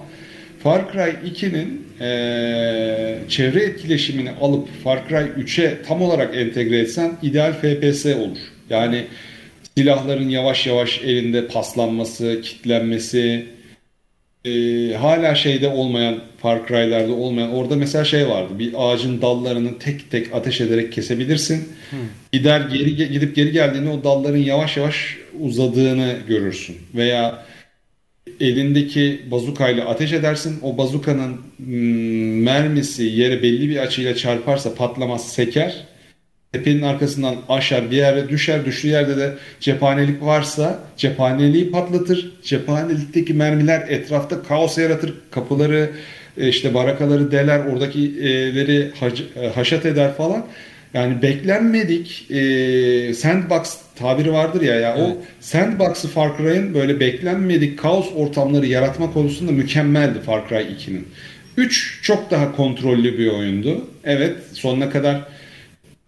Far 0.63 0.93
Cry 0.93 1.31
2'nin 1.31 1.87
e, 2.01 3.29
çevre 3.29 3.63
etkileşimini 3.63 4.31
alıp 4.41 4.69
Far 4.85 5.09
Cry 5.09 5.43
3'e 5.43 5.83
tam 5.83 6.03
olarak 6.03 6.37
entegre 6.37 6.79
etsen 6.79 7.13
ideal 7.23 7.53
FPS 7.53 8.07
olur. 8.07 8.39
Yani 8.71 9.05
silahların 9.77 10.29
yavaş 10.29 10.67
yavaş 10.67 11.01
elinde 11.05 11.47
paslanması, 11.47 12.41
kitlenmesi, 12.43 13.47
e, 14.47 14.95
hala 14.95 15.35
şeyde 15.35 15.69
olmayan 15.69 16.21
Far 16.39 16.69
Cry'larda 16.69 17.13
olmayan 17.13 17.53
orada 17.53 17.77
mesela 17.77 18.05
şey 18.05 18.29
vardı 18.29 18.59
bir 18.59 18.73
ağacın 18.77 19.23
dallarını 19.23 19.79
tek 19.79 20.11
tek 20.11 20.35
ateş 20.35 20.61
ederek 20.61 20.93
kesebilirsin. 20.93 21.69
Hmm. 21.91 21.99
Gider 22.33 22.61
geri 22.61 22.97
gidip 22.97 23.37
geri 23.37 23.53
geldiğinde 23.53 23.91
o 23.91 24.05
dalların 24.05 24.39
yavaş 24.39 24.77
yavaş 24.77 25.17
uzadığını 25.41 26.15
görürsün. 26.29 26.77
Veya 26.95 27.45
elindeki 28.41 29.21
bazukayla 29.31 29.85
ateş 29.89 30.13
edersin. 30.13 30.59
O 30.63 30.79
bazukanın 30.79 31.37
hmm, 31.57 32.43
mermisi 32.43 33.05
yere 33.05 33.43
belli 33.43 33.69
bir 33.69 33.77
açıyla 33.77 34.17
çarparsa 34.17 34.75
patlamaz 34.75 35.29
seker 35.29 35.87
tepenin 36.53 36.83
arkasından 36.83 37.37
aşar 37.49 37.91
bir 37.91 37.97
yere 37.97 38.29
düşer. 38.29 38.65
Düştüğü 38.65 38.89
yerde 38.89 39.17
de 39.17 39.35
cephanelik 39.61 40.23
varsa 40.23 40.79
cephaneliği 40.97 41.71
patlatır. 41.71 42.33
Cephanelikteki 42.43 43.35
mermiler 43.35 43.89
etrafta 43.89 44.43
kaos 44.43 44.79
yaratır. 44.79 45.15
Kapıları 45.31 45.91
e, 46.39 46.49
işte 46.49 46.75
barakaları 46.75 47.33
deler. 47.33 47.59
Oradakileri 47.59 48.93
e, 49.37 49.49
haşat 49.49 49.87
eder 49.87 50.15
falan. 50.15 50.47
Yani 50.95 51.23
beklenmedik 51.23 52.31
e, 52.31 53.15
sandbox 53.15 53.77
tabiri 53.97 54.33
vardır 54.33 54.63
ya 54.63 54.75
ya 54.75 54.95
evet. 54.99 55.09
o 55.09 55.23
sandbox'ı 55.41 56.09
Far 56.09 56.37
Cry'ın 56.37 56.75
böyle 56.75 57.01
beklenmedik 57.01 57.79
kaos 57.79 58.07
ortamları 58.17 58.67
yaratma 58.67 59.13
konusunda 59.13 59.53
mükemmeldi 59.53 60.21
Far 60.21 60.49
Cry 60.49 60.55
2'nin. 60.55 61.09
3 61.57 62.01
çok 62.03 62.31
daha 62.31 62.57
kontrollü 62.57 63.19
bir 63.19 63.29
oyundu. 63.29 63.85
Evet 64.05 64.37
sonuna 64.53 64.91
kadar 64.91 65.21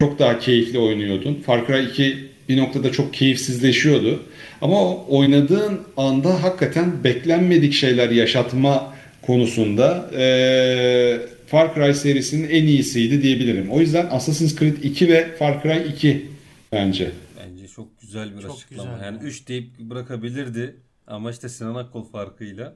çok 0.01 0.19
daha 0.19 0.39
keyifli 0.39 0.79
oynuyordun. 0.79 1.35
Far 1.35 1.67
Cry 1.67 1.85
2 1.85 2.29
bir 2.49 2.57
noktada 2.57 2.93
çok 2.93 3.15
keyifsizleşiyordu. 3.15 4.23
Ama 4.61 4.97
oynadığın 4.97 5.81
anda 5.97 6.43
hakikaten 6.43 7.05
beklenmedik 7.05 7.73
şeyler 7.73 8.11
yaşatma 8.11 8.95
konusunda 9.23 10.11
e, 10.15 11.21
Far 11.47 11.75
Cry 11.75 11.95
serisinin 11.95 12.49
en 12.49 12.65
iyisiydi 12.65 13.23
diyebilirim. 13.23 13.71
O 13.71 13.81
yüzden 13.81 14.07
Assassin's 14.11 14.57
Creed 14.59 14.83
2 14.83 15.09
ve 15.09 15.37
Far 15.37 15.63
Cry 15.63 15.89
2 15.89 16.31
bence. 16.73 17.11
Bence 17.41 17.69
çok 17.69 18.01
güzel 18.01 18.37
bir 18.37 18.43
çok 18.43 18.57
açıklama. 18.57 18.93
Güzel. 18.93 19.05
Yani 19.07 19.19
3 19.23 19.49
deyip 19.49 19.79
bırakabilirdi 19.79 20.77
ama 21.07 21.31
işte 21.31 21.49
Sinan 21.49 21.75
Akkol 21.75 22.05
farkıyla 22.05 22.75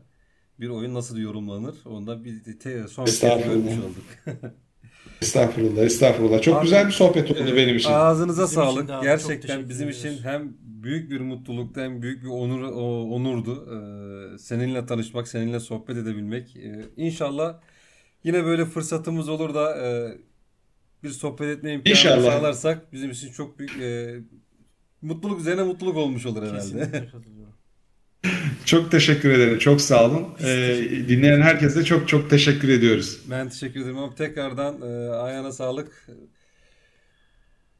bir 0.61 0.69
oyun 0.69 0.95
nasıl 0.95 1.19
yorumlanır 1.19 1.75
onda 1.85 2.25
bir 2.25 2.59
te- 2.59 2.89
son 2.89 3.05
kez 3.05 3.21
görmüş 3.21 3.73
olduk. 3.73 4.05
Estağfurullah, 5.23 5.83
estağfurullah. 5.83 6.43
Çok 6.43 6.57
Abi, 6.57 6.63
güzel 6.63 6.87
bir 6.87 6.93
sohbet 6.93 7.31
oldu 7.31 7.49
e, 7.49 7.57
benim 7.57 7.77
için. 7.77 7.91
Ağzınıza 7.93 8.43
bizim 8.43 8.55
sağlık. 8.55 8.85
Için 8.85 9.01
Gerçekten 9.03 9.69
bizim 9.69 9.89
için 9.89 10.19
hem 10.23 10.53
büyük 10.61 11.11
bir 11.11 11.21
mutluluktu 11.21 11.81
hem 11.81 12.03
büyük 12.03 12.23
bir 12.23 12.29
onur 12.29 12.63
onurdu. 13.17 13.69
Ee, 14.35 14.39
seninle 14.39 14.87
tanışmak, 14.87 15.29
seninle 15.29 15.61
sohbet 15.61 15.97
edebilmek. 15.97 16.57
Ee, 16.57 16.85
inşallah 16.97 17.61
yine 18.25 18.45
böyle 18.45 18.65
fırsatımız 18.65 19.29
olur 19.29 19.55
da 19.55 19.87
e, 19.87 20.19
bir 21.03 21.11
sohbet 21.11 21.49
etme 21.49 21.73
imkanı 21.73 21.91
İnşallah. 21.93 22.33
sağlarsak 22.33 22.93
bizim 22.93 23.11
için 23.11 23.33
çok 23.33 23.59
büyük 23.59 23.81
e, 23.81 24.21
mutluluk 25.03 25.41
üzerine 25.41 25.63
mutluluk 25.63 25.97
olmuş 25.97 26.27
olur 26.27 26.43
herhalde. 26.43 26.59
Kesinlikle 26.59 27.09
Çok 28.65 28.91
teşekkür 28.91 29.31
ederim. 29.31 29.59
Çok 29.59 29.81
sağ 29.81 30.05
olun. 30.05 30.27
Ee, 30.45 30.79
dinleyen 31.09 31.41
herkese 31.41 31.85
çok 31.85 32.09
çok 32.09 32.31
teşekkür 32.31 32.69
ediyoruz. 32.69 33.19
Ben 33.31 33.49
teşekkür 33.49 33.81
ederim 33.81 33.99
ama 33.99 34.15
tekrardan 34.15 34.83
e, 34.83 35.11
ayağına 35.11 35.53
sağlık. 35.53 36.07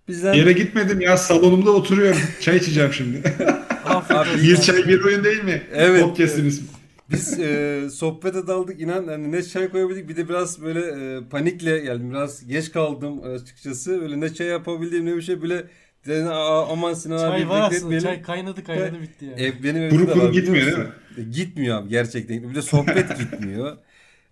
Bizden... 0.09 0.35
Yere 0.35 0.53
gitmedim 0.53 1.01
ya 1.01 1.17
salonumda 1.17 1.71
oturuyorum. 1.71 2.21
Çay 2.41 2.57
içeceğim 2.57 2.93
şimdi. 2.93 3.23
bir 4.43 4.57
çay 4.57 4.89
bir 4.89 5.05
oyun 5.05 5.25
değil 5.25 5.45
mi? 5.45 5.63
Evet. 5.73 6.03
Podcast'imiz. 6.03 6.63
Biz 7.11 7.41
e, 7.41 7.83
sohbete 7.91 8.47
daldık 8.47 8.81
inan 8.81 9.09
hani 9.09 9.33
ne 9.33 9.43
çay 9.43 9.71
koyabildik 9.71 10.09
bir 10.09 10.17
de 10.17 10.29
biraz 10.29 10.63
böyle 10.63 10.81
e, 10.81 11.29
panikle 11.31 11.79
geldim 11.79 12.11
biraz 12.11 12.47
geç 12.47 12.73
kaldım 12.73 13.23
açıkçası 13.23 14.03
öyle 14.03 14.21
ne 14.21 14.35
çay 14.35 14.47
yapabildiğim 14.47 15.07
ne 15.07 15.17
bir 15.17 15.23
şey 15.23 15.43
böyle 15.43 15.65
Dedim, 16.07 16.27
aman 16.71 16.95
Sinan 16.95 17.19
abi 17.19 17.39
Çay 17.39 17.49
var 17.49 17.71
aslında. 17.71 18.01
Çay 18.01 18.23
kaynadı 18.23 18.65
kaynadı 18.65 19.03
bitti 19.03 19.25
yani. 19.25 19.45
E, 19.45 19.63
benim 19.63 19.83
evimde 19.83 20.07
de 20.15 20.19
var. 20.19 20.33
gitmiyor 20.33 20.67
değil 20.67 20.79
mi? 20.79 20.89
E, 21.19 21.23
gitmiyor 21.23 21.79
abi 21.79 21.89
gerçekten. 21.89 22.51
Bir 22.51 22.55
de 22.55 22.63
sohbet 22.63 23.19
gitmiyor. 23.19 23.77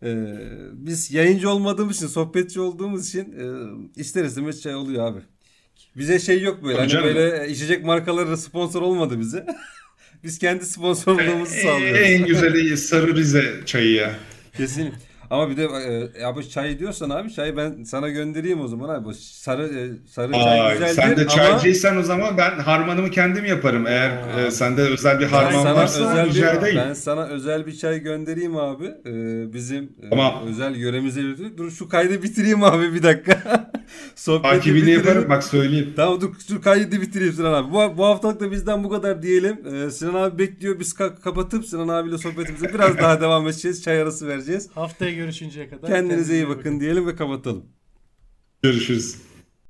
Ee, 0.02 0.24
biz 0.72 1.10
yayıncı 1.10 1.50
olmadığımız 1.50 1.96
için, 1.96 2.06
sohbetçi 2.06 2.60
olduğumuz 2.60 3.08
için 3.08 3.20
e, 3.20 3.44
ister 4.00 4.24
istemez 4.24 4.62
çay 4.62 4.74
oluyor 4.74 5.06
abi. 5.06 5.20
Bize 5.96 6.18
şey 6.18 6.42
yok 6.42 6.64
böyle. 6.64 6.78
hani 6.78 7.04
böyle 7.04 7.48
içecek 7.48 7.84
markaları 7.84 8.36
sponsor 8.36 8.82
olmadı 8.82 9.20
bize. 9.20 9.46
biz 10.24 10.38
kendi 10.38 10.66
sponsorluğumuzu 10.66 11.54
sağlıyoruz. 11.62 12.00
En 12.02 12.26
güzeli 12.26 12.76
Sarı 12.76 13.16
Rize 13.16 13.60
çayı 13.66 13.92
ya. 13.92 14.14
Kesin. 14.56 14.94
Ama 15.30 15.50
bir 15.50 15.56
de 15.56 15.64
e, 16.18 16.24
abi 16.24 16.48
çay 16.48 16.78
diyorsan 16.78 17.10
abi 17.10 17.32
çayı 17.32 17.56
ben 17.56 17.84
sana 17.84 18.08
göndereyim 18.08 18.60
o 18.60 18.68
zaman 18.68 18.88
abi. 18.88 19.04
Bu 19.04 19.14
Sarı 19.14 19.62
e, 19.66 20.08
sarı 20.08 20.36
Aa, 20.36 20.44
çay 20.44 20.72
güzeldir 20.72 20.94
sen 20.94 21.16
de 21.16 21.20
ama 21.20 21.28
çaycıysan 21.30 21.96
o 21.96 22.02
zaman 22.02 22.38
ben 22.38 22.58
harmanımı 22.58 23.10
kendim 23.10 23.44
yaparım. 23.44 23.86
Eğer 23.86 24.10
Aa. 24.10 24.40
e, 24.40 24.50
sende 24.50 24.82
özel 24.82 25.16
bir 25.20 25.24
ben 25.24 25.28
harman 25.28 25.62
sana 25.62 25.74
varsa 25.74 26.10
özel 26.26 26.34
bir 26.70 26.76
ben 26.76 26.92
sana 26.92 27.26
özel 27.26 27.66
bir 27.66 27.76
çay 27.76 28.00
göndereyim 28.00 28.56
abi. 28.56 28.84
Ee, 28.86 29.52
bizim 29.52 29.84
e, 30.02 30.08
Tamam. 30.10 30.34
özel 30.46 30.74
yöremize 30.76 31.22
dur 31.58 31.70
şu 31.70 31.88
kaydı 31.88 32.22
bitireyim 32.22 32.64
abi 32.64 32.94
bir 32.94 33.02
dakika. 33.02 33.70
Sohbeti 34.14 34.42
Takibini 34.54 34.82
bitirelim. 34.82 34.98
yaparım 35.06 35.28
bak 35.30 35.44
söyleyeyim. 35.44 35.92
Tamam 35.96 36.20
dur 36.20 36.30
şu 36.48 36.60
kaydı 36.60 37.00
bitireyim 37.00 37.32
Sinan 37.32 37.52
abi. 37.52 37.70
Bu, 37.72 37.98
bu 37.98 38.04
haftalık 38.06 38.40
da 38.40 38.50
bizden 38.50 38.84
bu 38.84 38.90
kadar 38.90 39.22
diyelim. 39.22 39.56
Ee, 39.74 39.90
Sinan 39.90 40.14
abi 40.14 40.38
bekliyor. 40.38 40.80
Biz 40.80 40.92
ka- 40.92 41.20
kapatıp 41.20 41.66
Sinan 41.66 41.88
abiyle 41.88 42.18
sohbetimize 42.18 42.74
biraz 42.74 42.98
daha 43.02 43.20
devam 43.20 43.46
edeceğiz. 43.48 43.82
Çay 43.82 44.02
arası 44.02 44.28
vereceğiz. 44.28 44.68
Haftaya 44.74 45.10
görüşünceye 45.20 45.68
kadar. 45.68 45.90
Kendinize 45.90 46.34
iyi 46.34 46.48
bakın 46.48 46.80
diyelim 46.80 47.06
ve 47.06 47.16
kapatalım. 47.16 47.64
Görüşürüz. 48.62 49.16